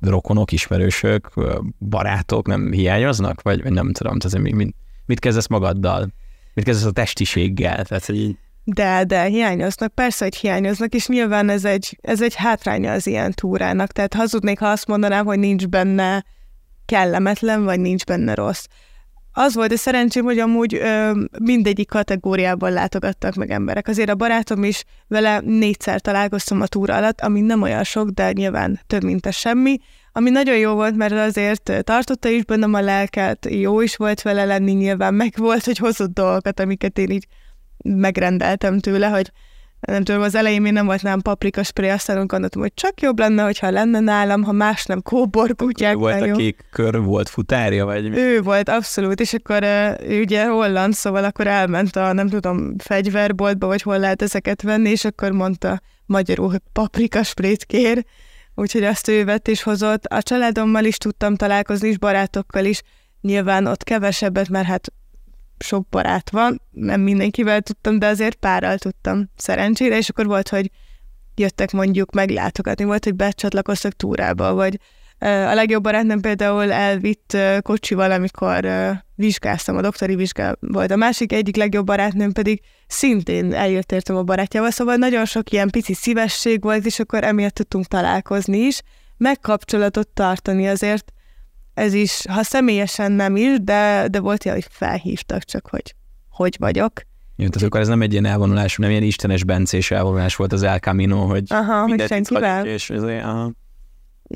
rokonok, 0.02 0.52
ismerősök, 0.52 1.34
barátok 1.80 2.48
nem 2.48 2.72
hiányoznak, 2.72 3.42
vagy, 3.42 3.64
vagy 3.64 3.72
nem 3.72 3.92
tudom, 3.92 4.20
tehát 4.20 4.40
mit, 4.40 4.56
mit, 4.56 4.76
mit 5.06 5.20
kezdesz 5.20 5.48
magaddal? 5.48 6.08
Mit 6.54 6.66
kezdesz 6.66 6.86
a 6.86 6.92
testiséggel? 6.92 7.86
Tehát, 7.86 8.06
hogy 8.06 8.16
így... 8.16 8.38
De, 8.64 9.04
de 9.04 9.24
hiányoznak, 9.24 9.94
persze, 9.94 10.24
hogy 10.24 10.36
hiányoznak, 10.36 10.94
és 10.94 11.08
nyilván 11.08 11.50
ez 11.50 11.66
egy, 11.66 11.98
ez 12.02 12.22
egy 12.22 12.36
hátránya 12.36 12.92
az 12.92 13.08
ilyen 13.08 13.32
túrának. 13.32 13.92
Tehát 13.92 14.14
hazudnék, 14.14 14.60
ha 14.60 14.68
azt 14.68 14.88
mondanám, 14.88 15.26
hogy 15.26 15.40
nincs 15.40 15.68
benne 15.68 16.26
kellemetlen, 16.86 17.64
vagy 17.64 17.80
nincs 17.80 18.06
benne 18.06 18.34
rossz. 18.34 18.66
Az 19.42 19.56
volt 19.56 19.72
a 19.72 19.78
szerencsém, 19.78 20.24
hogy 20.24 20.40
amúgy 20.40 20.76
ö, 20.76 21.22
mindegyik 21.40 21.88
kategóriában 21.88 22.72
látogattak 22.72 23.36
meg 23.36 23.52
emberek. 23.52 23.88
Azért 23.88 24.10
a 24.10 24.16
barátom 24.16 24.64
is 24.64 24.84
vele 25.08 25.40
négyszer 25.40 26.02
találkoztam 26.02 26.62
a 26.62 26.68
túra 26.68 26.96
alatt, 26.96 27.22
ami 27.22 27.42
nem 27.42 27.62
olyan 27.62 27.84
sok, 27.84 28.10
de 28.10 28.32
nyilván 28.32 28.80
több, 28.88 29.04
mint 29.04 29.26
a 29.26 29.32
semmi. 29.32 29.78
Ami 30.12 30.30
nagyon 30.30 30.58
jó 30.58 30.74
volt, 30.74 30.96
mert 30.96 31.14
azért 31.14 31.84
tartotta 31.84 32.30
is 32.30 32.46
bennem 32.46 32.74
a 32.74 32.82
lelket, 32.82 33.48
jó 33.50 33.82
is 33.82 33.96
volt 33.96 34.22
vele 34.22 34.46
lenni, 34.46 34.72
nyilván 34.72 35.14
meg 35.14 35.34
volt, 35.38 35.66
hogy 35.66 35.78
hozott 35.78 36.14
dolgokat, 36.14 36.60
amiket 36.60 36.98
én 36.98 37.10
így 37.10 37.28
megrendeltem 37.84 38.80
tőle, 38.80 39.08
hogy 39.08 39.32
nem 39.80 40.04
tudom, 40.04 40.22
az 40.22 40.36
elején 40.36 40.62
még 40.62 40.72
nem 40.72 40.86
volt 40.86 41.02
nálam 41.02 41.22
paprika 41.22 41.64
spray, 41.64 41.90
aztán 41.90 42.28
gondoltam, 42.28 42.62
hogy 42.62 42.74
csak 42.74 43.02
jobb 43.02 43.20
lenne, 43.20 43.44
hogyha 43.44 43.70
lenne 43.70 44.00
nálam, 44.00 44.44
ha 44.44 44.52
más 44.52 44.86
nem 44.86 45.02
kóbor 45.02 45.56
kutyák. 45.56 45.96
Volt 45.96 46.22
a 46.22 46.32
kék 46.32 46.66
kör, 46.72 47.02
volt 47.02 47.30
futárja, 47.30 47.86
vagy 47.86 48.10
mi? 48.10 48.18
Ő 48.18 48.42
volt, 48.42 48.70
abszolút, 48.70 49.20
és 49.20 49.34
akkor 49.34 49.64
ő 50.08 50.22
ugye 50.22 50.48
holland, 50.48 50.94
szóval 50.94 51.24
akkor 51.24 51.48
elment 51.48 51.96
a, 51.96 52.14
nem 52.14 52.28
tudom, 52.28 52.78
fegyverboltba, 52.78 53.68
vagy 53.68 53.82
hol 53.82 54.00
lehet 54.00 54.22
ezeket 54.22 54.62
venni, 54.62 54.90
és 54.90 55.06
akkor 55.06 55.32
mondta 55.32 55.82
magyarul, 56.06 56.50
hogy 56.50 56.62
paprika 56.74 57.24
sprayt 57.24 57.66
kér, 57.66 58.06
úgyhogy 58.56 58.84
azt 58.84 59.08
ő 59.08 59.26
vett 59.26 59.48
és 59.48 59.64
hozott. 59.64 60.06
A 60.06 60.22
családommal 60.22 60.84
is 60.84 60.98
tudtam 60.98 61.36
találkozni, 61.36 61.88
és 61.88 61.98
barátokkal 61.98 62.66
is, 62.66 62.82
nyilván 63.22 63.66
ott 63.66 63.84
kevesebbet, 63.84 64.50
mert 64.50 64.68
hát 64.68 64.92
sok 65.64 65.90
barát 65.90 66.30
van, 66.30 66.62
nem 66.72 67.02
mindenkivel 67.02 67.62
tudtam, 67.62 68.00
de 68.00 68.08
azért 68.08 68.36
párral 68.36 68.78
tudtam 68.78 69.30
szerencsére, 69.36 69.98
és 69.98 70.10
akkor 70.10 70.26
volt, 70.26 70.50
hogy 70.50 70.72
jöttek 71.36 71.72
mondjuk 71.72 72.12
meglátogatni, 72.12 72.84
volt, 72.84 73.04
hogy 73.04 73.16
becsatlakoztak 73.16 73.94
túrába, 73.94 74.54
vagy 74.54 74.80
a 75.20 75.54
legjobb 75.54 75.84
barátnőm 75.84 76.22
például 76.22 76.72
elvitt 76.72 77.38
kocsival, 77.62 78.12
amikor 78.12 78.68
vizsgáztam, 79.16 79.78
a 79.78 79.82
doktori 79.82 80.16
vizsgál 80.16 80.58
volt. 80.60 80.92
A 80.92 80.96
másik 80.96 81.34
egyik 81.34 81.56
legjobb 81.56 81.86
barátnőm 81.86 82.32
pedig 82.32 82.62
szintén 82.88 83.54
eljött 83.54 83.92
értem 83.92 84.16
a 84.16 84.24
barátjával, 84.24 84.72
szóval 84.72 84.96
nagyon 84.96 85.26
sok 85.26 85.52
ilyen 85.52 85.70
pici 85.70 85.94
szívesség 85.94 86.62
volt, 86.62 86.86
és 86.86 87.00
akkor 87.00 87.24
emiatt 87.24 87.54
tudtunk 87.54 87.86
találkozni 87.86 88.58
is, 88.58 88.82
megkapcsolatot 89.18 90.08
tartani 90.08 90.68
azért 90.68 91.14
ez 91.80 91.94
is, 91.94 92.26
ha 92.30 92.44
személyesen 92.44 93.12
nem 93.12 93.36
is, 93.36 93.58
de, 93.62 94.08
de 94.12 94.20
volt 94.20 94.44
ilyen, 94.44 94.56
hogy 94.56 94.68
felhívtak 94.70 95.44
csak, 95.44 95.68
hogy 95.68 95.96
hogy 96.30 96.56
vagyok. 96.60 97.02
Jó, 97.36 97.48
tehát 97.48 97.68
akkor 97.68 97.80
ez 97.80 97.88
nem 97.88 98.02
egy 98.02 98.12
ilyen 98.12 98.26
elvonulás, 98.26 98.76
nem 98.76 98.90
ilyen 98.90 99.04
istenes 99.04 99.44
bencés 99.44 99.92
elvonulás 99.92 100.36
volt 100.36 100.54
az 100.54 100.64
El 100.64 100.80
Camino, 100.80 101.26
hogy 101.26 101.44
aha, 101.50 101.82
hogy 101.82 102.08
senkivel. 102.08 102.66
És 102.66 102.90
ezért, 102.90 103.24
aha. 103.24 103.52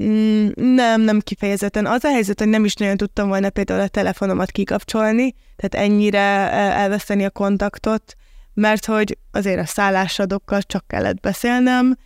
Mm, 0.01 0.47
nem, 0.55 1.01
nem 1.01 1.19
kifejezetten. 1.19 1.85
Az 1.85 2.03
a 2.03 2.09
helyzet, 2.09 2.39
hogy 2.39 2.47
nem 2.47 2.65
is 2.65 2.73
nagyon 2.73 2.97
tudtam 2.97 3.27
volna 3.27 3.49
például 3.49 3.79
a 3.79 3.87
telefonomat 3.87 4.51
kikapcsolni, 4.51 5.35
tehát 5.55 5.87
ennyire 5.87 6.19
elveszteni 6.51 7.25
a 7.25 7.29
kontaktot, 7.29 8.15
mert 8.53 8.85
hogy 8.85 9.17
azért 9.31 9.59
a 9.59 9.65
szállásadokkal 9.65 10.61
csak 10.61 10.87
kellett 10.87 11.19
beszélnem, 11.19 11.97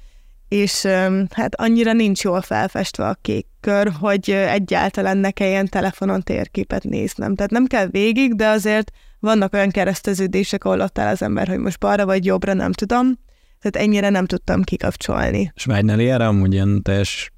és 0.48 0.86
hát 1.30 1.56
annyira 1.56 1.94
nincs 1.94 2.24
jól 2.24 2.42
felfestve 2.42 3.08
a 3.08 3.18
kék 3.22 3.48
kör, 3.60 3.92
hogy 4.00 4.32
egyáltalán 4.32 5.18
ne 5.18 5.32
kelljen 5.32 5.68
telefonon 5.68 6.22
térképet 6.22 6.84
néznem. 6.84 7.36
Tehát 7.36 7.52
nem 7.52 7.66
kell 7.66 7.88
végig, 7.88 8.36
de 8.36 8.48
azért 8.48 8.92
vannak 9.20 9.54
olyan 9.54 9.70
kereszteződések, 9.70 10.64
ahol 10.64 10.82
ott 10.82 11.00
áll 11.00 11.12
az 11.12 11.22
ember, 11.22 11.48
hogy 11.48 11.58
most 11.58 11.80
balra 11.80 12.06
vagy 12.06 12.26
jobbra, 12.26 12.54
nem 12.54 12.72
tudom. 12.72 13.20
Tehát 13.60 13.88
ennyire 13.88 14.10
nem 14.10 14.26
tudtam 14.26 14.64
kikapcsolni. 14.64 15.52
És 15.56 15.66
vágynál 15.66 16.00
ilyenre 16.00 16.28
amúgy 16.28 16.54
ilyen 16.54 16.82
teljes 16.82 17.32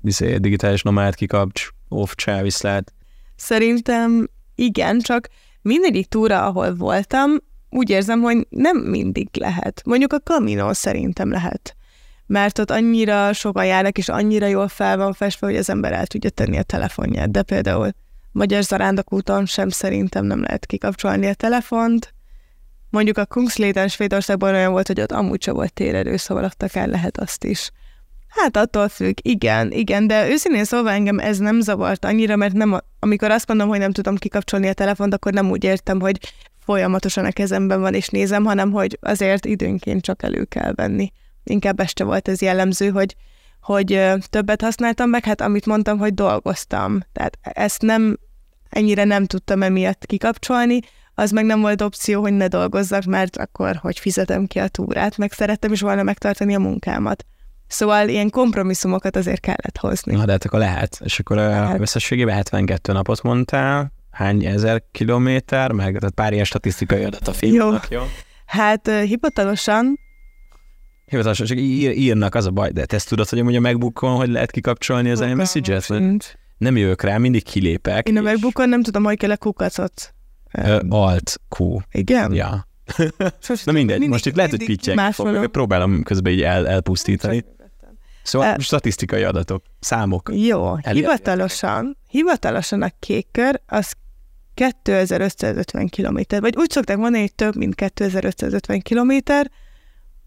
viszé, 0.00 0.36
digitális 0.36 0.82
nomád 0.82 1.14
kikapcs, 1.14 1.68
off 1.88 2.12
viszlát? 2.42 2.92
Szerintem 3.36 4.28
igen, 4.54 4.98
csak 4.98 5.28
mindegyik 5.62 6.06
túra, 6.06 6.46
ahol 6.46 6.74
voltam, 6.74 7.30
úgy 7.70 7.90
érzem, 7.90 8.20
hogy 8.20 8.46
nem 8.50 8.76
mindig 8.76 9.28
lehet. 9.32 9.82
Mondjuk 9.84 10.12
a 10.12 10.18
Camino 10.18 10.74
szerintem 10.74 11.30
lehet 11.30 11.76
mert 12.26 12.58
ott 12.58 12.70
annyira 12.70 13.32
sokan 13.32 13.66
járnak, 13.66 13.98
és 13.98 14.08
annyira 14.08 14.46
jól 14.46 14.68
fel 14.68 14.96
van 14.96 15.12
festve, 15.12 15.46
hogy 15.46 15.56
az 15.56 15.70
ember 15.70 15.92
el 15.92 16.06
tudja 16.06 16.30
tenni 16.30 16.58
a 16.58 16.62
telefonját. 16.62 17.30
De 17.30 17.42
például 17.42 17.90
Magyar 18.32 18.62
Zarándok 18.62 19.12
úton 19.12 19.46
sem 19.46 19.68
szerintem 19.68 20.24
nem 20.24 20.40
lehet 20.40 20.66
kikapcsolni 20.66 21.26
a 21.26 21.34
telefont. 21.34 22.14
Mondjuk 22.90 23.18
a 23.18 23.26
Kungsléten 23.26 23.88
Svédországban 23.88 24.54
olyan 24.54 24.72
volt, 24.72 24.86
hogy 24.86 25.00
ott 25.00 25.12
amúgy 25.12 25.42
sem 25.42 25.54
volt 25.54 25.72
térerő, 25.72 26.16
szóval 26.16 26.44
ott 26.44 26.62
akár 26.62 26.88
lehet 26.88 27.18
azt 27.18 27.44
is. 27.44 27.70
Hát 28.28 28.56
attól 28.56 28.88
függ, 28.88 29.16
igen, 29.22 29.72
igen, 29.72 30.06
de 30.06 30.28
őszintén 30.28 30.64
szóval 30.64 30.92
engem 30.92 31.18
ez 31.18 31.38
nem 31.38 31.60
zavart 31.60 32.04
annyira, 32.04 32.36
mert 32.36 32.52
nem, 32.52 32.80
amikor 32.98 33.30
azt 33.30 33.48
mondom, 33.48 33.68
hogy 33.68 33.78
nem 33.78 33.92
tudom 33.92 34.16
kikapcsolni 34.16 34.68
a 34.68 34.72
telefont, 34.72 35.14
akkor 35.14 35.32
nem 35.32 35.50
úgy 35.50 35.64
értem, 35.64 36.00
hogy 36.00 36.18
folyamatosan 36.64 37.24
a 37.24 37.30
kezemben 37.30 37.80
van 37.80 37.94
és 37.94 38.08
nézem, 38.08 38.44
hanem 38.44 38.72
hogy 38.72 38.98
azért 39.00 39.46
időnként 39.46 40.02
csak 40.02 40.22
elő 40.22 40.44
kell 40.44 40.72
venni 40.72 41.12
inkább 41.44 41.80
este 41.80 42.04
volt 42.04 42.28
ez 42.28 42.40
jellemző, 42.40 42.88
hogy, 42.90 43.16
hogy 43.60 44.00
többet 44.30 44.62
használtam, 44.62 45.08
meg 45.08 45.24
hát 45.24 45.40
amit 45.40 45.66
mondtam, 45.66 45.98
hogy 45.98 46.14
dolgoztam. 46.14 47.00
Tehát 47.12 47.38
ezt 47.42 47.82
nem, 47.82 48.18
ennyire 48.70 49.04
nem 49.04 49.24
tudtam 49.24 49.62
emiatt 49.62 50.06
kikapcsolni, 50.06 50.78
az 51.14 51.30
meg 51.30 51.44
nem 51.44 51.60
volt 51.60 51.82
opció, 51.82 52.20
hogy 52.20 52.32
ne 52.32 52.46
dolgozzak, 52.46 53.04
mert 53.04 53.36
akkor 53.36 53.76
hogy 53.76 53.98
fizetem 53.98 54.46
ki 54.46 54.58
a 54.58 54.68
túrát, 54.68 55.16
meg 55.16 55.32
szerettem 55.32 55.72
is 55.72 55.80
volna 55.80 56.02
megtartani 56.02 56.54
a 56.54 56.58
munkámat. 56.58 57.24
Szóval 57.66 58.08
ilyen 58.08 58.30
kompromisszumokat 58.30 59.16
azért 59.16 59.40
kellett 59.40 59.76
hozni. 59.78 60.14
Na, 60.14 60.24
de 60.24 60.32
hát 60.32 60.44
akkor 60.44 60.58
lehet. 60.58 61.00
És 61.04 61.18
akkor 61.18 61.36
lehet. 61.36 61.80
összességében 61.80 62.34
72 62.34 62.92
napot 62.92 63.22
mondtál, 63.22 63.92
hány 64.10 64.44
ezer 64.44 64.82
kilométer, 64.92 65.72
meg 65.72 65.98
tehát 65.98 66.14
pár 66.14 66.32
ilyen 66.32 66.44
statisztikai 66.44 67.04
adat 67.04 67.28
a 67.28 67.32
filmnek, 67.32 67.86
jó? 67.90 67.98
jó? 68.00 68.06
Hát 68.46 68.90
hivatalosan 68.90 69.98
Hivatalosan 71.04 71.46
csak 71.46 71.58
ír, 71.58 71.90
írnak, 71.90 72.34
az 72.34 72.46
a 72.46 72.50
baj, 72.50 72.70
de 72.70 72.84
te 72.84 72.96
ezt 72.96 73.08
tudod, 73.08 73.28
hogy 73.28 73.38
amúgy 73.38 73.56
a 73.56 73.60
MacBookon, 73.60 74.16
hogy 74.16 74.28
lehet 74.28 74.50
kikapcsolni 74.50 75.10
az 75.10 75.20
iMessage-et? 75.20 76.38
Nem 76.58 76.76
jövök 76.76 77.02
rá, 77.02 77.18
mindig 77.18 77.42
kilépek. 77.42 78.08
Én 78.08 78.16
a 78.16 78.20
MacBookon 78.20 78.68
nem 78.68 78.82
tudom, 78.82 79.04
hogy 79.04 79.16
kell 79.16 79.30
a 79.30 79.36
kukacot. 79.36 80.14
Alt 80.88 81.40
Q. 81.58 81.78
Igen? 81.90 82.32
Ja. 82.32 82.68
Na 83.64 83.72
mindegy, 83.72 84.08
most 84.08 84.26
itt 84.26 84.34
lehet, 84.34 84.50
hogy 84.50 84.64
pittyek, 84.64 85.14
próbálom 85.50 86.02
közben 86.02 86.32
így 86.32 86.42
el, 86.42 86.68
elpusztítani. 86.68 87.44
Szóval 88.22 88.54
uh, 88.54 88.60
statisztikai 88.60 89.22
adatok, 89.22 89.64
számok. 89.80 90.30
Jó, 90.34 90.76
hivatalosan, 90.76 91.98
hivatalosan 92.08 92.82
a 92.82 92.88
kék 92.98 93.26
kör 93.30 93.60
az 93.66 93.92
2550 94.54 95.88
km, 95.88 96.20
vagy 96.40 96.56
úgy 96.56 96.70
szokták 96.70 96.96
mondani, 96.96 97.20
hogy 97.20 97.34
több, 97.34 97.56
mint 97.56 97.74
2550 97.74 98.82
km, 98.82 99.12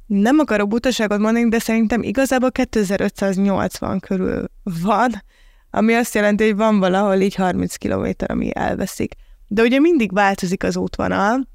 nem 0.08 0.40
akarok 0.40 0.68
butaságot 0.68 1.20
mondani, 1.20 1.50
de 1.50 1.60
szerintem 1.60 2.04
igazából 2.04 2.52
2580 2.52 4.00
körül 4.00 4.46
van, 4.64 5.24
ami 5.70 5.94
azt 5.94 6.16
jelenti, 6.16 6.44
hogy 6.44 6.56
van 6.56 6.80
valahol 6.80 7.16
így 7.16 7.36
30 7.36 7.76
km, 7.76 8.10
ami 8.26 8.56
elveszik. 8.56 9.14
De 9.48 9.62
ugye 9.62 9.80
mindig 9.80 10.14
változik 10.14 10.64
az 10.64 10.78
útvonal, 10.78 11.48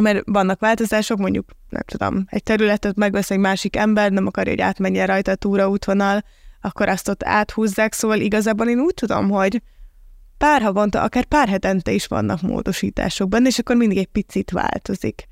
mert 0.00 0.22
vannak 0.24 0.60
változások, 0.60 1.18
mondjuk, 1.18 1.50
nem 1.68 1.82
tudom, 1.86 2.24
egy 2.26 2.42
területet 2.42 2.96
megvesz 2.96 3.30
egy 3.30 3.38
másik 3.38 3.76
ember, 3.76 4.10
nem 4.10 4.26
akarja, 4.26 4.50
hogy 4.50 4.60
átmenjen 4.60 5.06
rajta 5.06 5.30
a 5.30 5.34
túra 5.34 5.68
útvonal, 5.68 6.24
akkor 6.60 6.88
azt 6.88 7.08
ott 7.08 7.24
áthúzzák, 7.24 7.92
szóval 7.92 8.20
igazából 8.20 8.68
én 8.68 8.80
úgy 8.80 8.94
tudom, 8.94 9.30
hogy 9.30 9.62
pár 10.38 10.62
havonta, 10.62 11.02
akár 11.02 11.24
pár 11.24 11.48
hetente 11.48 11.92
is 11.92 12.06
vannak 12.06 12.42
módosítások 12.42 13.28
benne, 13.28 13.46
és 13.46 13.58
akkor 13.58 13.76
mindig 13.76 13.98
egy 13.98 14.06
picit 14.06 14.50
változik 14.50 15.27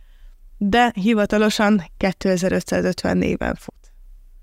de 0.59 0.93
hivatalosan 0.95 1.83
2550 1.97 3.17
néven 3.17 3.55
fut. 3.55 3.75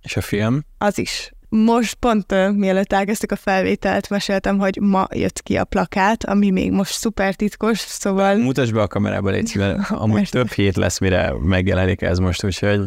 És 0.01 0.17
a 0.17 0.21
film? 0.21 0.63
Az 0.77 0.97
is. 0.97 1.31
Most 1.49 1.93
pont 1.93 2.31
uh, 2.31 2.51
mielőtt 2.51 2.93
elkezdtük 2.93 3.31
a 3.31 3.35
felvételt, 3.35 4.09
meséltem, 4.09 4.57
hogy 4.57 4.77
ma 4.81 5.07
jött 5.13 5.41
ki 5.41 5.57
a 5.57 5.63
plakát, 5.63 6.23
ami 6.23 6.49
még 6.49 6.71
most 6.71 6.93
szuper 6.93 7.35
titkos, 7.35 7.79
szóval... 7.79 8.35
Mutasd 8.35 8.73
be 8.73 8.81
a 8.81 8.87
kamerába, 8.87 9.29
légy 9.29 9.47
szíves. 9.47 9.89
Amúgy 9.89 10.15
Mert... 10.15 10.31
több 10.31 10.51
hét 10.51 10.75
lesz, 10.75 10.99
mire 10.99 11.33
megjelenik 11.39 12.01
ez 12.01 12.17
most, 12.17 12.43
úgyhogy... 12.43 12.81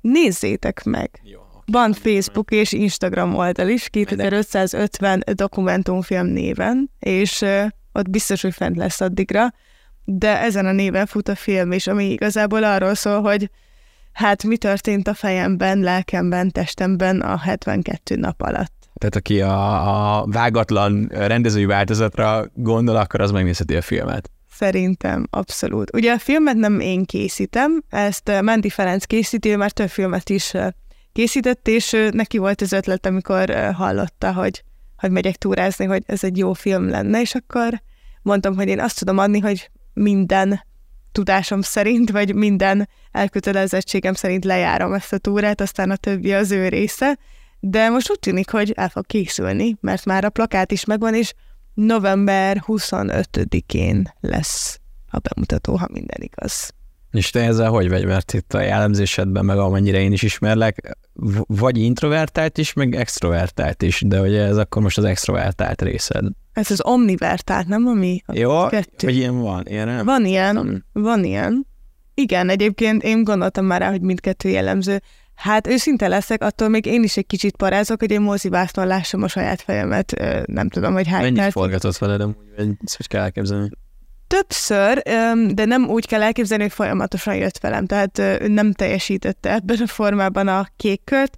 Nézzétek 0.00 0.84
meg! 0.84 1.20
Jó. 1.22 1.40
Van 1.64 1.92
Facebook 1.92 2.50
és 2.50 2.72
Instagram 2.72 3.34
oldal 3.34 3.68
is, 3.68 3.88
2550 3.88 5.22
dokumentumfilm 5.32 6.26
néven, 6.26 6.90
és 6.98 7.40
uh, 7.40 7.64
ott 7.92 8.10
biztos, 8.10 8.42
hogy 8.42 8.54
fent 8.54 8.76
lesz 8.76 9.00
addigra 9.00 9.52
de 10.04 10.40
ezen 10.40 10.66
a 10.66 10.72
néven 10.72 11.06
fut 11.06 11.28
a 11.28 11.34
film 11.34 11.72
is, 11.72 11.86
ami 11.86 12.10
igazából 12.10 12.64
arról 12.64 12.94
szól, 12.94 13.20
hogy 13.20 13.50
hát 14.12 14.44
mi 14.44 14.56
történt 14.56 15.08
a 15.08 15.14
fejemben, 15.14 15.78
lelkemben, 15.78 16.50
testemben 16.50 17.20
a 17.20 17.36
72 17.36 18.16
nap 18.16 18.42
alatt. 18.42 18.72
Tehát 18.94 19.16
aki 19.16 19.40
a, 19.40 20.18
a 20.18 20.26
vágatlan 20.26 21.08
rendezői 21.10 21.64
változatra 21.64 22.46
gondol, 22.54 22.96
akkor 22.96 23.20
az 23.20 23.30
megnézheti 23.30 23.76
a 23.76 23.82
filmet. 23.82 24.30
Szerintem, 24.50 25.26
abszolút. 25.30 25.94
Ugye 25.94 26.12
a 26.12 26.18
filmet 26.18 26.56
nem 26.56 26.80
én 26.80 27.04
készítem, 27.04 27.82
ezt 27.88 28.28
eh, 28.28 28.42
Mendi 28.42 28.68
Ferenc 28.68 29.04
készíti, 29.04 29.48
ő 29.48 29.56
már 29.56 29.70
több 29.70 29.88
filmet 29.88 30.30
is 30.30 30.54
eh, 30.54 30.68
készített, 31.12 31.68
és 31.68 31.92
eh, 31.92 32.10
neki 32.10 32.38
volt 32.38 32.60
az 32.60 32.72
ötlet, 32.72 33.06
amikor 33.06 33.50
hallotta, 33.74 34.32
hogy, 34.32 34.62
hogy 34.96 35.10
megyek 35.10 35.36
túrázni, 35.36 35.84
hogy 35.84 36.02
ez 36.06 36.24
egy 36.24 36.38
jó 36.38 36.52
film 36.52 36.88
lenne, 36.88 37.20
és 37.20 37.34
akkor 37.34 37.82
mondtam, 38.22 38.54
hogy 38.56 38.68
én 38.68 38.80
azt 38.80 38.98
tudom 38.98 39.18
adni, 39.18 39.38
hogy 39.38 39.70
minden 40.00 40.64
tudásom 41.12 41.60
szerint, 41.60 42.10
vagy 42.10 42.34
minden 42.34 42.88
elkötelezettségem 43.10 44.14
szerint 44.14 44.44
lejárom 44.44 44.92
ezt 44.92 45.12
a 45.12 45.18
túrát, 45.18 45.60
aztán 45.60 45.90
a 45.90 45.96
többi 45.96 46.32
az 46.32 46.50
ő 46.50 46.68
része, 46.68 47.18
de 47.60 47.88
most 47.88 48.10
úgy 48.10 48.18
tűnik, 48.18 48.50
hogy 48.50 48.72
el 48.76 48.88
fog 48.88 49.06
készülni, 49.06 49.76
mert 49.80 50.04
már 50.04 50.24
a 50.24 50.30
plakát 50.30 50.72
is 50.72 50.84
megvan, 50.84 51.14
és 51.14 51.32
november 51.74 52.62
25-én 52.66 54.14
lesz 54.20 54.80
a 55.10 55.18
bemutató, 55.18 55.76
ha 55.76 55.86
minden 55.92 56.22
igaz. 56.22 56.74
És 57.10 57.30
te 57.30 57.40
ezzel 57.40 57.70
hogy 57.70 57.88
vagy? 57.88 58.04
Mert 58.04 58.32
itt 58.32 58.54
a 58.54 58.60
jellemzésedben, 58.60 59.44
meg 59.44 59.58
amennyire 59.58 60.00
én 60.00 60.12
is 60.12 60.22
ismerlek, 60.22 60.96
vagy 61.46 61.78
introvertált 61.78 62.58
is, 62.58 62.72
meg 62.72 62.94
extrovertált 62.94 63.82
is, 63.82 64.02
de 64.06 64.20
ugye 64.20 64.42
ez 64.42 64.56
akkor 64.56 64.82
most 64.82 64.98
az 64.98 65.04
extrovertált 65.04 65.82
részed. 65.82 66.24
Ez 66.60 66.70
az 66.70 66.84
omnivertált, 66.84 67.66
nem 67.66 67.86
ami? 67.86 68.22
Jó, 68.32 68.66
kettő. 68.66 69.06
hogy 69.06 69.16
ilyen 69.16 69.40
van, 69.40 69.66
ilyen 69.66 69.86
nem? 69.86 70.04
Van 70.04 70.24
ilyen, 70.24 70.54
nem. 70.54 70.84
van 70.92 71.24
ilyen. 71.24 71.66
Igen, 72.14 72.48
egyébként 72.48 73.02
én 73.02 73.24
gondoltam 73.24 73.64
már 73.64 73.80
rá, 73.80 73.90
hogy 73.90 74.00
mindkettő 74.00 74.48
jellemző. 74.48 75.02
Hát 75.34 75.66
őszinte 75.66 76.08
leszek, 76.08 76.42
attól 76.42 76.68
még 76.68 76.86
én 76.86 77.02
is 77.02 77.16
egy 77.16 77.26
kicsit 77.26 77.56
parázok, 77.56 78.00
hogy 78.00 78.10
én 78.10 78.20
mozivászton 78.20 78.86
lássam 78.86 79.22
a 79.22 79.28
saját 79.28 79.62
fejemet, 79.62 80.22
nem 80.46 80.68
tudom, 80.68 80.92
hogy 80.92 81.08
hány 81.08 81.32
Mennyit 81.32 81.52
forgatott 81.52 81.98
veled, 81.98 82.22
hogy 82.22 82.34
hogy 82.96 83.06
kell 83.06 83.22
elképzelni? 83.22 83.70
Többször, 84.26 85.02
de 85.54 85.64
nem 85.64 85.88
úgy 85.88 86.06
kell 86.06 86.22
elképzelni, 86.22 86.62
hogy 86.62 86.72
folyamatosan 86.72 87.34
jött 87.34 87.58
velem, 87.58 87.86
tehát 87.86 88.18
ő 88.18 88.48
nem 88.48 88.72
teljesítette 88.72 89.52
ebben 89.52 89.76
a 89.80 89.86
formában 89.86 90.48
a 90.48 90.66
kékkört. 90.76 91.36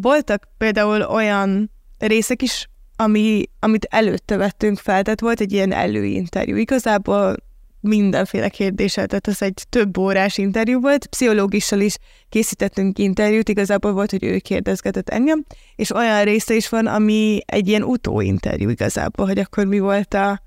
Voltak 0.00 0.48
például 0.58 1.02
olyan 1.02 1.70
részek 1.98 2.42
is, 2.42 2.68
ami, 3.00 3.42
amit 3.58 3.84
előtte 3.90 4.36
vettünk 4.36 4.78
fel, 4.78 5.02
tehát 5.02 5.20
volt 5.20 5.40
egy 5.40 5.52
ilyen 5.52 5.72
előinterjú. 5.72 6.56
Igazából 6.56 7.36
mindenféle 7.80 8.48
kérdéssel, 8.48 9.06
tehát 9.06 9.26
az 9.26 9.42
egy 9.42 9.62
több 9.68 9.98
órás 9.98 10.38
interjú 10.38 10.80
volt, 10.80 11.06
pszichológussal 11.06 11.80
is 11.80 11.96
készítettünk 12.28 12.98
interjút, 12.98 13.48
igazából 13.48 13.92
volt, 13.92 14.10
hogy 14.10 14.24
ő 14.24 14.38
kérdezgetett 14.38 15.08
engem, 15.08 15.44
és 15.76 15.94
olyan 15.94 16.24
része 16.24 16.54
is 16.54 16.68
van, 16.68 16.86
ami 16.86 17.40
egy 17.46 17.68
ilyen 17.68 17.82
utóinterjú 17.82 18.68
igazából, 18.68 19.26
hogy 19.26 19.38
akkor 19.38 19.64
mi 19.64 19.78
volt 19.78 20.14
a, 20.14 20.40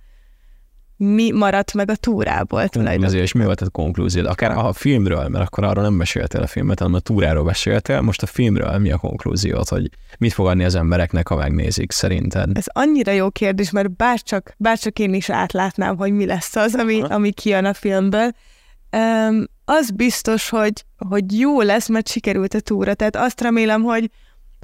mi 1.04 1.32
maradt 1.32 1.74
meg 1.74 1.90
a 1.90 1.96
túrából 1.96 2.68
tulajdonképpen. 2.68 3.22
És 3.22 3.32
mi 3.32 3.44
volt 3.44 3.62
a 3.62 3.70
konklúziód? 3.70 4.26
Akár 4.26 4.52
a 4.52 4.74
filmről, 4.74 5.28
mert 5.28 5.46
akkor 5.46 5.64
arról 5.64 5.84
nem 5.84 5.94
meséltél 5.94 6.42
a 6.42 6.48
filmet, 6.48 6.80
hanem 6.80 6.94
a 6.94 7.00
túráról 7.00 7.44
beszéltél. 7.44 8.02
Most 8.02 8.22
a 8.22 8.26
filmről 8.26 8.78
mi 8.78 8.92
a 8.92 8.98
konklúziót, 8.98 9.70
hogy 9.70 9.90
mit 10.18 10.34
fog 10.34 10.48
adni 10.48 10.64
az 10.64 10.76
embereknek, 10.76 11.28
ha 11.28 11.36
megnézik 11.36 11.92
szerinted? 11.92 12.58
Ez 12.58 12.66
annyira 12.68 13.12
jó 13.12 13.30
kérdés, 13.30 13.72
mert 13.72 13.96
bárcsak, 13.96 14.54
bárcsak 14.58 15.00
én 15.00 15.14
is 15.14 15.30
átlátnám, 15.30 15.98
hogy 15.98 16.12
mi 16.12 16.26
lesz 16.26 16.56
az, 16.56 16.76
ami, 16.76 17.02
ami 17.02 17.32
kijön 17.32 17.66
a 17.66 17.74
filmből. 17.74 18.32
Um, 18.92 19.46
az 19.66 19.92
biztos, 19.92 20.50
hogy, 20.50 20.86
hogy 21.10 21.40
jó 21.40 21.62
lesz, 21.62 21.88
mert 21.88 22.08
sikerült 22.08 22.54
a 22.54 22.60
túra. 22.60 22.94
Tehát 22.94 23.16
azt 23.16 23.42
remélem, 23.42 23.82
hogy, 23.82 24.10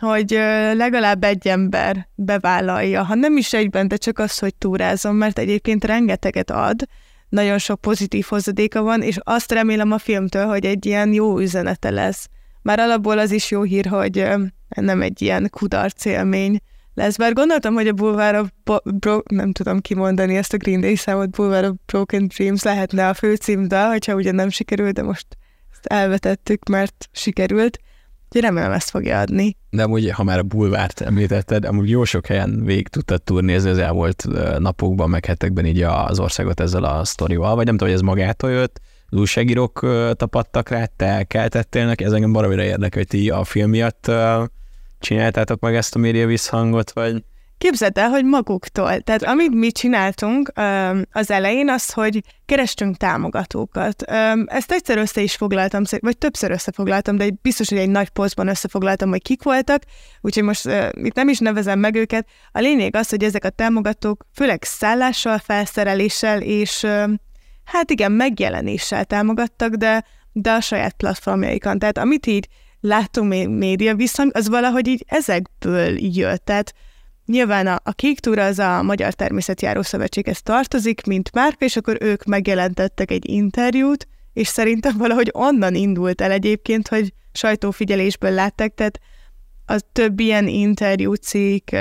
hogy 0.02 0.32
legalább 0.74 1.24
egy 1.24 1.48
ember 1.48 2.08
bevállalja, 2.16 3.04
ha 3.04 3.16
nem 3.16 3.38
is 3.38 3.54
egyben, 3.54 3.88
de 3.88 3.96
csak 3.96 4.20
az, 4.20 4.40
hogy 4.40 4.56
túrázom, 4.56 5.16
mert 5.16 5.40
egyébként 5.40 5.86
rengeteget 5.86 6.52
ad, 6.52 6.84
nagyon 7.30 7.58
sok 7.58 7.82
pozitív 7.82 8.26
hozadéka 8.30 8.82
van, 8.82 9.02
és 9.02 9.18
azt 9.24 9.52
remélem 9.52 9.92
a 9.92 9.98
filmtől, 9.98 10.46
hogy 10.46 10.66
egy 10.66 10.86
ilyen 10.86 11.14
jó 11.14 11.40
üzenete 11.40 11.90
lesz. 11.90 12.28
Már 12.62 12.80
alapból 12.80 13.20
az 13.20 13.32
is 13.32 13.52
jó 13.52 13.62
hír, 13.62 13.86
hogy 13.86 14.28
nem 14.68 15.02
egy 15.02 15.22
ilyen 15.22 15.50
kudarc 15.52 16.06
élmény 16.06 16.60
lesz. 16.94 17.18
Bár 17.18 17.34
gondoltam, 17.34 17.74
hogy 17.74 17.88
a 17.88 17.94
Boulevard 17.94 18.38
of 18.38 18.50
Bo- 18.64 19.00
Bro- 19.00 19.32
nem 19.32 19.52
tudom 19.52 19.80
kimondani 19.80 20.36
ezt 20.36 20.54
a 20.54 20.58
Green 20.58 20.82
Day 20.82 20.96
számot, 20.96 21.30
Boulevard 21.30 21.66
of 21.66 21.76
Broken 21.86 22.28
Dreams 22.28 22.64
lehetne 22.64 23.08
a 23.08 23.14
főcímdal, 23.14 23.90
hogyha 23.90 24.16
ugye 24.16 24.32
nem 24.32 24.50
sikerült, 24.50 24.94
de 24.94 25.04
most 25.04 25.28
ezt 25.72 25.86
elvetettük, 25.86 26.70
mert 26.70 27.10
sikerült. 27.12 27.80
Úgyhogy 28.28 28.42
remélem 28.42 28.72
ezt 28.72 28.90
fogja 28.90 29.20
adni. 29.20 29.56
De 29.70 29.84
amúgy, 29.84 30.12
ha 30.12 30.24
már 30.24 30.40
a 30.40 30.44
bulvárt 30.44 31.02
említetted, 31.02 31.66
amúgy 31.66 31.90
jó 31.90 32.04
sok 32.04 32.26
helyen 32.26 32.64
végig 32.66 32.88
tudtad 32.88 33.24
turnézni 33.24 33.70
az 33.70 33.78
elmúlt 33.78 34.26
napokban, 34.60 35.10
meg 35.10 35.26
hetekben 35.26 35.66
így 35.66 35.82
az 35.82 36.20
országot 36.20 36.60
ezzel 36.60 36.84
a 36.84 37.06
sztorival, 37.06 37.56
vagy 37.56 37.66
nem 37.66 37.78
tudom, 37.78 37.94
hogy 37.94 38.02
ez 38.02 38.08
magától 38.08 38.52
jött, 38.52 38.82
az 39.10 39.18
újságírók 39.18 39.80
tapadtak 40.14 40.70
rá, 40.70 40.86
te 40.86 41.24
keltettél 41.24 41.86
neki, 41.86 42.04
ez 42.04 42.12
engem 42.12 42.32
baromira 42.32 42.64
érdekel, 42.64 42.98
hogy 42.98 43.08
ti 43.08 43.30
a 43.30 43.44
film 43.44 43.70
miatt 43.70 44.12
csináltátok 45.00 45.60
meg 45.60 45.76
ezt 45.76 45.96
a 45.96 46.00
média 46.00 46.28
visszhangot, 46.28 46.92
vagy... 46.92 47.24
Képzeld 47.58 47.98
el, 47.98 48.10
hogy 48.10 48.26
maguktól. 48.26 49.00
Tehát 49.00 49.24
amit 49.24 49.54
mi 49.54 49.72
csináltunk 49.72 50.52
az 51.12 51.32
elején, 51.32 51.70
az, 51.70 51.92
hogy 51.92 52.22
kerestünk 52.46 52.98
támogatókat. 52.98 54.02
Ezt 54.46 54.72
egyszer 54.72 54.98
össze 54.98 55.22
is 55.22 55.36
foglaltam, 55.36 55.84
vagy 56.00 56.18
többször 56.18 56.52
összefoglaltam, 56.52 57.16
de 57.16 57.30
biztos, 57.42 57.70
hogy 57.70 57.78
egy 57.78 57.90
nagy 57.90 58.10
posztban 58.10 58.48
összefoglaltam, 58.48 59.10
hogy 59.10 59.22
kik 59.22 59.44
voltak, 59.44 59.84
úgyhogy 60.22 60.44
most 60.44 60.70
itt 60.92 61.16
nem 61.16 61.30
is 61.30 61.40
nevezem 61.40 61.80
meg 61.80 61.96
őket. 61.96 62.28
A 62.52 62.60
lényeg 62.60 62.96
az, 62.96 63.10
hogy 63.10 63.24
ezek 63.24 63.46
a 63.46 63.50
támogatók 63.50 64.26
főleg 64.34 64.64
szállással, 64.64 65.38
felszereléssel 65.38 66.42
és 66.42 66.86
hát 67.66 67.92
igen, 67.92 68.12
megjelenéssel 68.12 69.06
támogattak, 69.06 69.74
de, 69.74 70.06
de 70.32 70.52
a 70.52 70.62
saját 70.62 70.94
platformjaikon. 70.94 71.80
Tehát 71.80 71.98
amit 71.98 72.26
így 72.26 72.48
láttunk 72.80 73.48
média 73.50 73.96
visszhang, 73.96 74.32
az 74.36 74.50
valahogy 74.50 74.88
így 74.88 75.06
ezekből 75.08 75.98
jött. 76.00 76.46
Tehát 76.46 76.74
Nyilván 77.28 77.68
a, 77.68 77.80
a 77.84 77.92
Kék 77.92 78.20
Túra 78.20 78.46
az 78.46 78.60
a 78.60 78.82
Magyar 78.84 79.14
Természetjáró 79.14 79.82
Szövetséghez 79.82 80.42
tartozik, 80.42 81.06
mint 81.06 81.32
márka, 81.34 81.66
és 81.66 81.76
akkor 81.76 81.98
ők 82.00 82.24
megjelentettek 82.24 83.12
egy 83.12 83.30
interjút, 83.30 84.08
és 84.34 84.48
szerintem 84.48 84.98
valahogy 84.98 85.30
onnan 85.34 85.76
indult 85.76 86.22
el 86.22 86.32
egyébként, 86.32 86.88
hogy 86.88 87.14
sajtófigyelésből 87.32 88.32
látták, 88.32 88.74
tehát 88.74 89.00
a 89.66 89.80
több 89.92 90.20
ilyen 90.20 90.48
interjúcikk, 90.48 91.76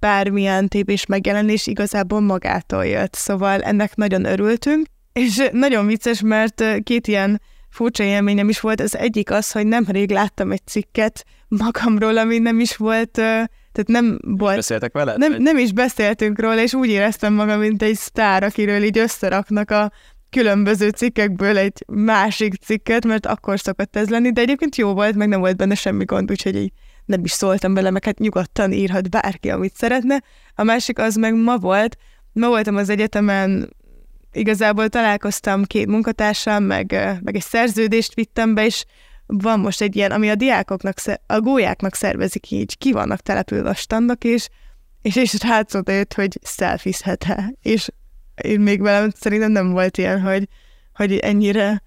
bármilyen 0.00 0.68
tévés 0.68 1.06
megjelenés 1.06 1.66
igazából 1.66 2.20
magától 2.20 2.86
jött, 2.86 3.14
szóval 3.14 3.62
ennek 3.62 3.94
nagyon 3.94 4.24
örültünk, 4.24 4.86
és 5.12 5.48
nagyon 5.52 5.86
vicces, 5.86 6.20
mert 6.20 6.64
két 6.82 7.06
ilyen 7.06 7.40
furcsa 7.70 8.02
élményem 8.02 8.48
is 8.48 8.60
volt, 8.60 8.80
az 8.80 8.96
egyik 8.96 9.30
az, 9.30 9.52
hogy 9.52 9.66
nemrég 9.66 10.10
láttam 10.10 10.52
egy 10.52 10.66
cikket 10.66 11.24
magamról, 11.48 12.18
ami 12.18 12.38
nem 12.38 12.60
is 12.60 12.76
volt 12.76 13.20
tehát 13.76 14.02
nem 14.02 14.18
volt... 14.22 14.54
Beszéltek 14.54 14.92
veled? 14.92 15.18
Nem, 15.18 15.34
nem 15.38 15.58
is 15.58 15.72
beszéltünk 15.72 16.40
róla, 16.40 16.62
és 16.62 16.74
úgy 16.74 16.88
éreztem 16.88 17.32
magam, 17.34 17.58
mint 17.58 17.82
egy 17.82 17.94
sztár, 17.94 18.42
akiről 18.42 18.82
így 18.82 18.98
összeraknak 18.98 19.70
a 19.70 19.92
különböző 20.30 20.88
cikkekből 20.88 21.58
egy 21.58 21.84
másik 21.86 22.54
cikket, 22.54 23.04
mert 23.04 23.26
akkor 23.26 23.60
szokott 23.60 23.96
ez 23.96 24.08
lenni, 24.08 24.32
de 24.32 24.40
egyébként 24.40 24.76
jó 24.76 24.92
volt, 24.92 25.14
meg 25.14 25.28
nem 25.28 25.40
volt 25.40 25.56
benne 25.56 25.74
semmi 25.74 26.04
gond, 26.04 26.30
úgyhogy 26.30 26.56
így 26.56 26.72
nem 27.04 27.24
is 27.24 27.30
szóltam 27.30 27.74
bele, 27.74 27.90
meg 27.90 28.04
hát 28.04 28.18
nyugodtan 28.18 28.72
írhat 28.72 29.10
bárki, 29.10 29.50
amit 29.50 29.76
szeretne. 29.76 30.22
A 30.54 30.62
másik 30.62 30.98
az 30.98 31.14
meg 31.14 31.34
ma 31.34 31.56
volt, 31.56 31.96
ma 32.32 32.48
voltam 32.48 32.76
az 32.76 32.88
egyetemen, 32.88 33.76
igazából 34.32 34.88
találkoztam 34.88 35.64
két 35.64 35.86
munkatársam, 35.86 36.64
meg, 36.64 37.18
meg 37.22 37.34
egy 37.34 37.42
szerződést 37.42 38.14
vittem 38.14 38.54
be, 38.54 38.64
és 38.64 38.84
van 39.26 39.60
most 39.60 39.80
egy 39.80 39.96
ilyen, 39.96 40.10
ami 40.10 40.30
a 40.30 40.34
diákoknak, 40.34 40.96
a 41.26 41.40
gólyáknak 41.40 41.94
szervezik 41.94 42.50
így, 42.50 42.78
ki 42.78 42.92
vannak 42.92 43.20
települve 43.20 43.68
a 43.68 43.74
standok, 43.74 44.24
és, 44.24 44.48
és, 45.02 45.16
és 45.16 45.42
rácot 45.42 45.90
jött, 45.90 46.14
hogy 46.14 46.38
szelfizhet-e. 46.42 47.52
És 47.62 47.88
én 48.42 48.60
még 48.60 48.80
velem 48.80 49.10
szerintem 49.10 49.50
nem 49.50 49.70
volt 49.70 49.98
ilyen, 49.98 50.20
hogy, 50.20 50.48
hogy 50.94 51.16
ennyire 51.16 51.82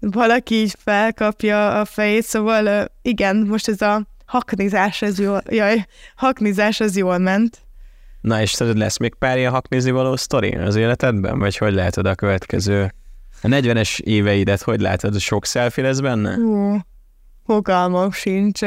valaki 0.00 0.54
így 0.54 0.74
felkapja 0.78 1.80
a 1.80 1.84
fejét, 1.84 2.24
szóval 2.24 2.92
igen, 3.02 3.36
most 3.36 3.68
ez 3.68 3.80
a 3.80 4.06
haknizás, 4.26 5.02
ez 5.02 5.18
jól, 5.18 5.42
jaj, 5.50 5.86
haknizás 6.16 6.80
az 6.80 6.96
jól 6.96 7.18
ment. 7.18 7.58
Na 8.20 8.40
és 8.40 8.50
szerinted 8.50 8.82
lesz 8.82 8.98
még 8.98 9.14
pár 9.14 9.38
ilyen 9.38 9.52
haknizni 9.52 9.90
való 9.90 10.16
sztori 10.16 10.54
az 10.54 10.76
életedben, 10.76 11.38
vagy 11.38 11.56
hogy 11.56 11.72
lehetod 11.72 12.06
a 12.06 12.14
következő 12.14 12.94
a 13.42 13.48
40-es 13.48 14.00
éveidet 14.00 14.62
hogy 14.62 14.80
látod, 14.80 15.18
sok 15.18 15.44
selfie 15.44 15.84
lesz 15.84 16.00
benne? 16.00 16.34
Hú, 16.34 16.78
fogalmam 17.46 18.10
sincs. 18.12 18.60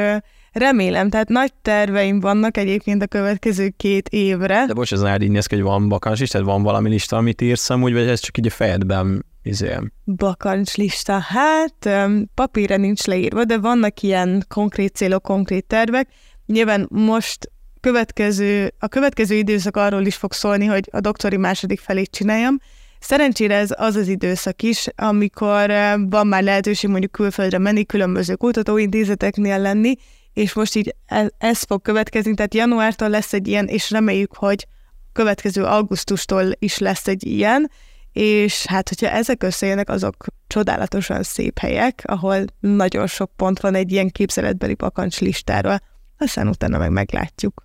Remélem, 0.51 1.09
tehát 1.09 1.29
nagy 1.29 1.53
terveim 1.61 2.19
vannak 2.19 2.57
egyébként 2.57 3.01
a 3.03 3.07
következő 3.07 3.69
két 3.77 4.09
évre. 4.09 4.65
De 4.67 4.73
bocs, 4.73 4.93
ez 4.93 5.01
nád 5.01 5.21
így 5.21 5.31
néz 5.31 5.45
ki, 5.45 5.55
hogy 5.55 5.63
van 5.63 5.89
bakancs 5.89 6.19
is, 6.19 6.29
tehát 6.29 6.47
van 6.47 6.63
valami 6.63 6.89
lista, 6.89 7.17
amit 7.17 7.41
írsz 7.41 7.69
amúgy, 7.69 7.93
vagy 7.93 8.07
ez 8.07 8.19
csak 8.19 8.37
így 8.37 8.45
a 8.45 8.49
fejedben 8.49 9.25
izélem? 9.43 9.91
Bakancs 10.03 10.75
lista, 10.75 11.19
hát 11.19 11.89
papírra 12.33 12.77
nincs 12.77 13.03
leírva, 13.03 13.43
de 13.43 13.57
vannak 13.57 14.01
ilyen 14.01 14.45
konkrét 14.47 14.95
célok, 14.95 15.21
konkrét 15.21 15.65
tervek. 15.65 16.07
Nyilván 16.45 16.87
most 16.89 17.51
következő, 17.79 18.73
a 18.79 18.87
következő 18.87 19.35
időszak 19.35 19.77
arról 19.77 20.05
is 20.05 20.15
fog 20.15 20.33
szólni, 20.33 20.65
hogy 20.65 20.89
a 20.91 20.99
doktori 20.99 21.37
második 21.37 21.79
felét 21.79 22.11
csináljam, 22.11 22.59
Szerencsére 23.03 23.55
ez 23.55 23.69
az 23.75 23.95
az 23.95 24.07
időszak 24.07 24.61
is, 24.61 24.87
amikor 24.95 25.69
eh, 25.69 25.93
van 26.09 26.27
már 26.27 26.43
lehetőség 26.43 26.89
mondjuk 26.89 27.11
külföldre 27.11 27.57
menni, 27.57 27.85
különböző 27.85 28.35
kutatóintézeteknél 28.35 29.59
lenni, 29.59 29.95
és 30.33 30.53
most 30.53 30.75
így 30.75 30.95
ez 31.37 31.63
fog 31.63 31.81
következni, 31.81 32.33
tehát 32.33 32.53
januártól 32.53 33.09
lesz 33.09 33.33
egy 33.33 33.47
ilyen, 33.47 33.67
és 33.67 33.91
reméljük, 33.91 34.35
hogy 34.35 34.67
következő 35.13 35.63
augusztustól 35.63 36.51
is 36.59 36.77
lesz 36.77 37.07
egy 37.07 37.25
ilyen, 37.25 37.71
és 38.11 38.65
hát, 38.65 38.89
hogyha 38.89 39.09
ezek 39.09 39.43
összejönnek, 39.43 39.89
azok 39.89 40.25
csodálatosan 40.47 41.23
szép 41.23 41.59
helyek, 41.59 42.01
ahol 42.05 42.45
nagyon 42.59 43.07
sok 43.07 43.31
pont 43.35 43.59
van 43.59 43.75
egy 43.75 43.91
ilyen 43.91 44.09
képzeletbeli 44.09 44.73
pakancs 44.73 45.19
listáról, 45.19 45.79
aztán 46.17 46.47
utána 46.47 46.77
meg 46.77 46.91
meglátjuk 46.91 47.63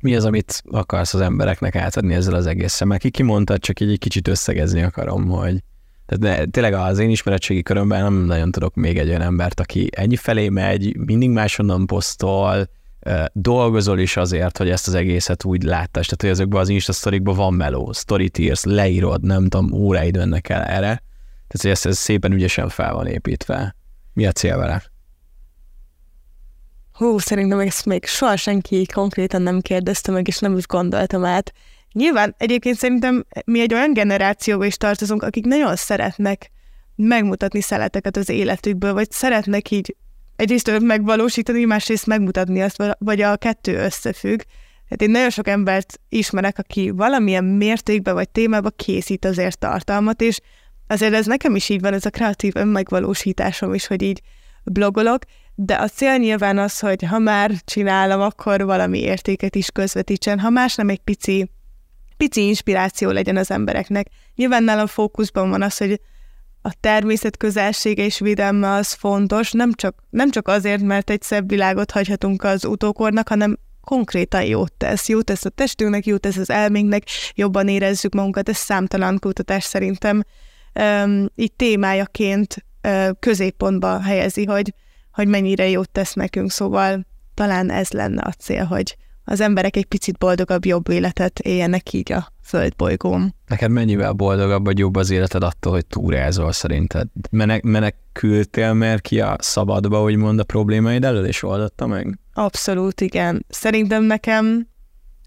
mi 0.00 0.16
az, 0.16 0.24
amit 0.24 0.62
akarsz 0.70 1.14
az 1.14 1.20
embereknek 1.20 1.76
átadni 1.76 2.14
ezzel 2.14 2.34
az 2.34 2.46
egészszel? 2.46 2.86
Mert 2.86 3.00
ki 3.00 3.10
kimondtad, 3.10 3.58
csak 3.58 3.80
így 3.80 3.90
egy 3.90 3.98
kicsit 3.98 4.28
összegezni 4.28 4.82
akarom, 4.82 5.28
hogy 5.28 5.62
Tehát 6.06 6.38
ne, 6.38 6.44
tényleg 6.44 6.72
az 6.72 6.98
én 6.98 7.10
ismeretségi 7.10 7.62
körömben 7.62 8.02
nem 8.02 8.14
nagyon 8.14 8.50
tudok 8.50 8.74
még 8.74 8.98
egy 8.98 9.08
olyan 9.08 9.20
embert, 9.20 9.60
aki 9.60 9.88
ennyi 9.96 10.16
felé 10.16 10.48
megy, 10.48 10.96
mindig 10.96 11.30
máshonnan 11.30 11.86
posztol, 11.86 12.68
dolgozol 13.32 13.98
is 13.98 14.16
azért, 14.16 14.58
hogy 14.58 14.70
ezt 14.70 14.88
az 14.88 14.94
egészet 14.94 15.44
úgy 15.44 15.62
láttás. 15.62 16.06
Tehát, 16.06 16.20
hogy 16.20 16.30
ezekben 16.30 16.60
az 16.60 16.68
Insta 16.68 16.92
sztorikban 16.92 17.36
van 17.36 17.54
meló, 17.54 17.92
storyt 17.92 18.38
írsz, 18.38 18.64
leírod, 18.64 19.22
nem 19.22 19.48
tudom, 19.48 19.72
óráid 19.72 20.16
mennek 20.16 20.48
el 20.48 20.62
erre. 20.62 21.02
Tehát, 21.48 21.60
hogy 21.60 21.70
ez, 21.70 21.86
ez 21.86 21.98
szépen 21.98 22.32
ügyesen 22.32 22.68
fel 22.68 22.94
van 22.94 23.06
építve. 23.06 23.76
Mi 24.12 24.26
a 24.26 24.32
cél 24.32 24.56
vele? 24.56 24.82
Hú, 26.96 27.18
szerintem 27.18 27.58
ezt 27.58 27.86
még 27.86 28.04
soha 28.04 28.36
senki 28.36 28.86
konkrétan 28.94 29.42
nem 29.42 29.60
kérdezte 29.60 30.12
meg, 30.12 30.28
és 30.28 30.38
nem 30.38 30.56
is 30.56 30.66
gondoltam 30.66 31.24
át. 31.24 31.52
Nyilván 31.92 32.34
egyébként 32.38 32.76
szerintem 32.76 33.26
mi 33.44 33.60
egy 33.60 33.74
olyan 33.74 33.92
generációba 33.92 34.64
is 34.64 34.76
tartozunk, 34.76 35.22
akik 35.22 35.44
nagyon 35.44 35.76
szeretnek 35.76 36.50
megmutatni 36.94 37.60
szeleteket 37.60 38.16
az 38.16 38.28
életükből, 38.28 38.92
vagy 38.92 39.10
szeretnek 39.10 39.70
így 39.70 39.96
egyrészt 40.36 40.78
megvalósítani, 40.80 41.64
másrészt 41.64 42.06
megmutatni 42.06 42.62
azt, 42.62 42.96
vagy 42.98 43.20
a 43.20 43.36
kettő 43.36 43.76
összefügg. 43.76 44.40
Hát 44.90 45.02
én 45.02 45.10
nagyon 45.10 45.30
sok 45.30 45.48
embert 45.48 46.00
ismerek, 46.08 46.58
aki 46.58 46.90
valamilyen 46.90 47.44
mértékben 47.44 48.14
vagy 48.14 48.28
témába 48.28 48.70
készít 48.70 49.24
azért 49.24 49.58
tartalmat, 49.58 50.20
és 50.20 50.38
azért 50.86 51.14
ez 51.14 51.26
nekem 51.26 51.54
is 51.54 51.68
így 51.68 51.80
van, 51.80 51.92
ez 51.92 52.06
a 52.06 52.10
kreatív 52.10 52.52
önmegvalósításom 52.56 53.74
is, 53.74 53.86
hogy 53.86 54.02
így 54.02 54.20
blogolok, 54.64 55.22
de 55.58 55.74
a 55.74 55.88
cél 55.88 56.16
nyilván 56.16 56.58
az, 56.58 56.78
hogy 56.78 57.02
ha 57.02 57.18
már 57.18 57.50
csinálom, 57.64 58.20
akkor 58.20 58.64
valami 58.64 58.98
értéket 58.98 59.54
is 59.54 59.70
közvetítsen, 59.70 60.38
ha 60.38 60.50
más 60.50 60.74
nem 60.74 60.88
egy 60.88 61.00
pici, 61.00 61.50
pici 62.16 62.46
inspiráció 62.46 63.10
legyen 63.10 63.36
az 63.36 63.50
embereknek. 63.50 64.06
Nyilván 64.34 64.62
nálam 64.62 64.86
fókuszban 64.86 65.50
van 65.50 65.62
az, 65.62 65.76
hogy 65.76 66.00
a 66.62 66.74
természet 66.80 67.36
közelsége 67.36 68.04
és 68.04 68.18
védelme 68.18 68.70
az 68.70 68.92
fontos, 68.92 69.52
nem 69.52 69.72
csak, 69.72 70.02
nem 70.10 70.30
csak 70.30 70.48
azért, 70.48 70.82
mert 70.82 71.10
egy 71.10 71.22
szebb 71.22 71.48
világot 71.48 71.90
hagyhatunk 71.90 72.44
az 72.44 72.64
utókornak, 72.64 73.28
hanem 73.28 73.58
konkrétan 73.80 74.44
jót 74.44 74.72
tesz. 74.72 75.08
Jót 75.08 75.24
tesz 75.24 75.44
a 75.44 75.48
testünknek, 75.48 76.06
jót 76.06 76.20
tesz 76.20 76.36
az 76.36 76.50
elménknek, 76.50 77.02
jobban 77.34 77.68
érezzük 77.68 78.14
magunkat, 78.14 78.48
ez 78.48 78.56
számtalan 78.56 79.18
kutatás 79.18 79.64
szerintem 79.64 80.22
um, 80.80 81.26
így 81.34 81.52
témájaként 81.52 82.64
uh, 82.82 83.08
középpontba 83.20 84.00
helyezi, 84.00 84.44
hogy, 84.44 84.74
hogy 85.16 85.28
mennyire 85.28 85.68
jót 85.68 85.90
tesz 85.90 86.12
nekünk, 86.12 86.50
szóval 86.50 87.06
talán 87.34 87.70
ez 87.70 87.90
lenne 87.90 88.22
a 88.22 88.30
cél, 88.30 88.64
hogy 88.64 88.96
az 89.24 89.40
emberek 89.40 89.76
egy 89.76 89.84
picit 89.84 90.18
boldogabb, 90.18 90.64
jobb 90.64 90.88
életet 90.88 91.38
éljenek 91.38 91.92
így 91.92 92.12
a 92.12 92.32
földbolygón. 92.42 93.34
Neked 93.46 93.70
mennyivel 93.70 94.12
boldogabb 94.12 94.64
vagy 94.64 94.78
jobb 94.78 94.96
az 94.96 95.10
életed 95.10 95.42
attól, 95.42 95.72
hogy 95.72 95.86
túrázol 95.86 96.52
szerinted? 96.52 97.08
Menek, 97.30 97.62
menekültél 97.62 98.72
mert 98.72 99.02
ki 99.02 99.20
a 99.20 99.36
szabadba, 99.40 100.02
úgymond 100.02 100.38
a 100.38 100.44
problémáid 100.44 101.04
elől, 101.04 101.26
és 101.26 101.42
oldotta 101.42 101.86
meg? 101.86 102.18
Abszolút, 102.34 103.00
igen. 103.00 103.44
Szerintem 103.48 104.02
nekem 104.02 104.68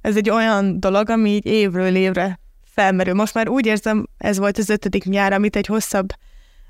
ez 0.01 0.17
egy 0.17 0.29
olyan 0.29 0.79
dolog, 0.79 1.09
ami 1.09 1.29
így 1.29 1.45
évről 1.45 1.95
évre 1.95 2.39
felmerül. 2.63 3.13
Most 3.13 3.33
már 3.33 3.49
úgy 3.49 3.65
érzem, 3.65 4.07
ez 4.17 4.37
volt 4.37 4.57
az 4.57 4.69
ötödik 4.69 5.03
nyár, 5.03 5.33
amit 5.33 5.55
egy 5.55 5.65
hosszabb, 5.65 6.07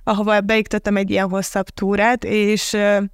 ahova 0.10 0.42
beiktettem 0.42 0.98
egy 0.98 1.10
ilyen 1.10 1.30
hosszabb 1.30 1.70
túrát, 1.70 2.24
és 2.24 2.72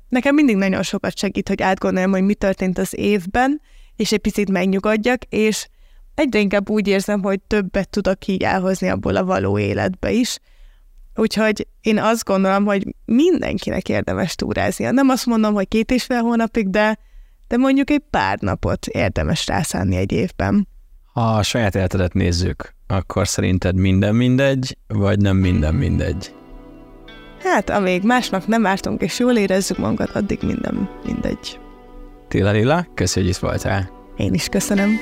nekem 0.09 0.35
mindig 0.35 0.55
nagyon 0.55 0.83
sokat 0.83 1.17
segít, 1.17 1.47
hogy 1.47 1.61
átgondoljam, 1.61 2.11
hogy 2.11 2.21
mi 2.21 2.33
történt 2.33 2.77
az 2.77 2.97
évben, 2.97 3.61
és 3.95 4.11
egy 4.11 4.19
picit 4.19 4.51
megnyugodjak, 4.51 5.23
és 5.23 5.67
egyre 6.15 6.39
inkább 6.39 6.69
úgy 6.69 6.87
érzem, 6.87 7.21
hogy 7.21 7.39
többet 7.41 7.89
tudok 7.89 8.27
így 8.27 8.43
elhozni 8.43 8.87
abból 8.87 9.15
a 9.15 9.25
való 9.25 9.59
életbe 9.59 10.11
is. 10.11 10.39
Úgyhogy 11.15 11.67
én 11.81 11.97
azt 11.99 12.23
gondolom, 12.23 12.65
hogy 12.65 12.95
mindenkinek 13.05 13.89
érdemes 13.89 14.35
túráznia. 14.35 14.91
Nem 14.91 15.09
azt 15.09 15.25
mondom, 15.25 15.53
hogy 15.53 15.67
két 15.67 15.91
és 15.91 16.03
fél 16.03 16.21
hónapig, 16.21 16.69
de, 16.69 16.97
de 17.47 17.57
mondjuk 17.57 17.89
egy 17.89 18.03
pár 18.09 18.39
napot 18.39 18.85
érdemes 18.85 19.47
rászánni 19.47 19.95
egy 19.95 20.11
évben. 20.11 20.67
Ha 21.13 21.35
a 21.35 21.43
saját 21.43 21.75
életedet 21.75 22.13
nézzük, 22.13 22.75
akkor 22.87 23.27
szerinted 23.27 23.75
minden 23.75 24.15
mindegy, 24.15 24.77
vagy 24.87 25.19
nem 25.19 25.37
minden 25.37 25.75
mindegy? 25.75 26.33
Hát, 27.45 27.69
amíg 27.69 28.03
másnak 28.03 28.47
nem 28.47 28.65
ártunk 28.65 29.01
és 29.01 29.19
jól 29.19 29.35
érezzük 29.37 29.77
magunkat, 29.77 30.09
addig 30.09 30.39
minden 30.41 30.89
mindegy. 31.05 31.59
Tila 32.27 32.51
Lila, 32.51 32.87
köszönjük, 32.93 33.35
hogy 33.35 33.49
itt 33.49 33.49
voltál. 33.49 33.89
Én 34.17 34.33
is 34.33 34.49
köszönöm. 34.49 34.97